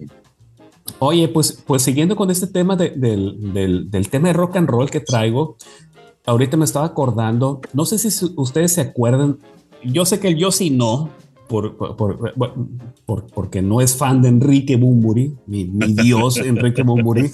Oye, 0.98 1.26
pues, 1.28 1.64
pues 1.66 1.80
siguiendo 1.80 2.16
con 2.16 2.30
este 2.30 2.46
tema 2.48 2.76
del, 2.76 3.00
del, 3.90 4.10
tema 4.10 4.28
de 4.28 4.34
rock 4.34 4.56
and 4.56 4.68
roll 4.68 4.90
que 4.90 5.00
traigo, 5.00 5.56
ahorita 6.26 6.58
me 6.58 6.66
estaba 6.66 6.84
acordando, 6.84 7.62
no 7.72 7.86
sé 7.86 7.98
si 7.98 8.26
ustedes 8.36 8.74
se 8.74 8.82
acuerdan, 8.82 9.38
yo 9.82 10.04
sé 10.04 10.20
que 10.20 10.36
yo 10.36 10.52
sí 10.52 10.68
no, 10.68 11.08
por, 11.48 11.78
por, 11.78 13.26
porque 13.32 13.62
no 13.62 13.80
es 13.80 13.96
fan 13.96 14.20
de 14.20 14.28
Enrique 14.28 14.76
Bumburi, 14.76 15.34
mi, 15.46 15.64
mi 15.64 15.94
dios 15.94 16.36
Enrique 16.44 16.82
Bumburi, 16.82 17.30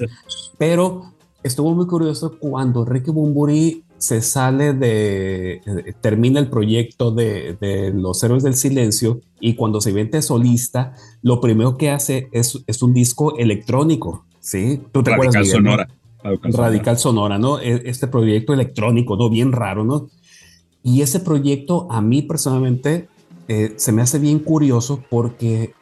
pero 0.57 1.12
estuvo 1.43 1.75
muy 1.75 1.87
curioso 1.87 2.39
cuando 2.39 2.85
Ricky 2.85 3.11
Bumburi 3.11 3.85
se 3.99 4.21
sale 4.21 4.73
de, 4.73 5.61
termina 6.01 6.41
el 6.41 6.49
proyecto 6.49 7.13
de, 7.13 7.93
Los 7.95 8.23
Héroes 8.25 8.43
del 8.43 8.57
Silencio 8.57 9.21
y 9.41 9.55
cuando 9.55 9.81
se 9.81 9.93
vende 9.93 10.23
solista, 10.23 10.95
lo 11.23 11.41
primero 11.41 11.77
que 11.77 11.91
hace 11.91 12.29
es, 12.33 12.63
es 12.67 12.83
un 12.83 12.93
disco 12.93 13.37
electrónico, 13.39 14.25
¿sí? 14.41 14.81
¿Tú 14.91 15.03
te 15.05 15.13
Radical 15.13 15.47
Sonora. 15.47 15.89
Radical, 16.25 16.99
Sonora, 16.99 17.39
¿no? 17.39 17.61
E, 17.61 17.83
este 17.85 18.09
proyecto 18.09 18.53
electrónico, 18.53 19.17
¿no? 19.17 19.31
Bien 19.31 19.53
raro, 19.53 19.85
¿no? 19.85 20.09
Y 20.83 21.03
ese 21.03 21.21
proyecto 21.21 21.87
a 21.91 22.01
mí 22.01 22.23
personalmente 22.23 23.09
eh, 23.47 23.75
se 23.77 23.93
me 23.93 24.03
hace 24.03 24.19
bien 24.19 24.41
curioso 24.41 25.03
porque 25.11 25.75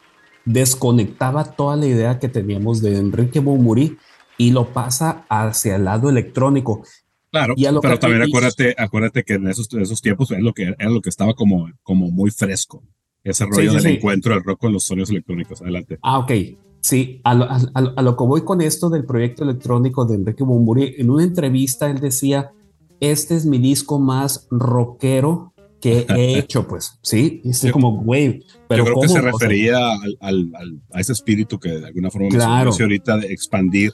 desconectaba 0.45 1.45
toda 1.45 1.77
la 1.77 1.87
idea 1.87 2.19
que 2.19 2.29
teníamos 2.29 2.83
de 2.83 2.99
Enrique 2.99 3.41
Bumburi 3.41 3.97
y 4.41 4.53
lo 4.53 4.73
pasa 4.73 5.27
hacia 5.29 5.77
el 5.77 5.85
lado 5.85 6.09
electrónico. 6.09 6.83
Claro, 7.31 7.55
pero 7.83 7.99
también 7.99 8.23
acuérdate, 8.23 8.75
acuérdate 8.79 9.23
que 9.23 9.35
en 9.35 9.47
esos, 9.49 9.69
esos 9.75 10.01
tiempos 10.01 10.31
era 10.31 10.41
lo 10.41 10.55
que, 10.55 10.75
era 10.79 10.89
lo 10.89 11.03
que 11.03 11.11
estaba 11.11 11.35
como, 11.35 11.71
como 11.83 12.11
muy 12.11 12.31
fresco, 12.31 12.83
ese 13.23 13.45
rollo 13.45 13.75
del 13.75 13.85
encuentro 13.85 14.33
del 14.33 14.43
rock 14.43 14.61
con 14.61 14.73
los 14.73 14.85
sonidos 14.85 15.11
electrónicos. 15.11 15.61
Adelante. 15.61 15.99
Ah, 16.01 16.21
ok. 16.21 16.33
Sí, 16.81 17.21
a 17.23 17.35
lo, 17.35 17.47
a, 17.51 18.03
lo, 18.03 18.17
que 18.17 18.25
voy 18.25 18.43
con 18.43 18.63
esto 18.63 18.89
del 18.89 19.05
proyecto 19.05 19.45
electrónico 19.45 20.07
de 20.07 20.15
Enrique 20.15 20.43
Bumburi, 20.43 20.95
en 20.97 21.11
una 21.11 21.23
entrevista 21.23 21.91
él 21.91 22.01
decía, 22.01 22.51
este 22.99 23.37
es 23.37 23.45
mi 23.45 23.59
disco 23.59 23.99
más 23.99 24.49
rockero 24.51 25.53
que 25.83 26.07
he 26.17 26.39
hecho, 26.39 26.67
pues, 26.67 26.99
sí, 27.03 27.43
y 27.45 27.51
estoy 27.51 27.73
como, 27.73 28.03
güey, 28.03 28.43
pero 28.67 28.87
Yo 28.87 28.93
creo 28.93 29.03
que 29.03 29.09
se 29.09 29.21
refería 29.21 29.77
al, 29.93 30.17
al, 30.21 30.81
a 30.95 31.01
ese 31.01 31.13
espíritu 31.13 31.61
que 31.61 31.69
de 31.69 31.87
alguna 31.89 32.11
forma 32.11 32.31
claro. 32.31 32.71
me 32.75 32.83
ahorita 32.83 33.19
de 33.19 33.35
expandir 33.35 33.93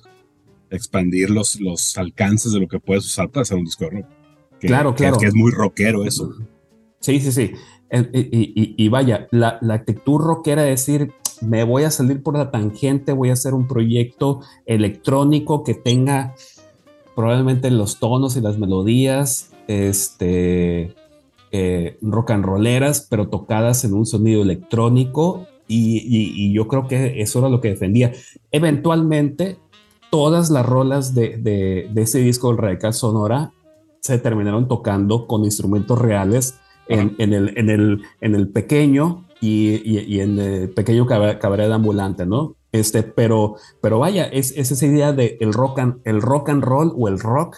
expandir 0.71 1.31
los, 1.31 1.61
los 1.61 1.97
alcances 1.97 2.53
de 2.53 2.61
lo 2.61 2.69
que 2.69 2.81
puedes 2.81 3.05
usar 3.05 3.31
para 3.31 3.43
hacer 3.43 3.57
un 3.57 3.65
disco 3.65 3.85
de 3.85 3.91
rock. 3.91 4.07
claro, 4.61 4.95
claro. 4.95 5.19
Que 5.19 5.27
es 5.27 5.35
muy 5.35 5.51
rockero 5.51 6.05
eso. 6.05 6.33
Sí, 7.01 7.21
sí, 7.21 7.33
sí. 7.33 7.53
Y, 8.13 8.89
vaya, 8.89 9.29
la, 9.31 9.59
la, 9.61 9.75
actitud 9.75 10.19
rockera 10.19 10.69
es 10.69 10.87
decir, 10.87 11.13
me 11.41 11.63
voy 11.63 11.85
a 11.85 11.91
salir 11.91 12.23
por 12.23 12.37
la 12.37 12.51
tangente, 12.51 13.13
voy 13.13 13.31
a 13.31 13.35
hacer 13.35 13.55
un 13.55 13.69
proyecto 13.69 14.41
electrónico 14.65 15.63
que 15.63 15.75
tenga 15.75 16.35
probablemente 17.15 17.71
los 17.71 18.01
tonos 18.01 18.37
y 18.37 18.41
las 18.41 18.59
melodías 18.59 19.53
este, 19.69 20.95
eh, 21.53 21.99
rock 22.03 22.33
and 22.33 22.45
rolleras, 22.45 23.07
pero 23.09 23.29
tocadas 23.29 23.85
en 23.85 23.95
un 23.95 24.07
sonido 24.07 24.43
electrónico. 24.43 25.47
Y, 25.69 26.03
y, 26.07 26.53
yo 26.53 26.69
creo 26.69 26.87
que 26.87 27.21
eso 27.21 27.41
era 27.41 27.49
lo 27.49 27.61
que 27.61 27.71
defendía. 27.71 28.13
Eventualmente 28.53 29.59
todas 30.11 30.51
las 30.51 30.65
rolas 30.67 31.15
de, 31.15 31.37
de, 31.37 32.03
ese 32.03 32.19
disco 32.19 32.49
del 32.49 32.59
Radical 32.59 32.95
Sonora 32.95 33.53
se 34.01 34.19
terminaron 34.19 34.69
tocando 34.69 35.27
con 35.27 35.45
instrumentos 35.45 35.99
reales 35.99 36.59
en, 36.89 37.15
en, 37.19 37.33
el, 37.33 37.59
en, 37.59 37.71
el, 37.71 38.03
en 38.21 38.35
el 38.35 38.49
pequeño 38.49 39.27
y, 39.41 39.83
y, 39.85 40.21
en 40.21 40.39
el 40.39 40.71
pequeño 40.71 41.07
cabaret 41.07 41.73
ambulante, 41.73 42.25
¿no? 42.25 42.57
Este, 42.73 43.03
pero, 43.03 43.57
pero 43.81 43.99
vaya, 43.99 44.25
es, 44.25 44.53
es 44.57 44.71
esa 44.71 44.87
idea 44.87 45.13
de 45.13 45.37
el 45.41 45.53
rock, 45.53 45.79
and, 45.79 46.01
el 46.05 46.23
rock 46.23 46.51
and 46.51 46.63
roll 46.63 46.93
o 46.97 47.09
el 47.09 47.19
rock 47.19 47.57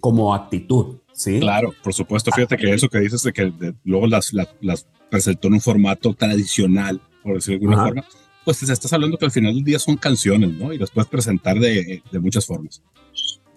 como 0.00 0.34
actitud, 0.34 0.98
¿sí? 1.12 1.40
Claro, 1.40 1.72
por 1.82 1.94
supuesto. 1.94 2.30
Fíjate 2.32 2.56
que 2.56 2.72
eso 2.72 2.88
que 2.88 2.98
dices 2.98 3.22
de 3.22 3.32
que 3.32 3.52
luego 3.84 4.06
las, 4.06 4.32
las, 4.32 4.86
presentó 5.10 5.48
en 5.48 5.54
un 5.54 5.60
formato 5.60 6.14
tradicional, 6.14 7.00
por 7.22 7.34
decirlo 7.34 7.58
de 7.58 7.66
alguna 7.66 7.84
forma, 7.84 8.04
pues 8.44 8.62
estás 8.62 8.92
hablando 8.92 9.18
que 9.18 9.24
al 9.24 9.30
final 9.30 9.54
del 9.54 9.64
día 9.64 9.78
son 9.78 9.96
canciones, 9.96 10.52
¿no? 10.52 10.72
Y 10.72 10.78
las 10.78 10.90
puedes 10.90 11.08
presentar 11.08 11.58
de, 11.58 12.02
de 12.10 12.18
muchas 12.18 12.46
formas. 12.46 12.82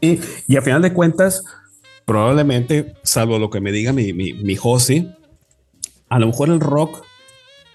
Y, 0.02 0.20
y 0.48 0.56
a 0.58 0.62
final 0.62 0.82
de 0.82 0.94
cuentas, 0.94 1.44
probablemente, 2.06 2.94
salvo 3.04 3.40
lo 3.40 3.50
que 3.50 3.62
me 3.62 3.72
diga 3.72 3.94
mi, 3.94 4.14
mi, 4.14 4.34
mi 4.34 4.56
Josi, 4.56 5.10
a 6.10 6.20
lo 6.20 6.28
mejor 6.28 6.50
el 6.50 6.60
rock 6.60 7.04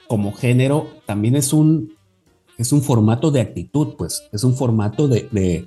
como 0.07 0.33
género 0.33 0.88
también 1.07 1.37
es 1.37 1.53
un, 1.53 1.94
es 2.59 2.73
un 2.73 2.83
formato 2.83 3.31
de 3.31 3.40
actitud, 3.40 3.94
pues 3.96 4.25
es 4.33 4.44
un 4.44 4.57
formato 4.57 5.09
de, 5.09 5.29
de, 5.31 5.66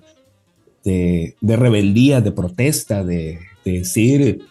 de, 0.84 1.36
de 1.40 1.56
rebeldía, 1.56 2.22
de 2.22 2.32
protesta, 2.32 3.04
de 3.04 3.40
decir, 3.66 4.46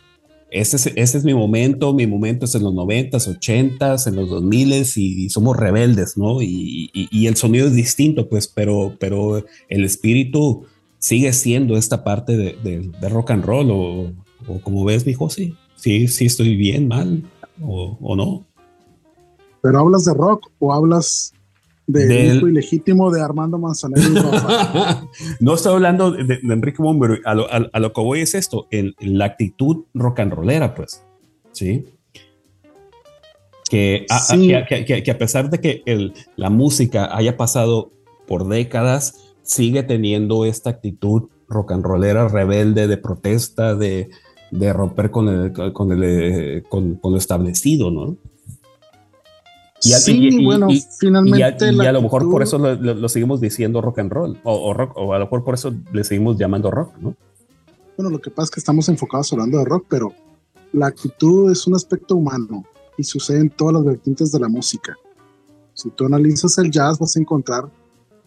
ese 0.53 0.77
es, 0.77 0.87
ese 0.87 1.19
es 1.19 1.25
mi 1.25 1.35
momento, 1.35 1.95
mi 1.95 2.07
momento 2.07 2.45
es 2.45 2.55
en 2.55 2.63
los 2.63 2.75
90s, 2.75 3.39
80s, 3.41 4.07
en 4.07 4.17
los 4.17 4.29
2000s 4.29 4.97
y, 4.97 5.31
somos 5.31 5.57
rebeldes, 5.57 6.17
¿no? 6.19 6.43
Y, 6.43 6.91
y, 6.93 7.27
el 7.27 7.37
sonido 7.37 7.67
es 7.67 7.75
distinto, 7.75 8.29
pues, 8.29 8.49
pero, 8.49 8.95
pero 9.01 9.45
el 9.69 9.85
espíritu 9.85 10.67
sigue 10.99 11.33
siendo 11.33 11.77
esta 11.77 12.05
parte 12.05 12.37
de, 12.37 12.93
de, 13.01 13.09
rock 13.09 13.31
and 13.31 13.45
roll 13.45 13.71
o, 13.71 14.13
o, 14.47 14.61
como 14.63 14.85
ves, 14.85 15.07
mi 15.07 15.15
sí, 15.31 15.55
sí, 15.75 16.07
sí 16.07 16.27
estoy 16.27 16.55
bien, 16.55 16.87
mal 16.87 17.25
o, 17.63 17.97
o 18.01 18.15
no. 18.15 18.45
¿Pero 19.63 19.79
hablas 19.79 20.05
de 20.05 20.13
rock 20.13 20.51
o 20.59 20.73
hablas 20.73 21.33
de 21.87 22.27
hijo 22.27 22.49
ilegítimo 22.49 23.11
de 23.11 23.21
Armando 23.21 23.59
Manzanero. 23.59 24.09
no 25.41 25.55
estoy 25.55 25.75
hablando 25.75 26.13
de, 26.13 26.39
Enrique 26.43 26.83
Bomber, 26.83 27.21
a 27.25 27.35
lo, 27.35 27.47
a, 27.51 27.81
lo, 27.81 27.93
que 27.93 28.01
voy 28.01 28.21
es 28.21 28.35
esto, 28.35 28.67
el, 28.71 28.95
la 29.01 29.27
actitud 29.27 29.85
rock 29.95 30.21
and 30.21 30.33
rollera, 30.33 30.75
pues, 30.75 31.05
¿sí? 31.53 31.87
Que 33.69 34.07
a, 34.11 34.67
que, 34.67 35.11
a 35.11 35.19
pesar 35.19 35.51
de 35.51 35.59
que 35.59 35.83
el, 35.87 36.13
la 36.37 36.51
música 36.51 37.17
haya 37.17 37.37
pasado 37.37 37.91
por 38.27 38.47
décadas, 38.47 39.35
sigue 39.43 39.83
teniendo 39.83 40.45
esta 40.45 40.71
actitud 40.71 41.31
rock 41.49 41.73
and 41.73 41.85
rollera 41.85 42.29
rebelde, 42.29 42.87
de 42.87 42.97
protesta, 42.97 43.75
de, 43.75 44.11
de 44.51 44.73
romper 44.73 45.11
con, 45.11 45.29
el, 45.29 45.73
con, 45.73 45.93
el, 45.93 46.63
con, 46.69 46.97
con 46.97 47.13
lo 47.13 47.19
establecido, 47.19 47.91
¿no? 47.91 48.17
Y, 49.85 49.91
sí, 49.91 50.45
bueno, 50.45 50.69
finalmente. 50.99 51.39
Y 51.73 51.87
a, 51.87 51.93
lo 51.93 52.03
mejor 52.03 52.31
por 52.31 52.43
eso 52.43 52.59
lo, 52.59 53.09
seguimos 53.09 53.41
diciendo 53.41 53.81
rock 53.81 53.99
and 53.99 54.13
roll, 54.13 54.41
o, 54.45 54.73
rock, 54.73 54.97
o 54.97 55.13
a 55.13 55.19
lo 55.19 55.25
mejor 55.25 55.43
por 55.43 55.55
eso 55.55 55.75
le 55.93 56.05
seguimos 56.05 56.39
llamando 56.39 56.71
rock, 56.71 56.97
¿no? 56.99 57.17
Bueno, 57.97 58.11
lo 58.11 58.21
que 58.21 58.31
pasa 58.31 58.45
es 58.45 58.51
que 58.53 58.61
estamos 58.61 58.89
enfocados 58.89 59.33
hablando 59.33 59.59
de 59.59 59.65
rock, 59.65 59.87
pero 59.89 60.15
la 60.73 60.87
actitud 60.87 61.51
es 61.51 61.67
un 61.67 61.75
aspecto 61.75 62.17
humano 62.17 62.65
y 62.97 63.05
sucede 63.05 63.41
en 63.41 63.51
todas 63.51 63.75
las 63.75 63.85
vertientes 63.85 64.31
de 64.31 64.39
la 64.39 64.49
música. 64.49 64.97
Si 65.75 65.91
tú 65.91 66.07
analizas 66.07 66.57
el 66.59 66.71
jazz, 66.71 66.99
vas 66.99 67.17
a 67.17 67.21
encontrar 67.21 67.65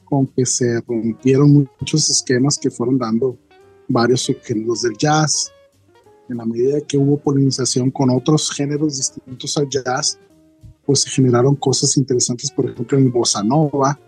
con 0.03 0.28
que 0.28 0.45
se 0.45 0.82
rompieron 0.82 1.68
muchos 1.80 2.10
esquemas 2.10 2.58
que 2.58 2.70
fueron 2.70 2.97
dando 2.97 3.38
varios 3.88 4.22
subgéneros 4.22 4.82
del 4.82 4.97
jazz. 4.97 5.51
En 6.30 6.38
la 6.38 6.45
medida 6.45 6.82
que 6.82 6.97
hubo 6.97 7.18
polinización 7.18 7.91
con 7.91 8.10
otros 8.10 8.51
géneros 8.51 8.97
distintos 8.97 9.58
al 9.58 9.70
jazz, 9.70 10.20
pues 10.86 11.01
se 11.01 11.09
generaron 11.09 11.55
cosas 11.55 11.97
interesantes, 11.97 12.51
por 12.51 12.69
ejemplo, 12.69 12.97
en 12.97 13.11
bossa 13.11 13.43
nova, 13.43 13.99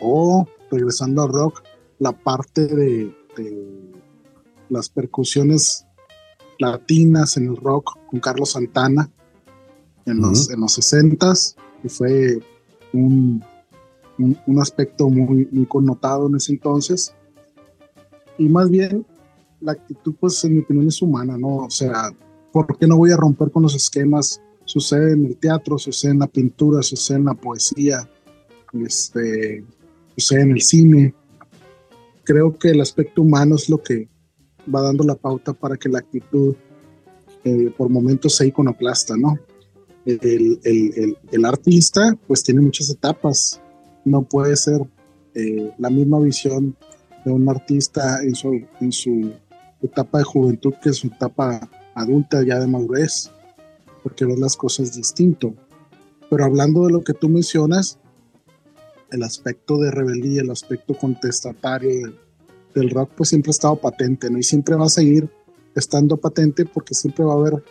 o 0.00 0.46
regresando 0.70 1.22
al 1.22 1.28
rock, 1.28 1.62
la 1.98 2.12
parte 2.12 2.66
de, 2.66 3.14
las 4.68 4.88
percusiones 4.88 5.86
latinas 6.58 7.36
en 7.36 7.48
el 7.48 7.56
rock 7.56 7.98
con 8.10 8.18
Carlos 8.18 8.52
Santana 8.52 9.10
en, 10.06 10.20
los, 10.20 10.50
en 10.50 10.60
los 10.60 10.78
60s, 10.78 11.54
que 11.82 11.88
fue 11.88 12.38
un, 12.92 13.44
un, 14.18 14.60
aspecto 14.60 15.08
muy, 15.08 15.46
muy 15.52 15.66
connotado 15.66 16.26
en 16.26 16.36
ese 16.36 16.52
entonces. 16.52 17.14
Y 18.38 18.48
más 18.48 18.70
bien, 18.70 19.06
la 19.60 19.72
actitud, 19.72 20.14
pues 20.18 20.42
en 20.44 20.54
mi 20.54 20.60
opinión, 20.60 20.88
es 20.88 21.00
humana, 21.02 21.36
¿no? 21.36 21.56
O 21.56 21.70
sea, 21.70 22.10
¿por 22.52 22.78
qué 22.78 22.86
no 22.86 22.96
voy 22.96 23.12
a 23.12 23.16
romper 23.16 23.50
con 23.50 23.62
los 23.62 23.74
esquemas 23.74 24.40
sucede 24.66 25.12
en 25.12 25.24
el 25.24 25.36
teatro, 25.36 25.78
sucede 25.78 26.12
en 26.12 26.18
la 26.18 26.26
pintura, 26.26 26.82
sucede 26.82 27.18
en 27.18 27.24
la 27.24 27.34
poesía, 27.34 28.08
este, 28.84 29.64
sucede 30.16 30.42
en 30.42 30.50
el 30.50 30.60
cine. 30.60 31.14
Creo 32.24 32.58
que 32.58 32.70
el 32.70 32.80
aspecto 32.80 33.22
humano 33.22 33.54
es 33.54 33.70
lo 33.70 33.82
que 33.82 34.08
va 34.72 34.82
dando 34.82 35.04
la 35.04 35.14
pauta 35.14 35.54
para 35.54 35.76
que 35.76 35.88
la 35.88 36.00
actitud 36.00 36.54
eh, 37.44 37.72
por 37.76 37.88
momentos 37.88 38.34
sea 38.34 38.46
iconoclasta, 38.46 39.16
¿no? 39.16 39.38
El, 40.04 40.60
el, 40.62 41.16
el, 41.32 41.44
artista 41.44 42.16
pues 42.28 42.42
tiene 42.44 42.60
muchas 42.60 42.90
etapas, 42.90 43.60
no 44.04 44.22
puede 44.22 44.54
ser 44.54 44.80
eh, 45.34 45.72
la 45.78 45.90
misma 45.90 46.20
visión 46.20 46.76
de 47.24 47.32
un 47.32 47.48
artista 47.48 48.22
en 48.22 48.36
su, 48.36 48.60
en 48.80 48.92
su 48.92 49.32
etapa 49.82 50.18
de 50.18 50.24
juventud 50.24 50.74
que 50.80 50.92
su 50.92 51.08
etapa 51.08 51.68
adulta 51.94 52.44
ya 52.44 52.60
de 52.60 52.68
madurez 52.68 53.32
porque 54.06 54.24
ves 54.24 54.38
las 54.38 54.56
cosas 54.56 54.94
distinto. 54.94 55.52
Pero 56.30 56.44
hablando 56.44 56.86
de 56.86 56.92
lo 56.92 57.02
que 57.02 57.12
tú 57.12 57.28
mencionas, 57.28 57.98
el 59.10 59.24
aspecto 59.24 59.78
de 59.78 59.90
rebeldía, 59.90 60.42
el 60.42 60.50
aspecto 60.52 60.94
contestatario 60.94 62.14
del, 62.72 62.90
rock, 62.90 63.10
pues 63.16 63.30
siempre 63.30 63.50
ha 63.50 63.50
estado 63.50 63.74
patente, 63.74 64.30
¿no? 64.30 64.38
Y 64.38 64.44
siempre 64.44 64.76
va 64.76 64.86
a 64.86 64.90
seguir 64.90 65.28
estando 65.74 66.18
patente 66.18 66.64
porque 66.66 66.94
siempre 66.94 67.24
va 67.24 67.32
a 67.32 67.36
haber 67.36 67.64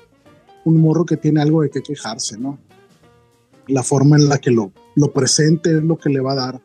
un 0.66 0.78
morro 0.82 1.06
que 1.06 1.16
tiene 1.16 1.42
algo 1.42 1.62
de 1.62 1.70
que 1.70 1.82
quejarse, 1.82 2.38
¿no? 2.38 2.60
La 3.70 3.82
forma 3.82 4.18
en 4.18 4.28
la 4.28 4.38
que 4.38 4.52
lo, 4.52 4.74
lo 4.96 5.14
presente 5.14 5.78
es 5.78 5.84
lo 5.84 5.98
que 5.98 6.10
le 6.10 6.20
va 6.20 6.34
a 6.34 6.36
dar 6.36 6.62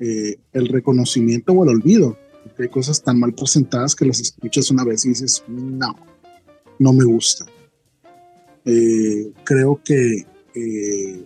eh, 0.00 0.38
el 0.54 0.68
reconocimiento 0.68 1.52
o 1.52 1.64
el 1.64 1.68
olvido. 1.68 2.16
Porque 2.44 2.62
hay 2.62 2.68
cosas 2.70 3.02
tan 3.02 3.20
mal 3.20 3.34
presentadas 3.34 3.94
que 3.94 4.06
las 4.06 4.20
escuchas 4.20 4.70
una 4.70 4.84
vez 4.84 5.04
y 5.04 5.10
dices, 5.10 5.44
no, 5.46 5.94
no 6.78 6.94
me 6.94 7.04
gusta. 7.04 7.44
Eh, 8.68 9.32
creo 9.44 9.80
que 9.84 10.26
eh, 10.54 11.24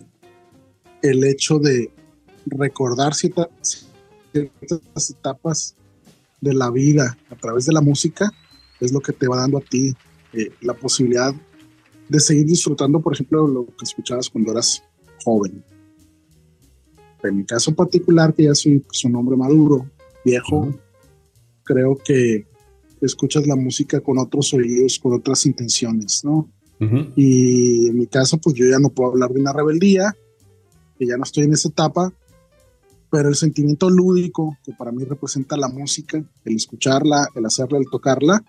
el 1.01 1.23
hecho 1.23 1.57
de 1.57 1.91
recordar 2.45 3.15
ciertas, 3.15 3.89
etapas 5.09 5.75
de 6.39 6.53
la 6.53 6.69
vida 6.69 7.17
a 7.31 7.35
través 7.35 7.65
de 7.65 7.73
la 7.73 7.81
música 7.81 8.31
es 8.79 8.91
lo 8.91 8.99
que 8.99 9.11
te 9.11 9.27
va 9.27 9.37
dando 9.37 9.57
a 9.57 9.61
ti 9.61 9.93
eh, 10.33 10.51
la 10.61 10.75
posibilidad 10.75 11.33
de 12.07 12.19
seguir 12.19 12.45
disfrutando, 12.45 12.99
por 13.01 13.13
ejemplo, 13.13 13.47
lo 13.47 13.65
que 13.65 13.85
escuchabas 13.85 14.29
cuando 14.29 14.51
eras 14.51 14.83
joven. 15.23 15.63
En 17.23 17.37
mi 17.37 17.45
caso 17.45 17.73
particular, 17.73 18.35
que 18.35 18.43
ya 18.43 18.53
soy 18.53 18.83
un 19.05 19.15
hombre 19.15 19.35
maduro, 19.35 19.89
viejo, 20.23 20.71
creo 21.63 21.95
que 21.95 22.45
escuchas 23.01 23.47
la 23.47 23.55
música 23.55 23.99
con 23.99 24.19
otros 24.19 24.53
oídos, 24.53 24.99
con 24.99 25.13
otras 25.13 25.45
intenciones, 25.45 26.23
¿no? 26.23 26.49
Y 27.15 27.89
en 27.89 27.97
mi 27.97 28.07
caso, 28.07 28.39
pues 28.39 28.55
yo 28.55 28.65
ya 28.65 28.79
no 28.79 28.89
puedo 28.89 29.11
hablar 29.11 29.31
de 29.31 29.39
una 29.39 29.53
rebeldía, 29.53 30.15
que 30.97 31.05
ya 31.05 31.15
no 31.15 31.23
estoy 31.23 31.43
en 31.43 31.53
esa 31.53 31.69
etapa, 31.69 32.11
pero 33.11 33.29
el 33.29 33.35
sentimiento 33.35 33.89
lúdico 33.89 34.57
que 34.63 34.73
para 34.73 34.91
mí 34.91 35.03
representa 35.03 35.57
la 35.57 35.67
música, 35.67 36.23
el 36.43 36.55
escucharla, 36.55 37.27
el 37.35 37.45
hacerla, 37.45 37.77
el 37.77 37.85
tocarla, 37.91 38.43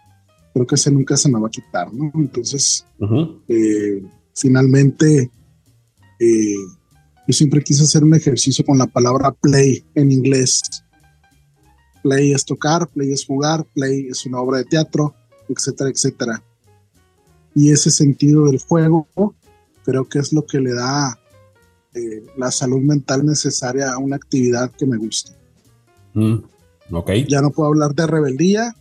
creo 0.54 0.66
que 0.66 0.76
ese 0.76 0.90
nunca 0.90 1.16
se 1.16 1.30
me 1.30 1.38
va 1.38 1.48
a 1.48 1.50
quitar, 1.50 1.92
¿no? 1.92 2.10
Entonces, 2.14 2.86
eh, 3.48 4.02
finalmente, 4.34 5.30
eh, 6.18 6.54
yo 7.26 7.32
siempre 7.32 7.62
quise 7.62 7.82
hacer 7.82 8.02
un 8.02 8.14
ejercicio 8.14 8.64
con 8.64 8.78
la 8.78 8.86
palabra 8.86 9.32
play 9.32 9.84
en 9.94 10.10
inglés. 10.10 10.62
Play 12.02 12.32
es 12.32 12.44
tocar, 12.44 12.88
play 12.88 13.12
es 13.12 13.26
jugar, 13.26 13.66
play 13.74 14.06
es 14.08 14.24
una 14.24 14.40
obra 14.40 14.58
de 14.58 14.64
teatro, 14.64 15.14
etcétera, 15.48 15.90
etcétera 15.90 16.42
y 17.54 17.70
ese 17.70 17.90
sentido 17.90 18.46
del 18.46 18.60
juego 18.60 19.06
creo 19.84 20.08
que 20.08 20.18
es 20.18 20.32
lo 20.32 20.46
que 20.46 20.60
le 20.60 20.74
da 20.74 21.18
eh, 21.94 22.24
la 22.36 22.50
salud 22.50 22.80
mental 22.80 23.26
necesaria 23.26 23.92
a 23.92 23.98
una 23.98 24.16
actividad 24.16 24.70
que 24.70 24.86
me 24.86 24.96
gusta. 24.96 25.32
Mm, 26.14 26.36
okay. 26.92 27.26
Ya 27.28 27.40
no 27.40 27.50
puedo 27.50 27.68
hablar 27.68 27.94
de 27.94 28.06
rebeldía, 28.06 28.74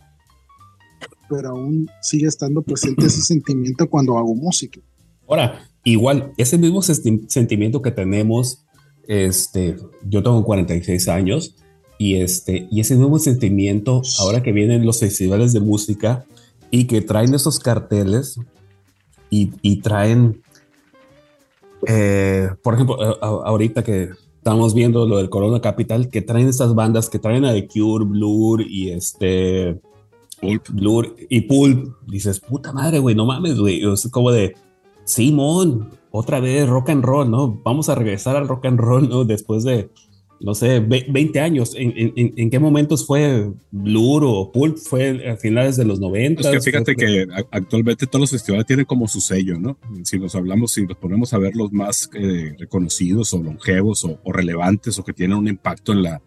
pero 1.28 1.50
aún 1.50 1.90
sigue 2.00 2.26
estando 2.26 2.62
presente 2.62 3.06
ese 3.06 3.20
sentimiento 3.22 3.88
cuando 3.88 4.16
hago 4.16 4.34
música. 4.34 4.80
Ahora, 5.28 5.68
igual, 5.84 6.32
ese 6.36 6.58
mismo 6.58 6.82
sentimiento 6.82 7.82
que 7.82 7.90
tenemos, 7.90 8.64
este, 9.06 9.76
yo 10.08 10.22
tengo 10.22 10.44
46 10.44 11.08
años, 11.08 11.56
y, 11.98 12.16
este, 12.16 12.66
y 12.70 12.80
ese 12.80 12.96
mismo 12.96 13.18
sentimiento, 13.18 14.02
ahora 14.18 14.42
que 14.42 14.50
vienen 14.50 14.84
los 14.84 14.98
festivales 14.98 15.52
de 15.52 15.60
música 15.60 16.24
y 16.70 16.86
que 16.86 17.00
traen 17.00 17.32
esos 17.32 17.60
carteles, 17.60 18.40
y, 19.34 19.76
traen, 19.76 20.42
eh, 21.86 22.50
por 22.62 22.74
ejemplo, 22.74 22.96
ahorita 23.22 23.82
que 23.82 24.10
estamos 24.36 24.74
viendo 24.74 25.06
lo 25.06 25.16
del 25.16 25.30
Corona 25.30 25.60
Capital, 25.60 26.10
que 26.10 26.20
traen 26.20 26.48
estas 26.48 26.74
bandas, 26.74 27.08
que 27.08 27.18
traen 27.18 27.46
a 27.46 27.52
The 27.52 27.66
Cure, 27.66 28.04
Blur 28.04 28.60
y 28.62 28.90
este... 28.90 29.80
Blur 30.70 31.14
y 31.30 31.42
Pulp. 31.42 31.94
Dices, 32.06 32.40
puta 32.40 32.72
madre, 32.72 32.98
güey, 32.98 33.14
no 33.14 33.24
mames, 33.24 33.58
güey. 33.58 33.80
Es 33.84 34.08
como 34.10 34.32
de, 34.32 34.56
Simón, 35.04 35.90
otra 36.10 36.40
vez 36.40 36.68
rock 36.68 36.90
and 36.90 37.04
roll, 37.04 37.30
¿no? 37.30 37.60
Vamos 37.64 37.88
a 37.88 37.94
regresar 37.94 38.36
al 38.36 38.48
rock 38.48 38.66
and 38.66 38.80
roll, 38.80 39.08
¿no? 39.08 39.24
Después 39.24 39.64
de 39.64 39.88
no 40.40 40.54
sé, 40.54 40.80
20 40.80 41.40
años. 41.40 41.74
¿En, 41.76 42.50
qué 42.50 42.58
momentos 42.58 43.06
fue 43.06 43.52
Blur 43.70 44.24
o 44.24 44.50
Pulp? 44.50 44.76
¿Fue 44.76 45.30
a 45.30 45.36
finales 45.36 45.76
de 45.76 45.84
los 45.84 46.00
90? 46.00 46.40
Es 46.40 46.48
que 46.48 46.60
fíjate 46.60 46.96
que 46.96 47.26
actualmente 47.50 48.06
todos 48.06 48.22
los 48.22 48.30
festivales 48.30 48.66
tienen 48.66 48.84
como 48.84 49.06
su 49.06 49.20
sello, 49.20 49.58
¿no? 49.58 49.78
Si 50.02 50.18
nos 50.18 50.34
hablamos, 50.34 50.72
si 50.72 50.84
nos 50.84 50.96
ponemos 50.96 51.32
a 51.32 51.38
ver 51.38 51.54
los 51.54 51.72
más 51.72 52.10
eh, 52.14 52.54
reconocidos 52.58 53.32
o 53.34 53.42
longevos 53.42 54.04
o, 54.04 54.18
relevantes 54.32 54.98
o 54.98 55.04
que 55.04 55.12
tienen 55.12 55.36
un 55.36 55.46
impacto 55.46 55.92
en, 55.92 56.02
la, 56.02 56.22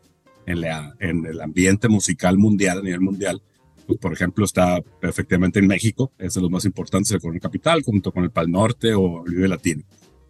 en, 0.46 0.62
la, 0.62 0.96
en 1.00 1.26
el 1.26 1.42
ambiente 1.42 1.90
musical 1.90 2.38
mundial, 2.38 2.80
a 2.80 2.82
nivel 2.84 3.02
mundial, 3.02 3.42
pues 3.86 4.00
por 4.00 4.14
ejemplo 4.14 4.46
está 4.46 4.82
perfectamente 5.02 5.60
en 5.60 5.68
México, 5.68 6.12
es 6.18 6.34
de 6.34 6.42
los 6.42 6.50
más 6.50 6.66
importantes, 6.66 7.12
el 7.12 7.20
Corona 7.20 7.40
Capital, 7.40 7.84
junto 7.84 8.12
con 8.12 8.24
el 8.24 8.32
Pal 8.32 8.50
Norte 8.50 8.94
o 8.94 9.26
el 9.26 9.34
Vive 9.34 9.48
Latino. 9.48 9.84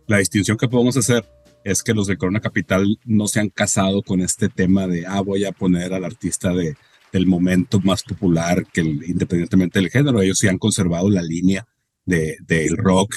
La 0.07 0.17
distinción 0.17 0.57
que 0.57 0.67
podemos 0.67 0.97
hacer 0.97 1.26
es 1.66 1.82
que 1.82 1.93
los 1.93 2.05
de 2.07 2.16
Corona 2.16 2.39
Capital 2.39 2.99
no 3.05 3.28
se 3.28 3.39
han 3.39 3.49
casado 3.49 4.03
con 4.03 4.22
este 4.22 4.49
tema 4.49 4.88
de, 4.88 5.05
ah, 5.07 5.22
voy 5.22 5.45
a 5.45 5.51
poner 5.51 5.93
al 5.93 6.05
artista 6.05 6.53
de, 6.53 6.78
del 7.11 7.26
momento 7.26 7.82
más 7.82 8.03
popular, 8.03 8.66
que 8.72 8.82
independientemente 8.82 9.80
del 9.80 9.89
género, 9.89 10.22
ellos 10.22 10.38
sí 10.38 10.47
han 10.47 10.59
conservado 10.59 11.09
la 11.09 11.24
línea 11.24 11.68
del 12.05 12.38
de, 12.45 12.70
rock 12.78 13.16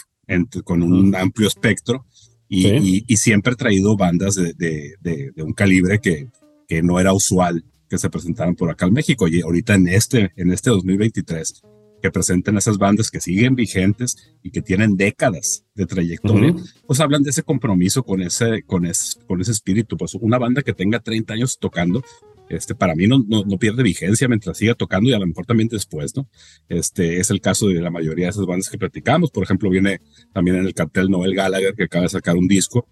con 0.64 0.82
un 0.82 1.14
amplio 1.14 1.46
espectro 1.46 2.06
y, 2.48 3.04
y, 3.06 3.16
siempre 3.18 3.52
he 3.52 3.56
traído 3.56 3.96
bandas 3.96 4.34
de, 4.34 4.54
de, 4.54 5.42
un 5.42 5.52
calibre 5.52 5.98
que, 6.00 6.28
que 6.66 6.82
no 6.82 6.98
era 6.98 7.12
usual 7.12 7.62
que 7.88 7.98
se 7.98 8.08
presentaran 8.08 8.54
por 8.54 8.70
acá 8.70 8.86
en 8.86 8.94
México. 8.94 9.28
Y 9.28 9.42
ahorita 9.42 9.74
en 9.74 9.88
este, 9.88 10.32
en 10.36 10.52
este 10.52 10.70
2023 10.70 11.62
que 12.02 12.10
presenten 12.10 12.56
esas 12.56 12.78
bandas 12.78 13.10
que 13.10 13.20
siguen 13.20 13.54
vigentes 13.54 14.16
y 14.42 14.50
que 14.50 14.62
tienen 14.62 14.96
décadas 14.96 15.64
de 15.74 15.86
trayectoria, 15.86 16.54
pues 16.86 17.00
hablan 17.00 17.22
de 17.22 17.30
ese 17.30 17.42
compromiso 17.42 18.02
con 18.02 18.22
ese, 18.22 18.62
con 18.62 18.86
ese, 18.86 19.20
con 19.26 19.40
ese 19.40 19.52
espíritu. 19.52 19.96
Pues 19.96 20.14
una 20.14 20.38
banda 20.38 20.62
que 20.62 20.72
tenga 20.72 21.00
30 21.00 21.34
años 21.34 21.58
tocando, 21.58 22.02
este, 22.48 22.74
para 22.74 22.94
mí 22.94 23.06
no, 23.06 23.24
no, 23.26 23.58
pierde 23.58 23.82
vigencia 23.82 24.28
mientras 24.28 24.56
siga 24.56 24.74
tocando 24.74 25.10
y 25.10 25.12
a 25.12 25.18
lo 25.18 25.26
mejor 25.26 25.44
también 25.44 25.68
después, 25.68 26.16
¿no? 26.16 26.28
Este 26.68 27.20
es 27.20 27.30
el 27.30 27.40
caso 27.40 27.68
de 27.68 27.80
la 27.80 27.90
mayoría 27.90 28.26
de 28.26 28.30
esas 28.30 28.46
bandas 28.46 28.70
que 28.70 28.78
platicamos. 28.78 29.30
Por 29.30 29.42
ejemplo, 29.42 29.68
viene 29.68 30.00
también 30.32 30.56
en 30.56 30.66
el 30.66 30.74
cartel 30.74 31.10
Noel 31.10 31.34
Gallagher, 31.34 31.74
que 31.74 31.84
acaba 31.84 32.04
de 32.04 32.10
sacar 32.10 32.36
un 32.36 32.48
disco, 32.48 32.88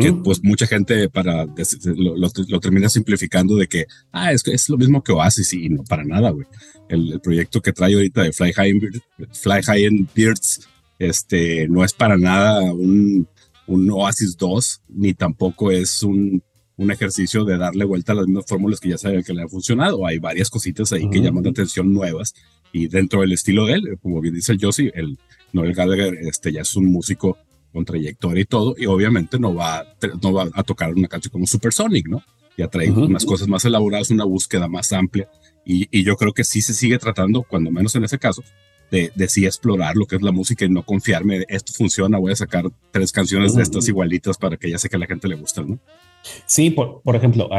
que 0.00 0.12
pues 0.12 0.42
mucha 0.42 0.66
gente 0.66 1.08
para 1.08 1.46
lo, 1.46 2.60
termina 2.60 2.88
simplificando 2.88 3.54
de 3.54 3.68
que, 3.68 3.86
ah, 4.10 4.32
es, 4.32 4.46
es 4.48 4.68
lo 4.68 4.76
mismo 4.76 5.02
que 5.02 5.12
Oasis 5.12 5.52
y 5.52 5.68
no, 5.68 5.84
para 5.84 6.04
nada, 6.04 6.30
güey. 6.30 6.46
El, 6.88 7.20
proyecto 7.20 7.60
que 7.60 7.72
trae 7.72 7.94
ahorita 7.94 8.22
de 8.22 8.32
Fly 8.32 8.52
High, 8.52 8.80
Fly 9.32 9.62
High 9.62 9.84
in 9.84 10.08
Beards, 10.14 10.68
este, 10.98 11.68
no 11.68 11.84
es 11.84 11.92
para 11.92 12.16
nada 12.16 12.62
un, 12.72 13.28
un 13.66 13.90
Oasis 13.90 14.36
2, 14.36 14.82
ni 14.88 15.14
tampoco 15.14 15.70
es 15.70 16.02
un 16.02 16.42
un 16.76 16.90
ejercicio 16.90 17.44
de 17.44 17.56
darle 17.56 17.84
vuelta 17.84 18.12
a 18.12 18.16
las 18.16 18.26
mismas 18.26 18.44
fórmulas 18.46 18.80
que 18.80 18.90
ya 18.90 18.98
saben 18.98 19.22
que 19.22 19.32
le 19.32 19.42
han 19.42 19.48
funcionado. 19.48 20.06
Hay 20.06 20.18
varias 20.18 20.50
cositas 20.50 20.92
ahí 20.92 21.08
que 21.08 21.20
llaman 21.20 21.44
la 21.44 21.50
atención 21.50 21.92
nuevas 21.92 22.34
y 22.72 22.88
dentro 22.88 23.22
del 23.22 23.32
estilo 23.32 23.66
de 23.66 23.74
él, 23.74 23.98
como 24.02 24.20
bien 24.20 24.34
dice 24.34 24.52
el 24.52 24.58
Josie, 24.60 24.92
el 24.94 25.18
Noel 25.52 25.72
Gallagher 25.72 26.14
este, 26.20 26.52
ya 26.52 26.60
es 26.60 26.76
un 26.76 26.86
músico 26.86 27.38
con 27.76 27.84
trayectoria 27.84 28.40
y 28.40 28.46
todo, 28.46 28.74
y 28.78 28.86
obviamente 28.86 29.38
no 29.38 29.54
va, 29.54 29.84
no 30.22 30.32
va 30.32 30.48
a 30.54 30.62
tocar 30.62 30.94
una 30.94 31.08
canción 31.08 31.30
como 31.30 31.46
Supersonic, 31.46 32.08
¿no? 32.08 32.22
Ya 32.56 32.68
trae 32.68 32.90
unas 32.90 33.26
cosas 33.26 33.48
más 33.48 33.66
elaboradas, 33.66 34.08
una 34.08 34.24
búsqueda 34.24 34.66
más 34.66 34.94
amplia, 34.94 35.28
y, 35.62 35.86
y, 35.90 36.02
yo 36.02 36.16
creo 36.16 36.32
que 36.32 36.42
sí 36.42 36.62
se 36.62 36.72
sigue 36.72 36.96
tratando, 36.96 37.42
cuando 37.42 37.70
menos 37.70 37.94
en 37.96 38.04
ese 38.04 38.18
caso, 38.18 38.42
de, 38.90 39.12
de 39.14 39.28
sí 39.28 39.44
explorar 39.44 39.94
lo 39.94 40.06
que 40.06 40.16
es 40.16 40.22
la 40.22 40.32
música 40.32 40.64
y 40.64 40.70
no 40.70 40.84
confiarme, 40.84 41.44
esto 41.48 41.74
funciona, 41.74 42.16
voy 42.16 42.32
a 42.32 42.36
sacar 42.36 42.64
tres 42.92 43.12
canciones 43.12 43.54
de 43.54 43.62
estas 43.62 43.86
igualitas 43.88 44.38
para 44.38 44.56
que 44.56 44.70
ya 44.70 44.78
sé 44.78 44.88
que 44.88 44.96
a 44.96 45.00
la 45.00 45.06
gente 45.06 45.28
le 45.28 45.34
gusta, 45.34 45.60
¿no? 45.62 45.78
Sí, 46.46 46.70
por, 46.70 47.02
por 47.02 47.14
ejemplo, 47.14 47.50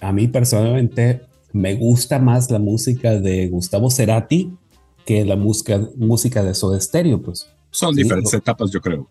a 0.00 0.12
mí 0.12 0.28
personalmente 0.28 1.22
me 1.52 1.74
gusta 1.74 2.20
más 2.20 2.50
la 2.52 2.60
música 2.60 3.18
de 3.18 3.48
Gustavo 3.48 3.90
Cerati 3.90 4.52
que 5.06 5.24
la 5.24 5.36
música, 5.36 5.80
música 5.96 6.42
de 6.42 6.52
Soda 6.54 6.78
Stereo, 6.80 7.22
pues. 7.22 7.48
Son 7.76 7.94
diferentes 7.94 8.32
etapas, 8.32 8.70
yo 8.70 8.80
creo. 8.80 9.06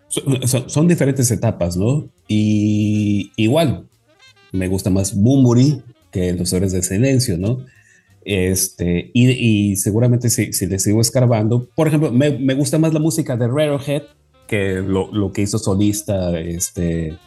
Son, 0.66 0.88
diferentes 0.88 1.30
etapas, 1.30 1.78
¿no? 1.78 2.09
Y 2.28 3.32
igual, 3.36 3.88
me 4.51 4.68
gusta 4.68 4.89
más 4.89 5.13
Bumburi 5.16 5.84
que 6.09 6.34
Los 6.34 6.51
Horas 6.51 6.72
de 6.72 6.82
Silencio, 6.82 7.38
¿no? 7.38 7.63
Este, 8.24 9.11
y, 9.13 9.76
seguramente 9.76 10.32
si, 10.32 10.51
si 10.51 10.66
le 10.66 10.80
sigo 10.80 10.99
escarbando, 10.99 11.70
por 11.76 11.88
ejemplo, 11.88 12.11
me, 12.11 12.32
me 12.32 12.55
gusta 12.55 12.80
más 12.80 12.91
la 12.91 12.99
música 12.99 13.38
de 13.38 13.47
Rarehead 13.47 14.01
que 14.47 14.82
lo, 14.82 15.13
lo, 15.13 15.32
que 15.32 15.43
hizo 15.43 15.59
solista 15.59 16.39
este, 16.39 17.20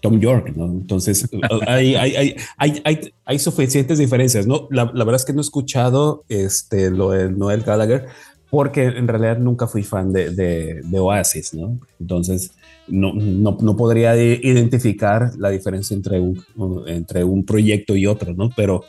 Tom 0.00 0.20
York, 0.20 0.52
¿no? 0.54 0.66
Entonces, 0.66 1.28
hay, 1.66 1.96
hay, 1.96 2.36
hay, 2.56 2.82
hay, 2.84 3.12
hay 3.24 3.38
suficientes 3.40 3.98
diferencias, 3.98 4.46
¿no? 4.46 4.68
La, 4.70 4.84
la, 4.94 5.04
verdad 5.04 5.16
es 5.16 5.24
que 5.24 5.32
no 5.32 5.40
he 5.40 5.42
escuchado 5.42 6.24
este, 6.28 6.92
lo 6.92 7.10
de 7.10 7.32
Noel 7.32 7.62
Gallagher 7.62 8.06
porque 8.54 8.84
en 8.84 9.08
realidad 9.08 9.36
nunca 9.38 9.66
fui 9.66 9.82
fan 9.82 10.12
de, 10.12 10.30
de, 10.30 10.80
de 10.84 10.98
Oasis, 11.00 11.54
¿no? 11.54 11.80
Entonces, 11.98 12.52
no, 12.86 13.12
no, 13.12 13.58
no, 13.60 13.76
podría 13.76 14.14
identificar 14.16 15.32
la 15.38 15.50
diferencia 15.50 15.96
entre 15.96 16.20
un, 16.20 16.40
entre 16.86 17.24
un 17.24 17.44
proyecto 17.44 17.96
y 17.96 18.06
otro, 18.06 18.32
¿no? 18.32 18.50
Pero, 18.54 18.84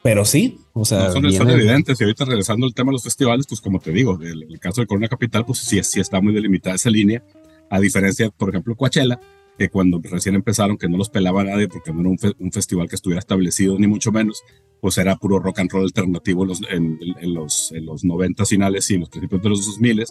pero 0.00 0.24
sí, 0.24 0.60
o 0.74 0.84
sea. 0.84 1.10
son, 1.10 1.26
evidentes. 1.26 2.00
Y 2.00 2.04
ahorita 2.04 2.24
regresando 2.24 2.64
al 2.64 2.72
tema 2.72 2.90
de 2.90 2.92
los 2.92 3.02
festivales, 3.02 3.46
pues 3.48 3.60
como 3.60 3.80
te 3.80 3.90
digo, 3.90 4.16
el, 4.22 4.44
el 4.48 4.60
caso 4.60 4.80
de 4.80 4.86
Corona 4.86 5.08
Capital, 5.08 5.44
pues 5.44 5.58
sí, 5.58 5.82
sí 5.82 5.98
está 5.98 6.20
muy 6.20 6.32
delimitada 6.32 6.76
esa 6.76 6.88
línea. 6.88 7.20
A 7.68 7.80
diferencia, 7.80 8.30
por 8.30 8.50
ejemplo, 8.50 8.76
Coachella, 8.76 9.18
que 9.58 9.70
cuando 9.70 10.00
recién 10.04 10.36
empezaron, 10.36 10.78
que 10.78 10.88
no 10.88 10.98
los 10.98 11.08
pelaba 11.08 11.42
nadie 11.42 11.66
porque 11.66 11.92
no 11.92 12.00
era 12.00 12.34
un, 12.38 12.52
festival 12.52 12.88
que 12.88 12.94
estuviera 12.94 13.18
establecido, 13.18 13.76
ni 13.76 13.88
mucho 13.88 14.12
menos, 14.12 14.44
pues 14.82 14.98
era 14.98 15.14
puro 15.14 15.38
rock 15.38 15.60
and 15.60 15.70
roll 15.70 15.84
alternativo 15.84 16.44
en, 16.68 16.98
los, 17.32 17.70
en 17.70 17.86
los 17.86 18.02
90 18.02 18.44
finales 18.44 18.90
y 18.90 18.94
en 18.94 19.00
los 19.00 19.10
principios 19.10 19.40
de 19.40 19.48
los 19.48 19.64
2000 19.64 20.06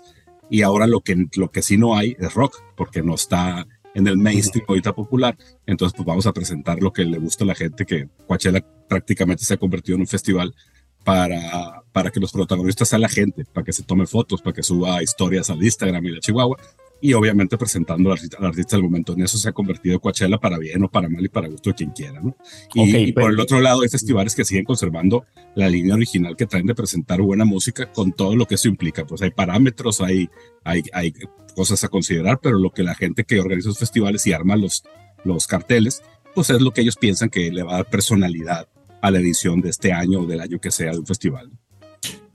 y 0.50 0.62
ahora 0.62 0.88
lo 0.88 1.02
que, 1.02 1.28
lo 1.36 1.52
que 1.52 1.62
sí 1.62 1.78
no 1.78 1.98
hay 1.98 2.16
es 2.18 2.34
rock, 2.34 2.64
porque 2.78 3.04
no 3.04 3.16
está 3.16 3.68
en 3.94 4.08
el 4.08 4.18
mainstream 4.18 4.66
ahorita 4.70 4.96
popular, 4.96 5.38
entonces 5.66 5.94
pues 5.94 6.06
vamos 6.06 6.26
a 6.26 6.32
presentar 6.32 6.82
lo 6.82 6.94
que 6.94 7.04
le 7.04 7.18
gusta 7.18 7.44
a 7.44 7.48
la 7.48 7.56
gente, 7.56 7.86
que 7.86 8.08
Coachella 8.26 8.66
prácticamente 8.88 9.44
se 9.44 9.56
ha 9.56 9.58
convertido 9.58 9.96
en 9.96 10.02
un 10.02 10.08
festival 10.08 10.56
para, 11.04 11.84
para 11.92 12.10
que 12.10 12.22
los 12.22 12.32
protagonistas 12.32 12.88
sean 12.88 13.02
la 13.02 13.10
gente, 13.10 13.44
para 13.44 13.66
que 13.66 13.74
se 13.74 13.84
tome 13.84 14.08
fotos, 14.08 14.42
para 14.42 14.54
que 14.54 14.64
suba 14.64 15.04
historias 15.04 15.50
al 15.50 15.62
Instagram 15.62 16.06
y 16.06 16.16
a 16.16 16.20
Chihuahua, 16.22 16.58
y 17.02 17.14
obviamente 17.14 17.58
presentando 17.58 18.12
al 18.12 18.20
artista, 18.46 18.76
del 18.78 18.84
momento. 18.84 19.14
En 19.14 19.22
eso 19.22 19.38
se 19.38 19.50
ha 19.50 19.52
convertido 19.52 20.00
Coachella 20.00 20.38
para 20.38 20.58
bien 20.58 20.84
o 20.84 20.90
para 20.90 21.10
mal 21.10 21.26
y 21.26 21.30
para 21.30 21.48
gusto 21.48 21.72
de 21.72 21.76
quien 21.76 21.90
quiera, 21.90 22.22
¿no? 22.22 22.38
Y, 22.76 23.12
por 23.12 23.32
el 23.32 23.40
otro 23.40 23.60
lado 23.60 23.82
hay 23.82 23.90
festivales 23.90 24.36
que 24.36 24.46
siguen 24.46 24.64
conservando 24.64 25.26
la 25.56 25.68
línea 25.68 25.96
original 25.96 26.36
que 26.36 26.46
traen 26.46 26.68
de 26.68 26.76
presentar 26.76 27.22
buena 27.22 27.44
música 27.44 27.92
con 27.92 28.14
todo 28.14 28.36
lo 28.36 28.46
que 28.46 28.56
eso 28.56 28.68
implica. 28.68 29.06
Pues 29.06 29.22
hay 29.24 29.32
parámetros, 29.32 30.00
hay, 30.00 30.30
hay, 30.64 30.84
hay 30.94 31.14
cosas 31.56 31.84
a 31.84 31.90
considerar, 31.90 32.40
pero 32.42 32.60
lo 32.60 32.72
que 32.72 32.84
la 32.84 32.96
gente 32.96 33.24
que 33.24 33.40
organiza 33.40 33.70
los 33.70 33.80
festivales 33.80 34.26
y 34.28 34.34
arma 34.34 34.56
los, 34.56 34.84
los 35.24 35.48
carteles, 35.48 36.04
pues 36.36 36.50
es 36.52 36.62
lo 36.62 36.72
que 36.72 36.82
ellos 36.82 36.98
piensan 36.98 37.30
que 37.30 37.52
le 37.52 37.64
va 37.64 37.74
a 37.74 37.78
dar 37.78 37.90
personalidad 37.90 38.68
a 39.02 39.12
la 39.12 39.20
edición 39.20 39.62
de 39.62 39.70
este 39.70 39.92
año 39.92 40.22
o 40.22 40.28
del 40.28 40.42
año 40.42 40.60
que 40.60 40.72
sea 40.72 40.92
de 40.92 41.00
un 41.00 41.06
festival. 41.06 41.52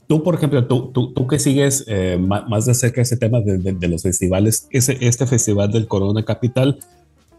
Tú, 0.07 0.23
por 0.23 0.35
ejemplo, 0.35 0.65
tú, 0.65 0.91
tú, 0.93 1.13
tú 1.13 1.27
que 1.27 1.37
sigues 1.37 1.83
eh, 1.87 2.17
más 2.17 2.65
de 2.65 2.73
cerca 2.73 3.01
ese 3.01 3.17
tema 3.17 3.41
de, 3.41 3.57
de, 3.57 3.87
los 3.89 4.03
festivales, 4.03 4.67
ese, 4.71 4.97
este 5.01 5.27
festival 5.27 5.69
del 5.71 5.87
Corona 5.87 6.23
Capital, 6.23 6.79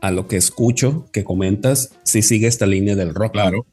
a 0.02 0.10
lo 0.10 0.28
que 0.28 0.36
escucho 0.36 1.06
que 1.10 1.24
comentas, 1.24 1.94
sí 2.02 2.20
sigue 2.20 2.46
esta 2.46 2.66
línea 2.66 2.94
del 2.94 3.14
rock. 3.14 3.32
Claro. 3.32 3.66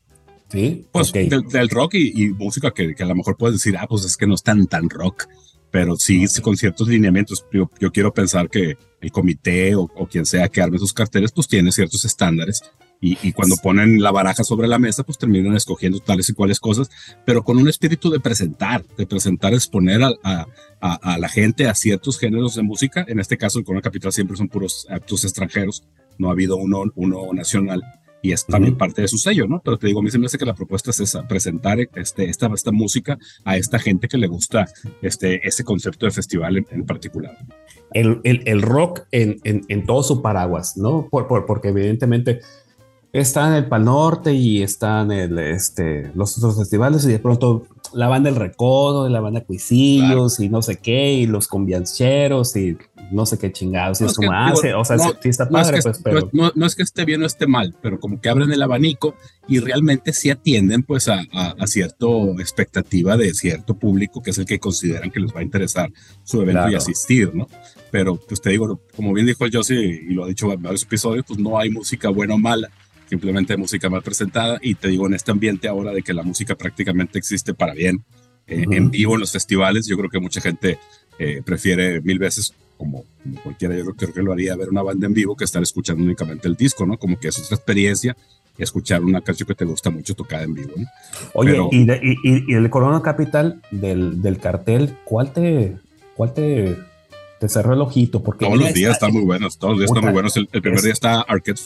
Sí. 0.49 0.85
Pues 0.93 1.11
del, 1.11 1.69
rock 1.69 1.95
y, 1.95 2.29
música 2.29 2.71
que, 2.71 2.95
que, 2.95 3.03
a 3.03 3.07
lo 3.07 3.15
mejor 3.15 3.35
puedes 3.35 3.57
decir, 3.57 3.75
ah, 3.77 3.85
pues 3.87 4.05
es 4.05 4.15
que 4.15 4.27
no 4.27 4.35
es 4.35 4.43
tan, 4.43 4.65
tan 4.67 4.89
rock, 4.89 5.25
pero 5.71 5.97
sí, 5.97 6.25
con 6.41 6.55
ciertos 6.55 6.87
lineamientos. 6.87 7.45
Yo, 7.51 7.69
yo, 7.79 7.91
quiero 7.91 8.13
pensar 8.13 8.49
que 8.49 8.77
el 9.01 9.11
comité 9.11 9.75
o, 9.75 9.91
o, 9.93 10.07
quien 10.07 10.25
sea 10.25 10.47
que 10.47 10.61
arme 10.61 10.79
sus 10.79 10.93
carteles, 10.93 11.33
pues 11.33 11.49
tiene 11.49 11.71
ciertos 11.73 12.05
estándares 12.05 12.61
y, 13.13 13.33
cuando 13.33 13.55
ponen 13.57 14.01
la 14.01 14.11
baraja 14.11 14.43
sobre 14.43 14.67
la 14.67 14.79
mesa, 14.79 15.03
pues 15.03 15.19
terminan 15.19 15.55
escogiendo 15.55 15.99
tales 15.99 16.29
y 16.29 16.33
cuales 16.33 16.59
cosas, 16.59 16.89
pero 17.23 17.43
con 17.43 17.57
un 17.57 17.67
espíritu 17.67 18.09
de 18.09 18.19
presentar, 18.19 18.83
de 18.97 19.05
presentar, 19.05 19.53
exponer 19.53 20.01
a, 20.01 20.13
a, 20.23 20.47
a, 20.79 21.17
la 21.19 21.29
gente 21.29 21.67
a 21.67 21.75
ciertos 21.75 22.17
géneros 22.17 22.55
de 22.55 22.63
música. 22.63 23.05
En 23.07 23.19
este 23.19 23.37
caso, 23.37 23.59
el 23.59 23.65
Corona 23.65 23.81
Capital 23.81 24.11
siempre 24.11 24.37
son 24.37 24.47
puros 24.47 24.87
actos 24.89 25.23
extranjeros, 25.23 25.83
no 26.17 26.29
ha 26.29 26.31
habido 26.31 26.57
uno, 26.57 26.83
uno 26.95 27.31
nacional 27.33 27.83
y 28.25 28.31
es 28.31 28.43
también 28.43 28.75
parte 28.75 29.03
de 29.03 29.07
su 29.07 29.19
sello, 29.19 29.45
¿no? 29.45 29.61
Pero 29.63 29.77
te 29.77 29.85
digo, 29.85 29.99
a 29.99 30.03
mí 30.03 30.09
se 30.09 30.17
me 30.17 30.25
hace 30.25 30.39
que 30.39 30.45
la 30.45 30.55
propuesta 30.55 30.89
es 30.89 30.99
esa, 30.99 31.27
presentar 31.27 31.77
este, 31.93 32.25
esta, 32.25 32.47
esta 32.47 32.71
música 32.71 33.19
a 33.43 33.55
esta 33.55 33.77
gente 33.77 34.07
que 34.07 34.17
le 34.17 34.25
gusta 34.25 34.65
este, 35.03 35.47
ese 35.47 35.63
concepto 35.63 36.07
de 36.07 36.11
festival 36.11 36.57
en, 36.57 36.85
particular. 36.87 37.37
El, 37.93 38.21
el, 38.23 38.41
el 38.47 38.63
rock 38.63 39.01
en, 39.11 39.37
en, 39.43 39.61
en, 39.67 39.85
todo 39.85 40.01
su 40.01 40.23
paraguas, 40.23 40.75
¿no? 40.75 41.07
Por, 41.11 41.27
por, 41.27 41.45
porque 41.45 41.67
evidentemente 41.67 42.39
está 43.19 43.47
en 43.47 43.53
el 43.53 43.67
Pal 43.67 43.85
Norte 43.85 44.33
y 44.33 44.61
están 44.61 45.11
el, 45.11 45.39
este, 45.39 46.11
los 46.15 46.37
otros 46.37 46.57
festivales 46.57 47.05
y 47.05 47.09
de 47.09 47.19
pronto 47.19 47.65
la 47.93 48.09
banda 48.09 48.29
El 48.29 48.35
Recodo, 48.35 49.07
la 49.07 49.21
banda 49.21 49.41
Cuisillos 49.41 50.39
y 50.41 50.49
no 50.49 50.61
sé 50.61 50.77
qué, 50.77 51.13
y 51.13 51.25
los 51.25 51.47
conviancheros 51.47 52.55
y 52.57 52.77
no 53.11 53.25
sé 53.25 53.37
qué 53.37 53.53
chingados. 53.53 54.01
y 54.01 54.05
es, 54.05 54.15
como, 54.15 54.33
ah, 54.33 54.51
o 54.53 54.83
sea, 54.83 54.97
sí 55.21 55.29
está 55.29 55.47
padre, 55.47 55.79
pues, 55.81 56.01
pero... 56.03 56.29
No, 56.33 56.65
es 56.65 56.75
que 56.75 56.83
esté 56.83 57.05
bien 57.05 57.23
o 57.23 57.25
esté 57.25 57.47
mal, 57.47 57.73
pero 57.81 57.99
como 57.99 58.19
que 58.19 58.27
abren 58.27 58.51
el 58.51 58.61
abanico 58.61 59.15
y 59.47 59.59
realmente 59.59 60.11
sí 60.11 60.29
atienden 60.29 60.83
pues 60.83 61.07
a, 61.07 61.23
a, 61.31 61.67
cierta 61.67 62.07
expectativa 62.39 63.15
de 63.15 63.33
cierto 63.33 63.75
público 63.75 64.21
que 64.21 64.31
es 64.31 64.37
el 64.39 64.45
que 64.45 64.59
consideran 64.59 65.11
que 65.11 65.19
les 65.21 65.33
va 65.33 65.39
a 65.39 65.43
interesar 65.43 65.89
su 66.23 66.41
evento 66.41 66.69
y 66.69 66.75
asistir, 66.75 67.33
¿no? 67.33 67.47
Pero 67.91 68.17
pues 68.17 68.41
te 68.41 68.49
digo, 68.49 68.81
como 68.95 69.13
bien 69.13 69.27
dijo 69.27 69.45
el 69.45 69.55
Josie 69.55 70.03
y 70.09 70.13
lo 70.13 70.25
ha 70.25 70.27
dicho 70.27 70.51
en 70.51 70.61
varios 70.61 70.83
episodios, 70.83 71.23
pues 71.25 71.39
no 71.39 71.57
hay 71.57 71.69
música 71.69 72.09
buena 72.09 72.33
o 72.33 72.37
mala 72.37 72.69
simplemente 73.07 73.57
música 73.57 73.89
mal 73.89 74.01
presentada 74.01 74.57
y 74.61 74.75
te 74.75 74.87
digo 74.87 75.07
en 75.07 75.13
este 75.13 75.31
ambiente 75.31 75.67
ahora 75.67 75.91
de 75.91 76.01
que 76.01 76.13
la 76.13 76.23
música 76.23 76.55
prácticamente 76.55 77.19
existe 77.19 77.53
para 77.53 77.73
bien 77.73 78.03
eh, 78.47 78.65
en 78.69 78.91
vivo 78.91 79.15
en 79.15 79.21
los 79.21 79.31
festivales 79.31 79.87
yo 79.87 79.97
creo 79.97 80.09
que 80.09 80.19
mucha 80.19 80.41
gente 80.41 80.79
eh, 81.19 81.41
prefiere 81.43 82.01
mil 82.01 82.19
veces 82.19 82.53
como, 82.77 83.05
cualquiera 83.43 83.75
yo 83.75 83.85
creo 83.95 84.13
que 84.13 84.21
lo 84.21 84.33
haría 84.33 84.55
ver 84.55 84.69
una 84.69 84.81
banda 84.81 85.07
en 85.07 85.13
vivo 85.13 85.35
que 85.35 85.45
estar 85.45 85.63
escuchando 85.63 86.03
únicamente 86.03 86.47
el 86.47 86.55
disco 86.55 86.85
no 86.85 86.97
como 86.97 87.19
que 87.19 87.29
es 87.29 87.39
otra 87.39 87.55
experiencia 87.55 88.15
escuchar 88.57 89.03
una 89.03 89.21
canción 89.21 89.47
que 89.47 89.55
te 89.55 89.65
gusta 89.65 89.89
mucho 89.89 90.15
tocada 90.15 90.43
en 90.43 90.53
vivo 90.53 90.73
¿no? 90.75 90.85
oye 91.33 91.57
y, 91.71 91.85
y, 92.23 92.53
el 92.53 92.69
Corona 92.69 93.01
Capital 93.01 93.61
del, 93.71 94.21
del 94.21 94.39
cartel 94.39 94.97
¿cuál 95.05 95.31
te 95.31 95.77
cuál 96.15 96.33
te 96.33 96.77
te 97.39 97.49
cerró 97.49 97.73
el 97.73 97.81
ojito 97.81 98.23
porque 98.23 98.45
todos 98.45 98.57
los 98.57 98.73
días 98.73 98.93
están 98.93 99.13
muy 99.13 99.23
buenos 99.23 99.57
todos 99.57 99.73
los 99.73 99.79
días 99.79 99.91
están 99.91 100.03
muy 100.05 100.13
buenos. 100.13 100.37
El, 100.37 100.47
primer 100.47 100.81
día 100.81 100.93
está 100.93 101.21
Arcade 101.21 101.57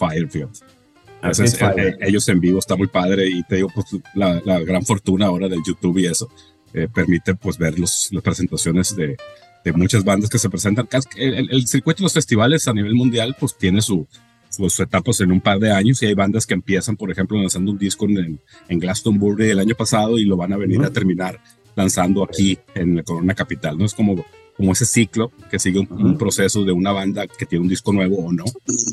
Firefield 1.21 1.79
eh, 1.79 1.97
ellos 2.01 2.27
en 2.29 2.39
vivo 2.39 2.59
está 2.59 2.75
muy 2.75 2.87
padre 2.87 3.27
y 3.27 3.43
te 3.43 3.55
digo, 3.55 3.69
pues 3.73 3.87
la, 4.13 4.59
gran 4.61 4.83
fortuna 4.83 5.27
ahora 5.27 5.47
del 5.47 5.61
YouTube 5.65 5.97
y 5.97 6.05
eso 6.05 6.29
eh, 6.73 6.87
permite 6.93 7.35
pues 7.35 7.57
ver 7.57 7.77
los, 7.77 8.09
las 8.11 8.23
presentaciones 8.23 8.95
de, 8.95 9.17
de, 9.65 9.73
muchas 9.73 10.03
bandas 10.03 10.29
que 10.29 10.39
se 10.39 10.49
presentan. 10.49 10.87
El, 11.17 11.51
el, 11.51 11.67
circuito 11.67 11.97
de 11.97 12.03
los 12.03 12.13
festivales 12.13 12.67
a 12.67 12.73
nivel 12.73 12.95
mundial 12.95 13.35
pues 13.39 13.57
tiene 13.57 13.81
su, 13.81 14.07
sus 14.49 14.79
etapas 14.79 15.19
en 15.21 15.31
un 15.31 15.41
par 15.41 15.59
de 15.59 15.71
años 15.71 16.01
y 16.01 16.07
hay 16.07 16.13
bandas 16.13 16.45
que 16.45 16.53
empiezan, 16.53 16.95
por 16.95 17.11
ejemplo, 17.11 17.37
lanzando 17.37 17.71
un 17.71 17.77
disco 17.77 18.05
en, 18.05 18.39
en 18.67 18.79
Glastonbury 18.79 19.49
el 19.49 19.59
año 19.59 19.75
pasado 19.75 20.17
y 20.17 20.25
lo 20.25 20.37
van 20.37 20.53
a 20.53 20.57
venir 20.57 20.81
a 20.83 20.89
terminar 20.89 21.39
lanzando 21.75 22.23
aquí 22.23 22.57
en 22.75 22.97
la 22.97 23.03
Corona 23.03 23.33
Capital, 23.33 23.77
¿no? 23.77 23.85
Es 23.85 23.93
como, 23.93 24.25
como 24.59 24.73
ese 24.73 24.85
ciclo 24.85 25.31
que 25.49 25.57
sigue 25.57 25.79
un, 25.79 26.17
proceso 26.17 26.65
de 26.65 26.73
una 26.73 26.91
banda 26.91 27.25
que 27.27 27.45
tiene 27.45 27.63
un 27.63 27.69
disco 27.69 27.93
nuevo 27.93 28.17
o 28.17 28.33
no, 28.33 28.43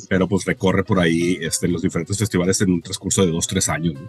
pero 0.09 0.29
pues 0.29 0.45
recorre 0.45 0.85
por 0.85 1.01
ahí 1.01 1.39
este, 1.41 1.67
los 1.67 1.83
diferentes 1.83 2.17
festivales 2.17 2.61
en 2.61 2.71
un 2.71 2.81
transcurso 2.81 3.27
de 3.27 3.33
dos, 3.33 3.49
tres 3.49 3.69
años. 3.69 3.95
¿no? 3.95 4.09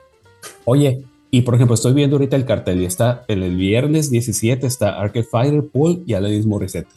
Oye, 0.65 1.01
y 1.31 1.41
por 1.41 1.55
ejemplo, 1.55 1.73
estoy 1.73 1.95
viendo 1.95 2.17
ahorita 2.17 2.35
el 2.35 2.45
cartel 2.45 2.83
y 2.83 2.85
está 2.85 3.25
en 3.27 3.41
el 3.41 3.55
viernes 3.55 4.11
17 4.11 4.67
está 4.67 5.01
Arcade 5.01 5.25
Fighter, 5.25 5.63
Pool 5.67 6.03
y 6.05 6.13
Alanis 6.13 6.45
Morissette. 6.45 6.87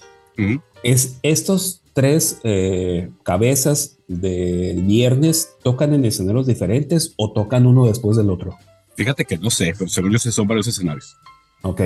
Es 0.83 1.19
estos 1.23 1.81
tres 1.95 2.39
eh, 2.45 3.09
cabezas 3.23 3.97
del 4.09 4.83
viernes 4.83 5.55
tocan 5.63 5.95
en 5.95 6.05
escenarios 6.05 6.47
diferentes 6.47 7.15
o 7.17 7.33
tocan 7.33 7.67
uno 7.67 7.87
después 7.87 8.19
del 8.19 8.29
otro. 8.29 8.59
Fíjate 8.95 9.25
que 9.25 9.39
no 9.39 9.49
sé, 9.49 9.73
pero 9.79 9.89
según 9.89 10.13
yo 10.13 10.19
son 10.19 10.47
varios 10.47 10.67
escenarios. 10.67 11.17
Ok. 11.63 11.81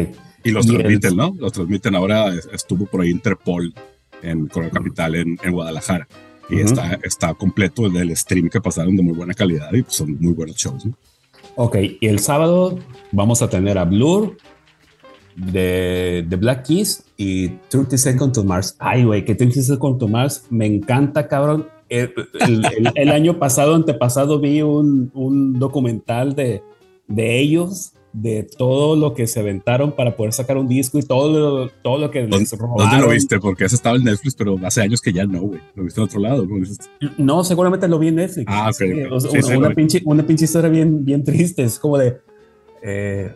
Y 0.45 0.51
los 0.51 0.66
transmiten, 0.66 1.16
¿no? 1.16 1.34
Los 1.38 1.53
transmiten 1.53 1.95
ahora. 1.95 2.32
Estuvo 2.53 2.86
por 2.86 3.01
ahí 3.01 3.11
Interpol 3.11 3.72
en, 4.22 4.47
con 4.47 4.64
el 4.64 4.70
Capital 4.70 5.14
en, 5.14 5.36
Guadalajara. 5.51 6.07
Y 6.51 6.61
está, 6.61 7.01
está 7.03 7.32
completo 7.34 7.86
el 7.86 8.14
stream 8.14 8.51
que 8.51 8.61
pasaron 8.61 8.95
de 8.95 9.03
muy 9.03 9.14
buena 9.14 9.32
calidad 9.32 9.72
y 9.72 9.82
pues, 9.82 9.97
son 9.97 10.18
muy 10.20 10.34
buenos 10.34 10.57
shows. 10.57 10.84
¿no? 10.84 10.95
Ok, 11.57 11.76
y 12.01 12.07
el 12.07 12.18
sábado 12.18 12.78
vamos 13.12 13.40
a 13.40 13.49
tener 13.49 13.78
a 13.78 13.84
Blur, 13.84 14.36
de, 15.36 16.24
de, 16.28 16.36
Black 16.36 16.66
Keys 16.66 17.05
y 17.16 17.49
30 17.68 17.97
Seconds 17.99 18.32
to 18.32 18.45
Mars. 18.45 18.76
Ay, 18.78 19.05
güey, 19.05 19.24
que 19.24 19.34
30 19.34 19.62
Seconds 19.62 19.99
to 19.99 20.09
Mars 20.09 20.47
me 20.51 20.66
encanta, 20.66 21.26
cabrón. 21.28 21.66
El, 21.88 22.12
año 23.11 23.38
pasado, 23.38 23.74
antepasado, 23.74 24.40
vi 24.40 24.62
un, 24.62 25.11
un 25.14 25.59
documental 25.59 26.34
de, 26.34 26.62
de 27.07 27.38
ellos 27.38 27.92
de 28.15 28.45
todo 28.45 28.95
lo 28.95 29.12
que 29.12 29.27
se 29.27 29.41
aventaron 29.41 29.93
para 29.93 30.17
poder 30.17 30.33
sacar 30.33 30.57
un 30.57 30.69
disco 30.69 30.99
y 30.99 31.03
todo 31.03 31.33
lo, 31.33 31.69
todo 31.83 31.99
lo 31.99 32.12
que 32.12 32.23
les 32.23 32.53
robaron. 32.53 32.89
¿Dónde 32.89 33.05
lo 33.05 33.12
viste? 33.12 33.41
Porque 33.41 33.65
ese 33.65 33.75
estaba 33.75 33.97
en 33.97 34.05
Netflix, 34.05 34.37
pero 34.37 34.57
hace 34.62 34.83
años 34.83 35.01
que 35.01 35.12
ya 35.12 35.27
no, 35.27 35.41
güey. 35.41 35.61
¿Lo 35.75 35.83
viste 35.83 36.01
en 36.01 36.05
otro 36.05 36.21
lado? 36.21 36.47
No, 37.19 37.43
seguramente 37.43 37.89
lo 37.89 37.99
vi 37.99 38.09
en 38.09 38.15
Netflix. 38.15 38.47
Ah, 38.47 38.71
ok. 38.71 39.57
una, 39.57 39.71
pinche, 39.71 40.01
una 40.05 40.25
pinche 40.25 40.45
historia 40.45 40.71
bien, 40.71 41.05
bien 41.05 41.25
triste. 41.25 41.65
Es 41.65 41.79
como 41.79 41.99
de... 41.99 42.19
Eh, 42.83 43.35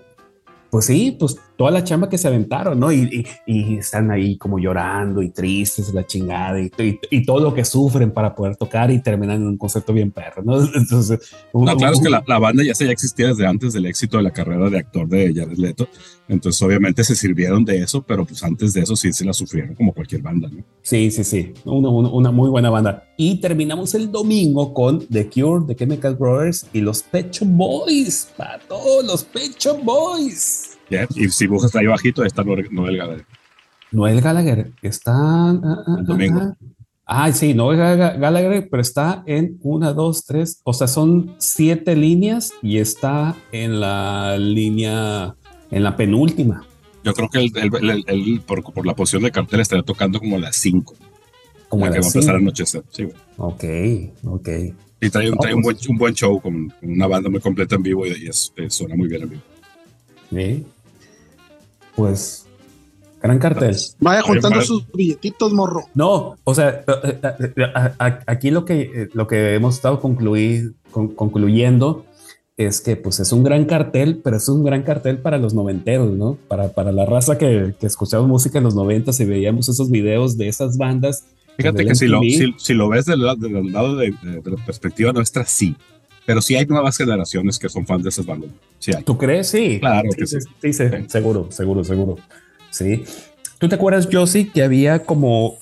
pues 0.70 0.84
sí, 0.84 1.16
pues 1.18 1.36
toda 1.58 1.72
la 1.72 1.82
chamba 1.82 2.08
que 2.08 2.16
se 2.16 2.28
aventaron, 2.28 2.78
¿no? 2.78 2.92
Y, 2.92 3.26
están 3.46 4.12
ahí 4.12 4.38
como 4.38 4.60
llorando 4.60 5.22
y 5.22 5.30
tristes, 5.30 5.92
la 5.92 6.06
chingada, 6.06 6.60
y, 6.60 7.24
todo 7.26 7.40
lo 7.40 7.52
que 7.52 7.64
sufren 7.64 8.12
para 8.12 8.34
poder 8.34 8.54
tocar 8.54 8.92
y 8.92 9.02
terminan 9.02 9.42
en 9.42 9.48
un 9.48 9.58
concepto 9.58 9.92
bien 9.92 10.12
perro, 10.12 10.42
¿no? 10.44 10.62
Entonces, 10.74 11.18
no, 11.52 11.76
claro, 11.76 11.94
es 11.94 12.00
que 12.00 12.08
la, 12.08 12.38
banda 12.38 12.62
ya, 12.62 12.74
se, 12.74 12.86
ya 12.86 12.92
existía 12.92 13.26
desde 13.26 13.44
antes 13.44 13.72
del 13.72 13.86
éxito 13.86 14.18
de 14.18 14.22
la 14.22 14.30
carrera 14.30 14.70
de 14.70 14.78
actor 14.78 15.08
de 15.08 15.34
Jared 15.34 15.58
Leto, 15.58 15.88
entonces 16.28 16.62
obviamente 16.62 17.02
se 17.02 17.16
sirvieron 17.16 17.64
de 17.64 17.78
eso, 17.78 18.02
pero 18.02 18.24
pues 18.24 18.44
antes 18.44 18.72
de 18.72 18.82
eso 18.82 18.94
sí 18.94 19.12
se 19.12 19.24
la 19.24 19.32
sufrieron 19.32 19.74
como 19.74 19.92
cualquier 19.92 20.22
banda, 20.22 20.48
¿no? 20.48 20.62
Sí, 20.82 21.10
sí, 21.10 21.24
sí, 21.24 21.54
una, 21.64 21.88
una, 21.88 22.30
muy 22.30 22.50
buena 22.50 22.70
banda. 22.70 23.08
Y 23.16 23.40
terminamos 23.40 23.94
el 23.94 24.12
domingo 24.12 24.72
con 24.72 25.04
The 25.08 25.28
Cure, 25.28 25.64
The 25.66 25.74
Chemical 25.74 26.14
Brothers 26.14 26.66
y 26.72 26.82
los 26.82 27.02
Pecho 27.02 27.44
Boys, 27.46 28.28
para 28.36 28.60
todos 28.60 29.04
los 29.04 29.24
Pecho 29.24 29.76
Boys. 29.78 30.67
Y 31.14 31.28
si 31.28 31.46
buscas 31.46 31.74
ahí 31.76 31.86
bajito, 31.86 32.24
está 32.24 32.42
Noel 32.44 32.96
Gallagher. 32.96 33.26
Noel 33.90 34.20
Gallagher 34.20 34.72
está. 34.82 35.12
Ah, 35.14 35.60
ah, 35.62 35.84
ah, 35.86 35.96
domingo. 36.02 36.56
Ah, 37.06 37.32
sí, 37.32 37.54
Noel 37.54 37.78
Gallagher, 37.78 38.68
pero 38.70 38.82
está 38.82 39.22
en 39.26 39.58
una, 39.62 39.94
dos, 39.94 40.26
tres, 40.26 40.60
o 40.62 40.74
sea, 40.74 40.86
son 40.86 41.34
siete 41.38 41.96
líneas 41.96 42.52
y 42.60 42.78
está 42.78 43.34
en 43.50 43.80
la 43.80 44.36
línea, 44.36 45.34
en 45.70 45.82
la 45.84 45.96
penúltima. 45.96 46.66
Yo 47.04 47.14
creo 47.14 47.30
que 47.30 47.38
él, 47.38 48.42
por, 48.46 48.86
la 48.86 48.94
posición 48.94 49.22
de 49.22 49.30
cartel 49.30 49.60
estaría 49.60 49.84
tocando 49.84 50.18
como 50.18 50.38
las 50.38 50.56
cinco. 50.56 50.94
Como 51.70 51.86
la 51.86 51.92
que 51.92 52.00
va 52.00 52.04
a 52.04 52.08
empezar 52.08 52.34
a 52.34 52.38
anochecer. 52.38 52.82
Sí, 52.90 53.08
Ok, 53.38 53.64
ok. 54.24 54.48
Y 55.00 55.10
trae, 55.10 55.30
un, 55.30 55.36
pues 55.38 55.62
buen, 55.62 55.76
un, 55.88 55.96
buen, 55.96 56.14
show 56.14 56.40
con, 56.40 56.74
una 56.82 57.06
banda 57.06 57.30
muy 57.30 57.40
completa 57.40 57.76
en 57.76 57.84
vivo 57.84 58.04
y, 58.06 58.28
suena 58.68 58.96
muy 58.96 59.08
bien 59.08 59.22
en 59.22 59.30
vivo. 59.30 59.42
Sí 60.30 60.66
pues 61.98 62.46
gran 63.20 63.40
cartel. 63.40 63.76
Vaya 63.98 64.22
juntando 64.22 64.62
sus 64.62 64.86
billetitos, 64.92 65.52
morro. 65.52 65.86
No, 65.94 66.36
o 66.44 66.54
sea, 66.54 66.84
eh, 66.86 67.20
eh, 67.22 67.52
eh, 67.56 68.18
aquí 68.26 68.52
lo 68.52 68.64
que, 68.64 69.08
lo 69.12 69.26
que 69.26 69.54
hemos 69.54 69.74
estado 69.74 69.98
concluir, 69.98 70.74
concluyendo 70.92 72.04
es 72.56 72.80
que 72.80 72.94
pues 72.94 73.18
es 73.18 73.32
un 73.32 73.42
gran 73.42 73.64
cartel, 73.64 74.20
pero 74.22 74.36
es 74.36 74.48
un 74.48 74.62
gran 74.62 74.84
cartel 74.84 75.18
para 75.18 75.38
los 75.38 75.54
noventeros, 75.54 76.12
¿no? 76.12 76.38
Para, 76.46 76.68
para 76.68 76.92
la 76.92 77.04
raza 77.04 77.36
que, 77.36 77.74
que 77.80 77.86
escuchamos 77.88 78.28
música 78.28 78.58
en 78.58 78.64
los 78.64 78.76
noventas 78.76 79.18
y 79.18 79.24
veíamos 79.24 79.68
esos 79.68 79.90
videos 79.90 80.38
de 80.38 80.46
esas 80.46 80.76
bandas. 80.76 81.24
Fíjate 81.56 81.84
que 81.84 81.96
si 81.96 82.06
lo, 82.06 82.20
si, 82.58 82.74
lo, 82.74 82.88
ves 82.88 83.06
del, 83.06 83.22
del 83.40 83.72
lado 83.72 83.96
de, 83.96 84.14
de, 84.22 84.50
la 84.50 84.64
perspectiva 84.64 85.12
nuestra, 85.12 85.44
sí. 85.44 85.74
Pero 86.28 86.42
sí 86.42 86.56
hay 86.56 86.66
nuevas 86.66 86.94
generaciones 86.94 87.58
que 87.58 87.70
son 87.70 87.86
fans 87.86 88.02
de 88.02 88.10
esas 88.10 88.26
bandas. 88.26 88.50
Sí 88.78 88.92
¿Tú 89.02 89.16
crees? 89.16 89.48
Sí. 89.48 89.78
Claro 89.80 90.10
que 90.14 90.26
sí. 90.26 90.36
Sí, 90.60 90.74
sí, 90.74 90.84
seguro, 91.06 91.50
seguro, 91.50 91.82
seguro. 91.82 92.16
Sí. 92.68 93.02
¿Tú 93.56 93.66
te 93.66 93.76
acuerdas, 93.76 94.06
Josie, 94.12 94.50
que 94.52 94.62
había 94.62 95.06
como 95.06 95.56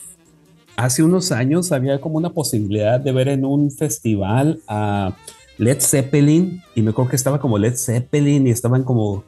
hace 0.74 1.04
unos 1.04 1.30
años 1.30 1.70
había 1.70 2.00
como 2.00 2.16
una 2.16 2.30
posibilidad 2.30 2.98
de 2.98 3.12
ver 3.12 3.28
en 3.28 3.44
un 3.44 3.70
festival 3.70 4.58
a 4.66 5.16
Led 5.56 5.80
Zeppelin 5.80 6.60
y 6.74 6.82
me 6.82 6.90
acuerdo 6.90 7.10
que 7.10 7.16
estaba 7.16 7.38
como 7.38 7.58
Led 7.58 7.76
Zeppelin 7.76 8.48
y 8.48 8.50
estaban 8.50 8.82
como 8.82 9.22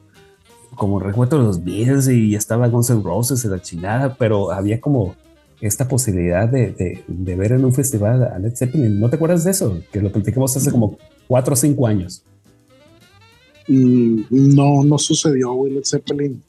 como 0.75 0.99
recuerdo 0.99 1.39
los 1.39 1.63
Beatles 1.63 2.09
y 2.09 2.35
estaba 2.35 2.67
Guns 2.67 2.91
N' 2.91 3.05
Roses 3.05 3.45
y 3.45 3.49
la 3.49 3.63
chingada, 3.63 4.17
pero 4.17 4.51
había 4.51 4.81
como 4.81 5.15
esta 5.61 5.87
posibilidad 5.87 6.49
de, 6.49 7.05
de, 7.07 7.37
ver 7.37 7.53
en 7.53 7.65
un 7.65 7.73
festival 7.73 8.25
a 8.25 8.41
Led 8.41 8.57
Zeppelin. 8.57 8.99
¿No 8.99 9.09
te 9.09 9.15
acuerdas 9.15 9.45
de 9.45 9.53
eso? 9.53 9.79
Que 9.93 10.03
lo 10.03 10.11
platicamos 10.11 10.57
hace 10.57 10.73
como 10.73 10.99
cuatro 11.29 11.53
o 11.53 11.57
cinco 11.57 11.87
años. 11.87 12.25
Mm, 13.69 14.23
no, 14.31 14.83
no 14.83 14.99
sucedió, 14.99 15.53
güey. 15.53 15.73
Led 15.75 15.85
Zeppelin 15.85 16.43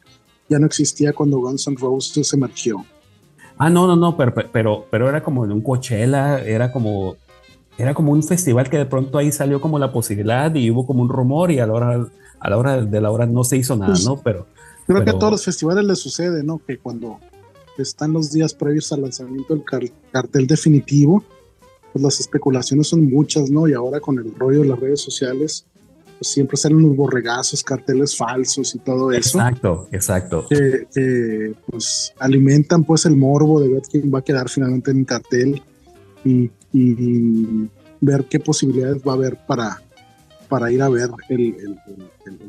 ya 0.47 0.57
no 0.57 0.65
existía 0.65 1.13
cuando 1.13 1.37
Guns 1.39 1.67
N' 1.67 1.77
Roses 1.79 2.33
emergió. 2.33 2.83
Ah, 3.57 3.69
no, 3.69 3.85
no, 3.85 3.95
no, 3.95 4.15
pero, 4.15 4.33
pero, 4.51 4.85
pero 4.89 5.09
era 5.09 5.21
como 5.21 5.43
en 5.43 5.51
un 5.51 5.61
Coachella, 5.61 6.39
era 6.39 6.71
como, 6.71 7.17
era 7.77 7.93
como 7.93 8.13
un 8.13 8.23
festival 8.23 8.69
que 8.69 8.77
de 8.77 8.85
pronto 8.85 9.17
ahí 9.17 9.33
salió 9.33 9.59
como 9.59 9.77
la 9.77 9.91
posibilidad 9.91 10.53
y 10.55 10.71
hubo 10.71 10.87
como 10.87 11.01
un 11.01 11.09
rumor 11.09 11.51
y 11.51 11.59
a 11.59 11.67
la 11.67 11.73
hora, 11.73 12.07
a 12.39 12.49
la 12.49 12.57
hora 12.57 12.81
de 12.81 13.01
la 13.01 13.11
hora 13.11 13.25
no 13.25 13.43
se 13.43 13.57
hizo 13.57 13.75
nada, 13.75 13.91
pues, 13.91 14.05
¿no? 14.05 14.15
Pero 14.23 14.47
creo 14.87 15.03
que 15.03 15.09
a 15.09 15.19
todos 15.19 15.33
los 15.33 15.43
festivales 15.43 15.83
les 15.83 15.99
sucede, 15.99 16.41
¿no? 16.41 16.61
Que 16.65 16.77
cuando 16.77 17.19
están 17.77 18.13
los 18.13 18.31
días 18.31 18.53
previos 18.53 18.91
al 18.93 19.01
lanzamiento 19.01 19.53
del 19.53 19.63
cartel 20.11 20.47
definitivo, 20.47 21.23
pues 21.91 22.03
las 22.03 22.19
especulaciones 22.19 22.87
son 22.87 23.09
muchas, 23.09 23.49
¿no? 23.49 23.67
Y 23.67 23.73
ahora 23.73 23.99
con 23.99 24.17
el 24.19 24.33
rollo 24.35 24.61
de 24.61 24.67
las 24.67 24.79
redes 24.79 25.01
sociales, 25.01 25.65
pues 26.19 26.31
siempre 26.31 26.57
salen 26.57 26.77
unos 26.83 26.97
borregazos, 26.97 27.63
carteles 27.63 28.15
falsos 28.15 28.75
y 28.75 28.79
todo 28.79 29.11
eso. 29.11 29.39
Exacto, 29.39 29.87
exacto. 29.91 30.45
Que, 30.49 31.53
pues 31.69 32.13
alimentan 32.19 32.83
pues 32.83 33.05
el 33.05 33.15
morbo 33.15 33.61
de 33.61 33.69
ver 33.69 33.81
quién 33.89 34.13
va 34.13 34.19
a 34.19 34.21
quedar 34.21 34.49
finalmente 34.49 34.91
en 34.91 34.99
el 34.99 35.05
cartel 35.05 35.61
y, 36.23 36.51
ver 38.01 38.25
qué 38.29 38.39
posibilidades 38.39 39.01
va 39.05 39.11
a 39.11 39.15
haber 39.15 39.37
para, 39.45 39.81
para 40.47 40.71
ir 40.71 40.81
a 40.81 40.87
ver 40.87 41.09
el, 41.27 41.77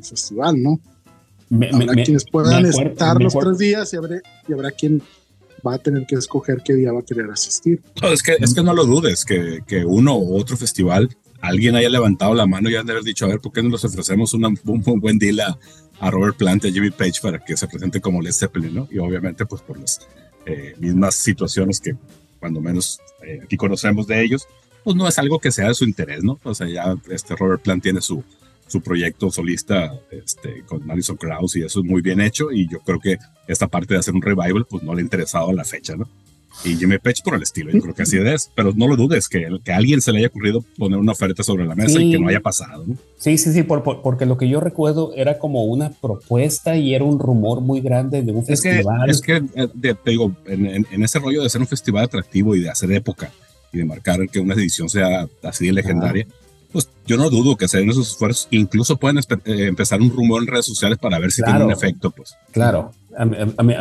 festival, 0.03 0.63
¿no? 0.63 0.79
habrá 1.73 2.05
quienes 2.05 2.25
puedan 2.31 2.65
estar 2.67 3.21
los 3.21 3.35
tres 3.35 3.59
días 3.59 3.93
y 3.93 3.97
habrá, 3.97 4.21
y 4.47 4.53
habrá 4.53 4.71
quien 4.71 5.03
va 5.67 5.75
a 5.75 5.79
tener 5.79 6.07
que 6.07 6.17
escoger 6.17 6.63
qué 6.65 6.75
día 6.75 6.93
va 6.93 7.01
a 7.01 7.05
querer 7.05 7.31
asistir. 7.31 7.81
es, 8.03 8.23
que, 8.23 8.37
es 8.39 8.55
que 8.55 8.63
no 8.63 8.75
lo 8.75 8.85
dudes, 8.85 9.25
que, 9.25 9.61
que 9.67 9.85
uno 9.85 10.17
u 10.19 10.39
otro 10.39 10.57
festival, 10.57 11.17
alguien 11.41 11.77
haya 11.77 11.89
levantado 11.89 12.35
la 12.35 12.47
mano 12.47 12.69
y 12.69 12.75
haya 12.75 12.81
haber 12.81 13.03
dicho, 13.03 13.25
a 13.25 13.29
ver, 13.29 13.41
¿por 13.41 13.53
qué 13.53 13.63
no 13.63 13.71
nos 13.71 13.85
ofrecemos 13.85 14.35
un, 14.35 14.59
buen 15.01 15.19
deal 15.19 15.41
a, 15.41 15.59
Robert 16.11 16.37
Plant 16.37 16.65
y 16.65 16.69
a 16.69 16.73
Jimmy 16.73 16.91
Page 16.91 17.21
para 17.21 17.39
que 17.39 17.57
se 17.57 17.69
presente 17.69 18.01
como 18.01 18.23
Led 18.23 18.33
Zeppelin, 18.33 18.75
¿no? 18.75 18.89
Y 18.91 18.99
obviamente, 18.99 19.45
pues 19.45 19.61
por 19.61 19.79
las 19.79 20.01
eh, 20.47 20.75
mismas 20.79 21.15
situaciones 21.15 21.79
que 21.79 21.95
cuando 22.39 22.63
menos 22.63 23.01
eh, 23.23 23.41
aquí 23.45 23.59
conocemos 23.59 24.07
de 24.07 24.23
ellos, 24.23 24.49
pues 24.83 24.97
no 24.97 25.07
es 25.07 25.19
algo 25.19 25.39
que 25.39 25.53
sea 25.53 25.69
de 25.69 25.75
su 25.75 25.85
interés, 25.85 26.25
¿no? 26.25 26.41
O 26.43 26.55
sea, 26.55 26.67
ya 26.69 26.97
este 27.11 27.37
Robert 27.37 27.61
Plant 27.63 27.83
tiene 27.83 28.01
su, 28.01 28.25
su 28.71 28.81
proyecto 28.81 29.31
solista 29.31 29.93
este, 30.11 30.63
con 30.65 30.89
Alison 30.91 31.17
Krauss 31.17 31.57
y 31.57 31.63
eso 31.63 31.81
es 31.81 31.87
muy 31.87 32.01
bien 32.03 32.21
hecho 32.21 32.53
y 32.53 32.69
yo 32.69 32.79
creo 32.81 33.01
que 33.01 33.19
esta 33.49 33.67
parte 33.67 33.95
de 33.95 34.01
hacer 34.01 34.15
un 34.15 34.23
revival 34.23 34.65
pues 34.69 34.83
no 34.83 34.95
le 34.95 35.01
ha 35.01 35.05
interesado 35.05 35.51
a 35.51 35.53
la 35.53 35.65
fecha, 35.65 35.97
¿no? 35.97 36.09
Y 36.65 36.77
Jimmy 36.77 36.99
Page 36.99 37.23
por 37.25 37.35
el 37.35 37.43
estilo, 37.43 37.71
yo 37.71 37.81
creo 37.81 37.95
que 37.95 38.03
así 38.03 38.19
es, 38.25 38.51
pero 38.55 38.73
no 38.75 38.87
lo 38.87 38.97
dudes, 38.97 39.29
que, 39.29 39.49
que 39.65 39.73
a 39.73 39.77
alguien 39.77 40.01
se 40.01 40.13
le 40.13 40.19
haya 40.19 40.29
ocurrido 40.29 40.65
poner 40.79 40.99
una 40.99 41.13
oferta 41.13 41.43
sobre 41.43 41.65
la 41.65 41.75
mesa 41.75 42.01
y 42.01 42.13
que 42.13 42.19
no 42.19 42.29
haya 42.29 42.41
pasado. 42.41 42.85
¿no? 42.87 42.97
Sí, 43.19 43.39
sí, 43.39 43.53
sí, 43.53 43.63
porque 43.63 44.27
lo 44.27 44.37
que 44.37 44.49
yo 44.49 44.61
recuerdo 44.61 45.13
era 45.17 45.39
como 45.39 45.65
una 45.65 45.91
propuesta 45.91 46.77
y 46.77 46.95
era 46.95 47.05
un 47.05 47.19
rumor 47.19 47.61
muy 47.61 47.81
grande 47.81 48.23
de 48.23 48.33
un 48.33 48.45
festival. 48.45 49.09
es 49.11 49.21
que, 49.21 49.43
eh, 49.55 49.69
te 50.05 50.11
digo, 50.11 50.35
en, 50.47 50.87
en, 50.91 51.03
ese 51.03 51.19
rollo 51.19 51.43
de 51.43 51.51
ser 51.51 51.61
un 51.61 51.67
festival 51.67 52.05
atractivo 52.05 52.55
y 52.55 52.61
de 52.61 52.71
hacer 52.71 52.93
época, 52.93 53.33
y 53.73 53.79
de 53.79 53.85
marcar 53.85 54.29
que 54.29 54.41
una 54.41 54.55
edición 54.55 54.89
sea 54.89 55.29
así 55.43 55.67
de 55.67 55.73
legendaria, 55.73 56.27
pues 56.73 56.89
yo 57.07 57.17
no 57.17 57.29
dudo 57.31 57.57
que 57.57 57.69
se 57.69 57.79
den 57.79 57.91
esos 57.91 58.11
esfuerzos. 58.11 58.49
Incluso 58.51 58.97
pueden 58.97 59.19
eh, 59.19 59.67
empezar 59.67 60.01
un 60.01 60.11
rumor 60.11 60.43
en 60.43 60.49
redes 60.49 60.67
sociales 60.67 60.99
para 60.99 61.19
ver 61.19 61.33
si 61.33 61.43
tiene 61.43 61.65
un 61.65 61.73
efecto, 61.73 62.11
pues. 62.11 62.35
Claro. 62.53 62.93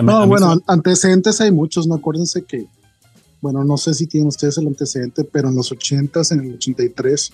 no, 0.03 0.27
bueno, 0.27 0.59
antecedentes 0.67 1.39
hay 1.41 1.51
muchos, 1.51 1.87
no 1.87 1.95
acuérdense 1.95 2.43
que, 2.43 2.65
bueno, 3.41 3.63
no 3.63 3.77
sé 3.77 3.93
si 3.93 4.07
tienen 4.07 4.27
ustedes 4.27 4.57
el 4.57 4.67
antecedente, 4.67 5.23
pero 5.23 5.49
en 5.49 5.55
los 5.55 5.71
80s, 5.71 6.31
en 6.31 6.39
el 6.41 6.55
83, 6.55 7.31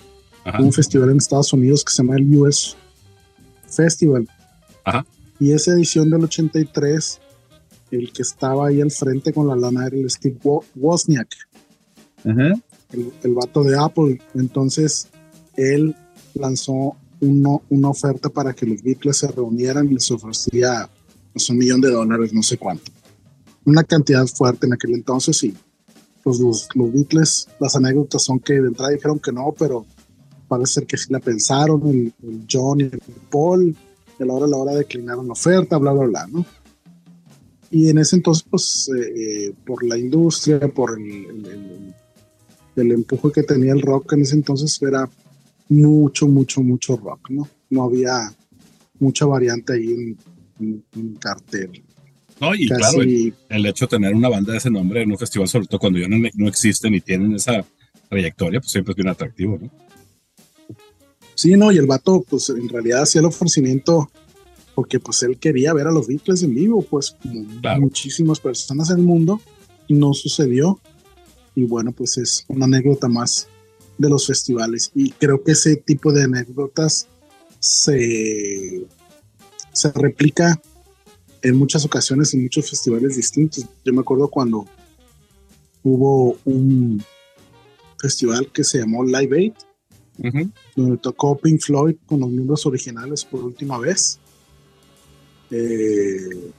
hubo 0.58 0.64
un 0.64 0.72
festival 0.72 1.10
en 1.10 1.16
Estados 1.16 1.52
Unidos 1.52 1.84
que 1.84 1.92
se 1.92 2.02
llama 2.02 2.16
el 2.16 2.36
US 2.36 2.76
Festival. 3.68 4.28
Ajá. 4.84 5.04
Y 5.38 5.52
esa 5.52 5.72
edición 5.72 6.08
del 6.10 6.24
83, 6.24 7.20
el 7.90 8.12
que 8.12 8.22
estaba 8.22 8.68
ahí 8.68 8.80
al 8.80 8.90
frente 8.90 9.32
con 9.32 9.48
la 9.48 9.56
lana 9.56 9.86
era 9.86 9.96
el 9.96 10.10
Steve 10.10 10.38
Wozniak, 10.74 11.28
el, 12.24 12.62
el 13.22 13.34
vato 13.34 13.62
de 13.62 13.78
Apple. 13.78 14.20
Entonces, 14.34 15.08
él 15.56 15.94
lanzó 16.34 16.96
una 17.20 17.88
oferta 17.88 18.28
para 18.28 18.52
que 18.52 18.66
los 18.66 18.82
Beatles 18.82 19.16
se 19.16 19.28
reunieran 19.28 19.86
y 19.86 19.94
les 19.94 20.10
ofrecía 20.10 20.88
pues, 21.32 21.48
un 21.48 21.58
millón 21.58 21.80
de 21.80 21.90
dólares, 21.90 22.32
no 22.32 22.42
sé 22.42 22.58
cuánto. 22.58 22.92
Una 23.64 23.82
cantidad 23.84 24.26
fuerte 24.26 24.66
en 24.66 24.74
aquel 24.74 24.94
entonces 24.94 25.42
y 25.44 25.54
pues 26.22 26.40
los, 26.40 26.68
los 26.74 26.92
Beatles, 26.92 27.48
las 27.60 27.76
anécdotas 27.76 28.22
son 28.22 28.40
que 28.40 28.54
de 28.54 28.68
entrada 28.68 28.90
dijeron 28.90 29.18
que 29.18 29.32
no, 29.32 29.54
pero 29.56 29.86
parece 30.48 30.74
ser 30.74 30.86
que 30.86 30.96
sí 30.96 31.06
la 31.10 31.20
pensaron, 31.20 31.82
el, 31.86 32.12
John 32.50 32.80
y 32.80 32.84
el 32.84 33.00
Paul, 33.30 33.76
y 34.18 34.22
a 34.22 34.26
la 34.26 34.32
hora, 34.32 34.46
a 34.46 34.48
la 34.48 34.56
hora 34.56 34.72
declinaron 34.74 35.26
la 35.26 35.34
oferta, 35.34 35.78
bla, 35.78 35.92
bla, 35.92 36.06
bla, 36.06 36.26
¿no? 36.26 36.44
Y 37.70 37.90
en 37.90 37.98
ese 37.98 38.16
entonces, 38.16 38.44
pues, 38.48 38.88
eh, 38.88 39.12
eh, 39.48 39.54
por 39.66 39.84
la 39.84 39.98
industria, 39.98 40.58
por 40.68 40.98
el, 40.98 41.06
el, 41.06 41.94
el, 42.76 42.92
empuje 42.92 43.32
que 43.32 43.42
tenía 43.42 43.72
el 43.72 43.82
rock 43.82 44.14
en 44.14 44.22
ese 44.22 44.34
entonces, 44.34 44.80
era 44.82 45.08
mucho, 45.68 46.26
mucho, 46.28 46.62
mucho 46.62 46.96
rock, 46.96 47.30
¿no? 47.30 47.48
No 47.70 47.84
había 47.84 48.32
mucha 48.98 49.26
variante 49.26 49.74
ahí 49.74 50.16
en, 50.60 50.84
en, 50.94 51.14
cartel. 51.16 51.82
No, 52.40 52.54
y 52.54 52.68
claro, 52.68 53.02
el, 53.02 53.66
hecho 53.66 53.86
de 53.86 53.90
tener 53.90 54.14
una 54.14 54.28
banda 54.28 54.52
de 54.52 54.58
ese 54.58 54.70
nombre 54.70 55.02
en 55.02 55.10
un 55.10 55.18
festival, 55.18 55.48
sobre 55.48 55.66
todo 55.66 55.80
cuando 55.80 55.98
ya 55.98 56.08
no, 56.08 56.16
no 56.34 56.48
existen 56.48 56.94
y 56.94 57.00
tienen 57.00 57.34
esa 57.34 57.64
trayectoria, 58.08 58.60
pues 58.60 58.72
siempre 58.72 58.92
es 58.92 58.96
bien 58.96 59.08
atractivo, 59.08 59.58
¿no? 59.60 59.70
Sí, 61.34 61.56
no, 61.56 61.70
y 61.70 61.76
el 61.76 61.86
vato, 61.86 62.24
pues 62.28 62.48
en 62.48 62.68
realidad 62.68 63.02
hacía 63.02 63.20
el 63.20 63.26
ofrecimiento 63.26 64.10
porque 64.76 65.00
pues 65.00 65.22
él 65.22 65.38
quería 65.38 65.72
ver 65.72 65.86
a 65.86 65.90
los 65.90 66.06
Beatles 66.06 66.42
en 66.42 66.54
vivo, 66.54 66.82
pues 66.82 67.16
como 67.22 67.44
muchísimas 67.80 68.38
personas 68.38 68.90
en 68.90 68.98
el 68.98 69.04
mundo, 69.04 69.40
y 69.88 69.94
no 69.94 70.12
sucedió. 70.12 70.78
Y 71.54 71.64
bueno, 71.64 71.92
pues 71.92 72.18
es 72.18 72.44
una 72.48 72.66
anécdota 72.66 73.08
más 73.08 73.48
de 73.98 74.08
los 74.08 74.26
festivales. 74.26 74.90
Y 74.94 75.10
creo 75.12 75.42
que 75.42 75.52
ese 75.52 75.76
tipo 75.76 76.12
de 76.12 76.24
anécdotas 76.24 77.08
se, 77.58 78.86
se 79.72 79.92
replica 79.92 80.60
en 81.42 81.56
muchas 81.56 81.84
ocasiones 81.84 82.34
en 82.34 82.42
muchos 82.42 82.68
festivales 82.68 83.16
distintos. 83.16 83.64
Yo 83.84 83.92
me 83.92 84.00
acuerdo 84.00 84.28
cuando 84.28 84.66
hubo 85.82 86.36
un 86.44 87.02
festival 88.00 88.50
que 88.52 88.64
se 88.64 88.78
llamó 88.78 89.04
Live 89.04 89.36
Aid, 89.36 89.52
donde 90.74 90.96
tocó 90.98 91.36
Pink 91.36 91.60
Floyd 91.60 91.96
con 92.06 92.20
los 92.20 92.30
miembros 92.30 92.66
originales 92.66 93.24
por 93.24 93.44
última 93.44 93.78
vez. 93.78 94.18
Eh, 95.50 96.50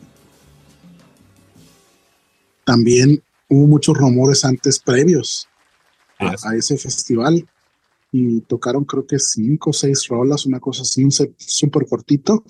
también 2.63 3.21
hubo 3.49 3.67
muchos 3.67 3.97
rumores 3.97 4.45
antes 4.45 4.79
previos 4.79 5.47
a, 6.19 6.55
ese 6.55 6.77
festival 6.77 7.47
y 8.11 8.41
tocaron 8.41 8.85
creo 8.85 9.05
que 9.05 9.19
cinco 9.19 9.71
o 9.71 9.73
seis 9.73 10.07
rolas, 10.07 10.45
una 10.45 10.59
cosa 10.59 10.83
así, 10.83 11.03
un 11.03 11.11
set 11.11 11.33
súper 11.37 11.85
cortito, 11.87 12.43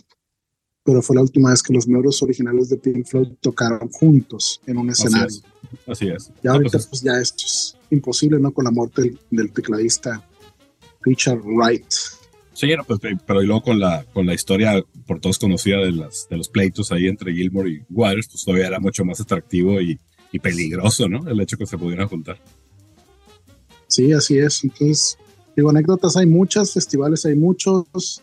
pero 0.83 1.01
fue 1.01 1.15
la 1.15 1.21
última 1.21 1.49
vez 1.49 1.61
que 1.61 1.73
los 1.73 1.87
miembros 1.87 2.21
originales 2.23 2.69
de 2.69 2.77
Pink 2.77 3.05
Floyd 3.05 3.29
tocaron 3.41 3.89
juntos 3.89 4.61
en 4.65 4.77
un 4.77 4.89
escenario. 4.89 5.41
Así 5.85 6.07
es. 6.07 6.31
Ya 6.43 6.51
ahorita 6.51 6.79
pues 6.89 7.01
ya 7.01 7.19
esto 7.19 7.43
es 7.45 7.75
imposible, 7.89 8.39
¿no? 8.39 8.53
Con 8.53 8.65
la 8.65 8.71
muerte 8.71 9.13
del, 9.29 9.51
tecladista 9.51 10.25
Richard 11.01 11.41
Wright. 11.43 11.91
Sí, 12.53 12.67
pues, 12.87 12.99
pero 13.25 13.43
y 13.43 13.45
luego 13.45 13.61
con 13.63 13.79
la, 13.79 14.05
con 14.13 14.25
la 14.25 14.33
historia 14.33 14.81
por 15.05 15.19
todos 15.19 15.37
conocida 15.37 15.77
de, 15.77 15.91
las, 15.91 16.27
de 16.29 16.37
los 16.37 16.49
pleitos 16.49 16.91
ahí 16.91 17.07
entre 17.07 17.33
Gilmore 17.33 17.69
y 17.69 17.81
Waters, 17.89 18.29
pues 18.29 18.43
todavía 18.43 18.67
era 18.67 18.79
mucho 18.79 19.05
más 19.05 19.19
atractivo 19.19 19.79
y, 19.79 19.99
y 20.31 20.39
peligroso, 20.39 21.07
¿no? 21.07 21.29
El 21.29 21.39
hecho 21.39 21.57
que 21.57 21.65
se 21.65 21.77
pudieran 21.77 22.07
juntar. 22.07 22.39
Sí, 23.87 24.11
así 24.13 24.37
es. 24.37 24.63
Entonces, 24.63 25.17
digo, 25.55 25.69
anécdotas 25.69 26.17
hay 26.17 26.25
muchas, 26.25 26.73
festivales 26.73 27.25
hay 27.25 27.35
muchos. 27.35 28.21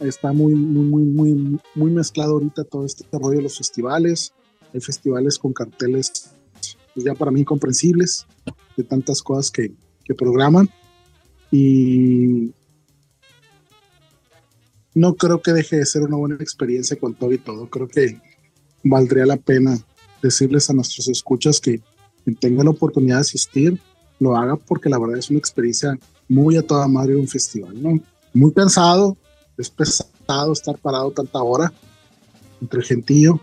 Está 0.00 0.32
muy, 0.32 0.54
muy, 0.54 1.04
muy, 1.04 1.60
muy, 1.74 1.90
mezclado 1.90 2.34
ahorita 2.34 2.64
todo 2.64 2.84
este 2.84 3.04
rollo 3.12 3.38
de 3.38 3.42
los 3.42 3.58
festivales. 3.58 4.32
Hay 4.72 4.80
festivales 4.80 5.38
con 5.38 5.52
carteles 5.52 6.30
pues, 6.94 7.04
ya 7.04 7.14
para 7.14 7.30
mí 7.30 7.40
incomprensibles 7.40 8.26
de 8.76 8.84
tantas 8.84 9.22
cosas 9.22 9.50
que, 9.50 9.72
que 10.04 10.14
programan. 10.14 10.68
Y 11.50 12.52
no 14.94 15.14
creo 15.14 15.40
que 15.42 15.52
deje 15.52 15.76
de 15.76 15.86
ser 15.86 16.02
una 16.02 16.16
buena 16.16 16.36
experiencia 16.36 16.96
con 16.96 17.14
todo 17.14 17.32
y 17.32 17.38
todo. 17.38 17.68
Creo 17.68 17.88
que 17.88 18.20
valdría 18.82 19.26
la 19.26 19.36
pena 19.36 19.78
decirles 20.22 20.70
a 20.70 20.74
nuestros 20.74 21.08
escuchas 21.08 21.60
que 21.60 21.80
tengan 22.40 22.66
la 22.66 22.70
oportunidad 22.70 23.16
de 23.16 23.22
asistir, 23.22 23.80
lo 24.22 24.36
haga 24.36 24.56
porque 24.56 24.88
la 24.88 24.98
verdad 24.98 25.18
es 25.18 25.30
una 25.30 25.38
experiencia 25.38 25.98
muy 26.28 26.56
a 26.56 26.62
toda 26.62 26.88
madre 26.88 27.14
de 27.14 27.20
un 27.20 27.28
festival, 27.28 27.82
¿no? 27.82 28.00
Muy 28.32 28.52
cansado, 28.52 29.16
es 29.58 29.68
pesado 29.68 30.52
estar 30.52 30.78
parado 30.78 31.10
tanta 31.10 31.42
hora 31.42 31.72
entre 32.60 32.80
el 32.80 32.86
gentío 32.86 33.40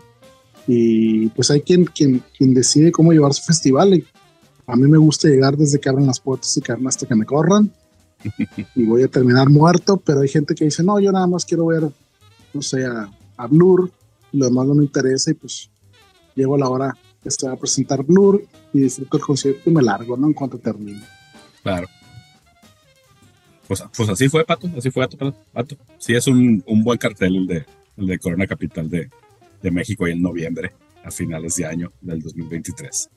y 0.66 1.28
pues 1.28 1.50
hay 1.50 1.60
quien, 1.60 1.84
quien, 1.84 2.22
quien 2.36 2.54
decide 2.54 2.90
cómo 2.90 3.12
llevar 3.12 3.34
su 3.34 3.42
festival. 3.42 4.04
a 4.66 4.76
mí 4.76 4.88
me 4.88 4.98
gusta 4.98 5.28
llegar 5.28 5.56
desde 5.56 5.78
que 5.78 5.88
abren 5.88 6.06
las 6.06 6.20
puertas 6.20 6.56
y 6.56 6.60
quedarme 6.60 6.88
hasta 6.88 7.06
que 7.06 7.14
me 7.14 7.26
corran 7.26 7.72
y 8.74 8.84
voy 8.84 9.02
a 9.02 9.08
terminar 9.08 9.48
muerto, 9.48 9.96
pero 9.98 10.20
hay 10.20 10.28
gente 10.28 10.54
que 10.54 10.64
dice, 10.64 10.82
no, 10.82 10.98
yo 11.00 11.12
nada 11.12 11.26
más 11.26 11.44
quiero 11.44 11.66
ver, 11.66 11.88
no 12.52 12.62
sé, 12.62 12.84
a, 12.84 13.10
a 13.36 13.46
Blur, 13.46 13.90
lo 14.32 14.44
demás 14.46 14.66
no 14.66 14.74
me 14.74 14.84
interesa 14.84 15.30
y 15.30 15.34
pues 15.34 15.70
llego 16.34 16.54
a 16.54 16.58
la 16.58 16.68
hora 16.68 16.96
que 17.22 17.30
se 17.30 17.46
va 17.46 17.54
a 17.54 17.56
presentar 17.56 18.02
Blur 18.02 18.42
y 18.72 18.80
disfruto 18.80 19.16
el 19.16 19.22
concierto 19.22 19.70
y 19.70 19.72
me 19.72 19.82
largo, 19.82 20.16
¿no? 20.16 20.26
En 20.26 20.32
cuanto 20.32 20.58
termine. 20.58 21.02
Claro. 21.62 21.88
Pues, 23.66 23.84
pues 23.96 24.08
así 24.08 24.28
fue, 24.28 24.44
Pato, 24.44 24.68
así 24.76 24.90
fue, 24.90 25.06
Pato. 25.06 25.34
Pato. 25.52 25.76
Sí, 25.98 26.14
es 26.14 26.26
un, 26.26 26.62
un 26.66 26.82
buen 26.82 26.98
cartel 26.98 27.36
el 27.36 27.46
de, 27.46 27.66
el 27.96 28.06
de 28.06 28.18
Corona 28.18 28.46
Capital 28.46 28.88
de, 28.90 29.10
de 29.62 29.70
México 29.70 30.08
y 30.08 30.12
en 30.12 30.22
noviembre, 30.22 30.72
a 31.04 31.10
finales 31.10 31.56
de 31.56 31.66
año 31.66 31.92
del 32.00 32.20
2023. 32.20 33.10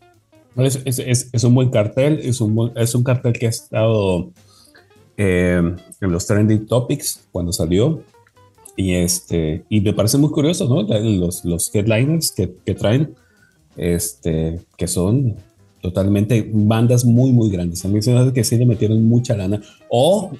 Es, 0.58 0.82
es, 0.86 1.30
es, 1.32 1.44
un 1.44 1.56
buen 1.56 1.70
cartel, 1.70 2.20
es 2.22 2.40
un, 2.40 2.72
es 2.76 2.94
un 2.94 3.04
cartel 3.04 3.34
que 3.34 3.48
ha 3.48 3.50
estado 3.50 4.32
eh, 5.18 5.76
en 6.02 6.12
los 6.12 6.28
trending 6.28 6.68
topics 6.68 7.28
cuando 7.32 7.52
salió. 7.52 8.04
Y, 8.76 8.94
este, 8.94 9.66
y 9.70 9.82
me 9.82 9.94
parece 9.94 10.18
muy 10.18 10.30
curioso, 10.30 10.68
¿no? 10.68 10.82
Los, 10.84 11.46
los 11.46 11.74
headliners 11.74 12.32
que, 12.32 12.56
que 12.66 12.76
traen 12.76 13.16
este, 13.78 14.60
que 14.78 14.88
son 14.88 15.36
totalmente 15.82 16.50
bandas 16.52 17.04
muy, 17.04 17.32
muy 17.32 17.50
grandes. 17.50 17.84
A 17.84 17.90
mí 17.90 18.02
se 18.02 18.14
me 18.14 18.20
hace 18.20 18.34
que 18.34 18.44
sí 18.44 18.58
le 18.58 18.66
metieron 18.66 19.04
mucha 19.04 19.36
lana. 19.36 19.62
O, 19.90 20.32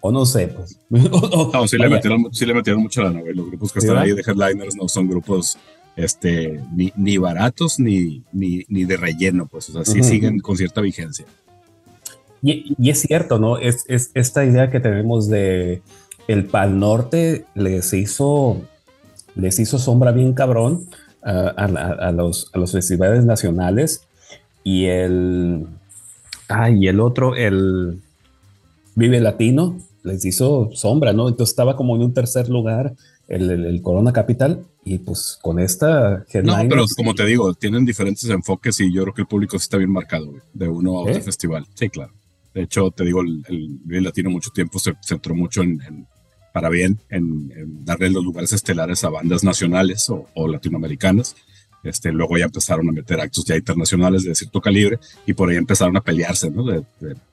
o 0.00 0.12
no 0.12 0.24
sé, 0.24 0.48
pues. 0.48 0.78
no, 0.90 1.66
sí 1.66 1.76
le, 1.76 1.88
metieron, 1.88 2.32
sí 2.32 2.46
le 2.46 2.54
metieron 2.54 2.82
mucha 2.82 3.02
lana, 3.02 3.20
Los 3.34 3.46
grupos 3.48 3.72
que 3.72 3.80
están 3.80 3.98
ahí 3.98 4.12
de 4.12 4.22
headliners 4.24 4.76
no 4.76 4.88
son 4.88 5.08
grupos 5.08 5.58
este, 5.96 6.60
ni, 6.74 6.92
ni 6.96 7.18
baratos 7.18 7.80
ni, 7.80 8.22
ni, 8.32 8.64
ni, 8.68 8.84
de 8.84 8.96
relleno, 8.96 9.46
pues. 9.46 9.68
O 9.70 9.72
sea, 9.72 9.84
sí 9.84 10.02
siguen 10.02 10.38
con 10.38 10.56
cierta 10.56 10.80
vigencia. 10.80 11.26
Y, 12.42 12.74
y, 12.78 12.90
es 12.90 13.00
cierto, 13.00 13.38
¿no? 13.38 13.58
Es, 13.58 13.84
es 13.88 14.12
esta 14.14 14.44
idea 14.44 14.70
que 14.70 14.80
tenemos 14.80 15.28
de 15.28 15.82
el 16.28 16.46
Pal 16.46 16.78
Norte 16.78 17.44
les 17.54 17.92
hizo, 17.92 18.62
les 19.34 19.58
hizo 19.58 19.80
sombra 19.80 20.12
bien 20.12 20.32
cabrón 20.32 20.86
a, 21.22 22.12
los, 22.12 22.50
a 22.52 22.58
los 22.58 22.72
festivales 22.72 23.24
nacionales 23.24 24.06
y 24.64 24.86
el, 24.86 25.66
ah, 26.48 26.70
y 26.70 26.88
el 26.88 27.00
otro, 27.00 27.34
el 27.36 28.00
Vive 28.94 29.20
Latino, 29.20 29.78
les 30.02 30.24
hizo 30.24 30.70
sombra, 30.72 31.12
¿no? 31.12 31.28
Entonces 31.28 31.52
estaba 31.52 31.76
como 31.76 31.96
en 31.96 32.02
un 32.02 32.14
tercer 32.14 32.48
lugar 32.48 32.94
el, 33.28 33.50
el, 33.50 33.82
Corona 33.82 34.12
Capital 34.12 34.64
y 34.84 34.98
pues 34.98 35.38
con 35.40 35.58
esta 35.60 36.24
No, 36.42 36.56
pero 36.68 36.84
como 36.96 37.14
te 37.14 37.26
digo, 37.26 37.54
tienen 37.54 37.84
diferentes 37.84 38.28
enfoques 38.28 38.80
y 38.80 38.92
yo 38.92 39.02
creo 39.02 39.14
que 39.14 39.22
el 39.22 39.28
público 39.28 39.56
está 39.56 39.76
bien 39.76 39.90
marcado 39.90 40.32
de 40.52 40.68
uno 40.68 40.98
a 40.98 41.02
otro 41.02 41.14
¿Eh? 41.14 41.22
festival. 41.22 41.66
Sí, 41.74 41.88
claro. 41.90 42.12
De 42.52 42.62
hecho, 42.62 42.90
te 42.90 43.04
digo, 43.04 43.20
el, 43.20 43.78
Vive 43.84 44.00
Latino 44.00 44.30
mucho 44.30 44.50
tiempo 44.50 44.78
se 44.78 44.94
centró 45.02 45.34
mucho 45.34 45.62
en 45.62 46.06
para 46.52 46.68
bien 46.68 46.98
en, 47.08 47.84
darle 47.84 48.10
los 48.10 48.24
lugares 48.24 48.52
estelares 48.52 49.04
a 49.04 49.10
bandas 49.10 49.44
nacionales 49.44 50.08
o, 50.10 50.48
latinoamericanas, 50.48 51.36
Este, 51.82 52.12
luego 52.12 52.36
ya 52.36 52.44
empezaron 52.44 52.86
a 52.90 52.92
meter 52.92 53.18
actos 53.20 53.42
ya 53.46 53.56
internacionales 53.56 54.24
de 54.24 54.34
cierto 54.34 54.60
calibre 54.60 54.98
y 55.24 55.32
por 55.32 55.48
ahí 55.48 55.56
empezaron 55.56 55.96
a 55.96 56.02
pelearse, 56.02 56.50
¿no? 56.50 56.62
De, 56.62 56.84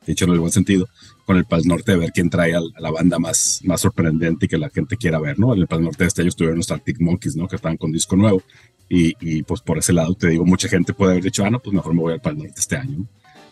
dicho 0.06 0.24
en 0.24 0.32
el 0.32 0.40
buen 0.40 0.54
sentido, 0.54 0.88
con 1.26 1.36
el 1.36 1.44
Pal 1.44 1.64
Norte 1.66 1.92
de 1.92 1.98
ver 1.98 2.12
quién 2.14 2.30
trae 2.30 2.56
a, 2.56 2.62
la 2.80 2.90
banda 2.90 3.20
más, 3.20 3.60
más 3.66 3.82
sorprendente 3.82 4.46
y 4.46 4.50
que 4.50 4.58
la 4.58 4.70
gente 4.70 4.96
quiera 4.96 5.20
ver, 5.20 5.38
¿no? 5.38 5.54
En 5.54 5.60
el 5.60 5.68
Pal 5.68 5.84
Norte 5.84 6.06
de 6.06 6.08
este 6.08 6.22
año 6.22 6.30
estuvieron 6.30 6.58
los 6.60 6.72
Arctic 6.72 7.02
Monkeys, 7.02 7.36
¿no? 7.36 7.48
Que 7.50 7.58
estaban 7.58 7.76
con 7.76 7.92
disco 7.92 8.16
nuevo 8.16 8.42
y, 8.88 9.16
y, 9.20 9.44
pues 9.44 9.60
por 9.60 9.78
ese 9.78 9.92
lado 9.92 10.16
te 10.16 10.30
digo, 10.30 10.46
mucha 10.46 10.70
gente 10.70 10.94
puede 10.94 11.12
haber 11.12 11.26
dicho, 11.26 11.44
ah, 11.44 11.50
no, 11.50 11.60
pues 11.60 11.74
mejor 11.74 11.94
me 11.94 12.02
voy 12.02 12.14
al 12.14 12.22
Pal 12.22 12.38
Norte 12.38 12.54
este 12.58 12.78
año, 12.78 13.00
¿no? 13.00 13.08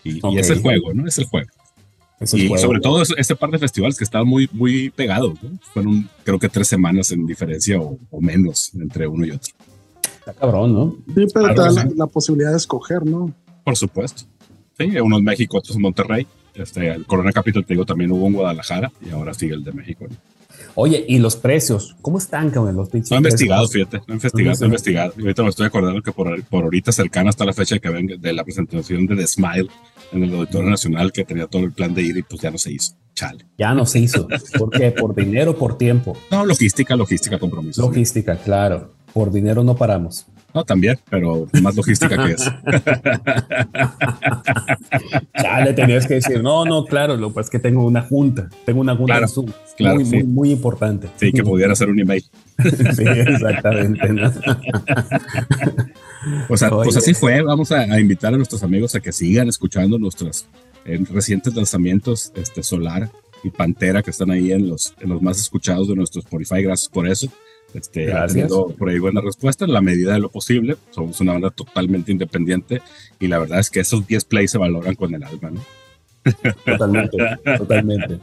Y, 0.05 0.21
y, 0.23 0.39
es 0.39 0.49
el 0.49 0.61
juego, 0.61 0.93
¿no? 0.93 1.05
Es 1.05 1.17
el 1.17 1.25
juego. 1.25 1.49
Y 2.21 2.57
sobre 2.57 2.79
todo 2.79 3.01
ese 3.01 3.35
par 3.35 3.51
de 3.51 3.59
festivales 3.59 3.97
que 3.97 4.03
estaban 4.03 4.27
muy, 4.27 4.49
muy 4.53 4.89
pegados, 4.89 5.41
¿no? 5.43 5.49
Fueron 5.73 6.09
creo 6.23 6.39
que 6.39 6.49
tres 6.49 6.67
semanas 6.67 7.11
en 7.11 7.25
diferencia 7.25 7.79
o, 7.79 7.97
o 8.09 8.21
menos 8.21 8.71
entre 8.75 9.05
uno 9.07 9.25
y 9.25 9.31
otro. 9.31 9.53
Está 10.19 10.33
cabrón, 10.33 10.73
¿no? 10.73 10.95
Sí, 11.13 11.25
pero 11.33 11.47
te 11.49 11.61
da 11.61 11.87
la, 11.95 12.07
posibilidad 12.07 12.51
de 12.51 12.57
escoger, 12.57 13.05
¿no? 13.05 13.33
Por 13.63 13.75
supuesto. 13.75 14.23
Sí, 14.77 14.85
uno 14.99 15.17
en 15.17 15.23
México, 15.23 15.57
otros 15.57 15.75
en 15.75 15.81
Monterrey. 15.81 16.25
Este, 16.53 16.89
el 16.89 17.05
Corona 17.05 17.31
Capital, 17.31 17.65
te 17.65 17.73
digo, 17.73 17.85
también 17.85 18.11
hubo 18.11 18.25
en 18.27 18.33
Guadalajara 18.33 18.91
y 19.05 19.09
ahora 19.09 19.33
sigue 19.33 19.53
el 19.53 19.63
de 19.63 19.73
México. 19.73 20.05
Oye, 20.73 21.05
¿y 21.07 21.19
los 21.19 21.35
precios? 21.35 21.95
¿Cómo 22.01 22.17
están, 22.17 22.49
cabrón, 22.49 22.75
los 22.75 22.89
pinches? 22.89 23.11
No 23.11 23.17
he 23.17 23.19
investigado, 23.19 23.67
fíjate, 23.67 23.97
no 23.99 24.13
he 24.13 24.13
investigado, 24.13 24.57
no 24.59 24.65
he 24.65 24.67
investigado. 24.67 25.13
Y 25.17 25.21
ahorita 25.21 25.43
me 25.43 25.49
estoy 25.49 25.67
acordando 25.67 26.01
que 26.01 26.11
por, 26.11 26.43
por 26.45 26.63
ahorita 26.63 26.91
cercana 26.91 27.29
hasta 27.29 27.45
la 27.45 27.53
fecha 27.53 27.77
que 27.77 27.89
venga 27.89 28.15
de 28.17 28.33
la 28.33 28.43
presentación 28.43 29.05
de 29.05 29.15
The 29.15 29.27
Smile 29.27 29.69
en 30.11 30.23
el 30.23 30.33
Auditorio 30.33 30.69
Nacional, 30.69 31.11
que 31.11 31.25
tenía 31.25 31.47
todo 31.47 31.63
el 31.63 31.71
plan 31.71 31.93
de 31.93 32.01
ir 32.01 32.17
y 32.17 32.23
pues 32.23 32.41
ya 32.41 32.51
no 32.51 32.57
se 32.57 32.71
hizo. 32.71 32.93
Chale. 33.13 33.45
Ya 33.57 33.73
no 33.73 33.85
se 33.85 33.99
hizo. 33.99 34.27
¿Por 34.57 34.69
qué? 34.71 34.91
¿Por 34.91 35.15
dinero 35.15 35.57
por 35.57 35.77
tiempo? 35.77 36.17
No, 36.29 36.45
logística, 36.45 36.95
logística, 36.95 37.39
compromiso. 37.39 37.81
Logística, 37.81 38.35
claro. 38.35 38.93
Por 39.13 39.31
dinero 39.31 39.63
no 39.63 39.75
paramos. 39.75 40.25
No, 40.55 40.63
también, 40.63 40.97
pero 41.09 41.47
más 41.61 41.75
logística 41.75 42.15
que 42.25 42.31
eso. 42.31 42.49
ya 45.43 45.59
le 45.59 45.73
tenías 45.73 46.07
que 46.07 46.13
decir, 46.13 46.41
no, 46.41 46.63
no, 46.63 46.85
claro, 46.85 47.17
lo 47.17 47.33
pues 47.33 47.49
que 47.49 47.59
tengo 47.59 47.85
una 47.85 48.03
junta, 48.03 48.47
tengo 48.65 48.79
una 48.79 48.95
junta 48.95 49.15
claro, 49.15 49.27
Zoom, 49.27 49.51
claro, 49.75 49.95
muy, 49.95 50.05
sí. 50.05 50.15
muy, 50.15 50.23
muy, 50.23 50.51
importante. 50.51 51.09
Sí, 51.17 51.33
que 51.33 51.43
pudiera 51.43 51.73
hacer 51.73 51.89
un 51.89 51.99
email. 51.99 52.23
sí, 52.95 53.03
exactamente. 53.05 54.07
¿no? 54.13 54.31
o 56.49 56.57
sea, 56.57 56.69
pues 56.69 56.95
así 56.97 57.13
fue. 57.13 57.41
Vamos 57.41 57.71
a, 57.71 57.81
a, 57.81 57.99
invitar 57.99 58.33
a 58.33 58.37
nuestros 58.37 58.63
amigos 58.63 58.95
a 58.95 58.99
que 58.99 59.11
sigan 59.11 59.47
escuchando 59.47 59.97
nuestros 59.97 60.47
eh, 60.85 61.03
recientes 61.11 61.55
lanzamientos, 61.55 62.31
este 62.35 62.63
Solar 62.63 63.09
y 63.43 63.49
Pantera, 63.49 64.01
que 64.01 64.11
están 64.11 64.31
ahí 64.31 64.51
en 64.51 64.69
los, 64.69 64.93
en 64.99 65.09
los 65.09 65.21
más 65.21 65.39
escuchados 65.39 65.87
de 65.87 65.95
nuestro 65.95 66.21
Spotify. 66.21 66.63
Gracias 66.63 66.89
por 66.89 67.07
eso 67.07 67.29
este, 67.75 68.13
teniendo 68.27 68.67
por 68.69 68.89
ahí 68.89 68.99
buena 68.99 69.21
respuesta 69.21 69.65
en 69.65 69.73
la 69.73 69.81
medida 69.81 70.13
de 70.13 70.19
lo 70.19 70.29
posible. 70.29 70.77
Somos 70.91 71.19
una 71.19 71.33
banda 71.33 71.49
totalmente 71.49 72.11
independiente 72.11 72.81
y 73.19 73.27
la 73.27 73.39
verdad 73.39 73.59
es 73.59 73.69
que 73.69 73.81
esos 73.81 74.07
10 74.07 74.25
plays 74.25 74.51
se 74.51 74.57
valoran 74.57 74.95
con 74.95 75.13
el 75.13 75.23
alma, 75.23 75.51
¿no? 75.51 75.61
Totalmente, 76.65 77.17
totalmente. 77.57 78.19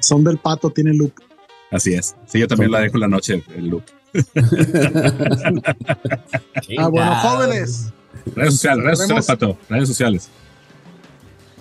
Son 0.00 0.22
del 0.22 0.38
pato, 0.38 0.70
tiene 0.70 0.94
loop. 0.94 1.12
Así 1.70 1.94
es. 1.94 2.16
Sí, 2.26 2.38
yo 2.38 2.48
también 2.48 2.70
la 2.70 2.80
dejo 2.80 2.96
en 2.96 3.00
la 3.00 3.08
noche, 3.08 3.42
el 3.56 3.68
loop. 3.68 3.84
ah, 6.78 6.88
bueno, 6.88 7.14
jóvenes. 7.16 7.92
Redes 8.34 8.54
sociales, 8.54 8.84
redes 8.84 8.98
sociales, 8.98 9.26
pato. 9.26 9.56
Redes 9.68 9.88
sociales. 9.88 10.28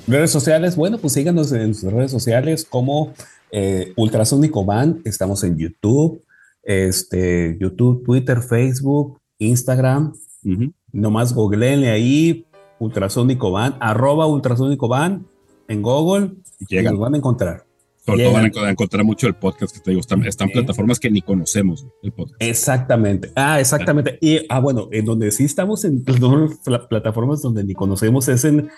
Redes 0.07 0.31
sociales, 0.31 0.75
bueno, 0.75 0.97
pues 0.97 1.13
síganos 1.13 1.51
en 1.51 1.75
sus 1.75 1.91
redes 1.91 2.11
sociales 2.11 2.65
como 2.67 3.13
eh, 3.51 3.93
Ultrasónico 3.95 4.65
Band, 4.65 5.01
estamos 5.05 5.43
en 5.43 5.57
YouTube, 5.57 6.23
este, 6.63 7.57
YouTube, 7.59 8.03
Twitter, 8.03 8.41
Facebook, 8.41 9.19
Instagram. 9.37 10.13
Uh 10.43 10.49
-huh. 10.49 10.73
Nomás 10.91 11.33
googleenle 11.33 11.89
ahí 11.89 12.45
Ultrasónico 12.79 13.51
Band, 13.51 13.75
arroba 13.79 14.25
Ultrasónico 14.25 14.87
Band 14.87 15.25
en 15.67 15.81
Google 15.81 16.31
Llegan. 16.67 16.85
y 16.85 16.97
nos 16.97 16.99
van 16.99 17.13
a 17.13 17.17
encontrar. 17.17 17.68
Sobre 18.05 18.23
todo 18.23 18.33
van 18.33 18.45
a 18.45 18.69
encontrar 18.69 19.03
mucho 19.03 19.27
el 19.27 19.35
podcast 19.35 19.75
que 19.75 19.81
te 19.81 19.91
digo, 19.91 20.01
están, 20.01 20.25
están 20.25 20.49
plataformas 20.49 20.99
que 20.99 21.11
ni 21.11 21.21
conocemos 21.21 21.85
el 22.01 22.11
podcast. 22.11 22.41
Exactamente. 22.41 23.31
Ah, 23.35 23.59
exactamente. 23.59 24.17
Y, 24.21 24.39
ah, 24.49 24.59
bueno, 24.59 24.87
en 24.91 25.05
donde 25.05 25.31
sí 25.31 25.45
estamos 25.45 25.83
en 25.85 26.03
plataformas 26.03 27.41
donde 27.41 27.63
ni 27.63 27.73
conocemos 27.73 28.27
es 28.29 28.45
en 28.45 28.69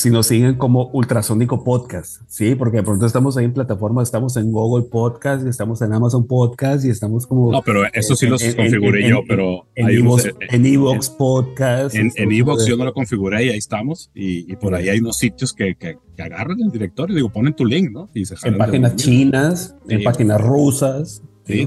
si 0.00 0.08
nos 0.08 0.28
siguen 0.28 0.54
como 0.54 0.88
Ultrasónico 0.94 1.62
Podcast, 1.62 2.22
¿sí? 2.26 2.54
Porque 2.54 2.78
de 2.78 2.82
pronto 2.82 3.04
estamos 3.04 3.36
ahí 3.36 3.44
en 3.44 3.52
plataformas, 3.52 4.08
estamos 4.08 4.34
en 4.38 4.50
Google 4.50 4.86
Podcast, 4.90 5.46
estamos 5.46 5.82
en 5.82 5.92
Amazon 5.92 6.26
Podcast 6.26 6.86
y 6.86 6.88
estamos 6.88 7.26
como... 7.26 7.52
No, 7.52 7.60
pero 7.60 7.82
eso 7.92 8.16
sí 8.16 8.26
los 8.26 8.42
en, 8.42 8.56
configuré 8.56 9.04
en, 9.04 9.10
yo, 9.10 9.20
pero... 9.28 9.66
En 9.74 10.64
Evox, 10.64 11.10
Podcast. 11.10 11.94
En 11.94 12.32
Evox 12.32 12.64
yo 12.64 12.78
no 12.78 12.86
lo 12.86 12.94
configuré 12.94 13.44
y 13.44 13.48
ahí 13.50 13.58
estamos. 13.58 14.10
Y, 14.14 14.50
y 14.50 14.56
por 14.56 14.74
ahí 14.74 14.88
hay 14.88 15.00
unos 15.00 15.18
sitios 15.18 15.52
que, 15.52 15.74
que, 15.74 15.98
que, 16.16 16.22
agarran 16.22 16.58
el 16.62 16.70
directorio, 16.70 17.14
digo, 17.14 17.30
ponen 17.30 17.54
tu 17.54 17.66
link, 17.66 17.90
¿no? 17.90 18.08
Y 18.14 18.24
se 18.24 18.36
en 18.48 18.56
páginas 18.56 18.96
chinas, 18.96 19.76
sí. 19.86 19.96
en 19.96 20.02
páginas 20.02 20.40
rusas. 20.40 21.22
Sí, 21.46 21.66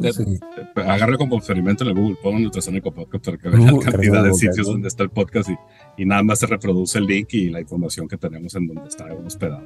agarre 0.75 1.17
como 1.17 1.35
experimento 1.37 1.83
en 1.83 1.89
el 1.89 1.95
Google, 1.95 2.17
pongan 2.21 2.45
Ultrasónico 2.45 2.91
Podcast 2.91 3.25
para 3.25 3.37
que 3.37 3.49
vean 3.49 3.77
la 3.77 3.79
cantidad 3.79 4.23
de 4.23 4.33
sitios 4.33 4.67
donde 4.67 4.87
está 4.87 5.03
el 5.03 5.09
podcast 5.09 5.49
y, 5.49 5.55
y, 5.97 6.05
nada 6.05 6.23
más 6.23 6.39
se 6.39 6.45
reproduce 6.45 6.99
el 6.99 7.05
link 7.05 7.33
y 7.33 7.49
la 7.49 7.59
información 7.59 8.07
que 8.07 8.17
tenemos 8.17 8.55
en 8.55 8.67
donde 8.67 8.87
está 8.87 9.05
hospedado. 9.13 9.63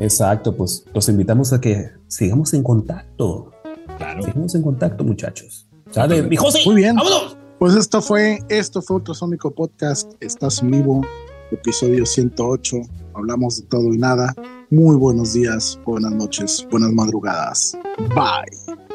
Exacto, 0.00 0.56
pues 0.56 0.84
los 0.94 1.08
invitamos 1.08 1.52
a 1.52 1.60
que 1.60 1.90
sigamos 2.08 2.54
en 2.54 2.62
contacto. 2.62 3.52
Claro. 3.98 4.22
Sigamos 4.22 4.54
en 4.54 4.62
contacto, 4.62 5.04
muchachos. 5.04 5.68
¿Sale? 5.90 6.22
Mi 6.22 6.36
José, 6.36 6.60
Muy 6.64 6.76
bien. 6.76 6.96
vámonos. 6.96 7.36
Pues 7.58 7.74
esto 7.74 8.00
fue, 8.00 8.38
esto 8.48 8.80
fue 8.80 8.96
Ultrasónico 8.96 9.50
Podcast. 9.50 10.12
Estás 10.20 10.62
vivo, 10.62 11.02
episodio 11.50 12.06
108. 12.06 12.78
Hablamos 13.14 13.60
de 13.60 13.66
todo 13.66 13.92
y 13.92 13.98
nada. 13.98 14.34
Muy 14.70 14.96
buenos 14.96 15.34
días, 15.34 15.78
buenas 15.84 16.12
noches, 16.12 16.66
buenas 16.70 16.92
madrugadas. 16.92 17.76
Bye. 18.14 18.88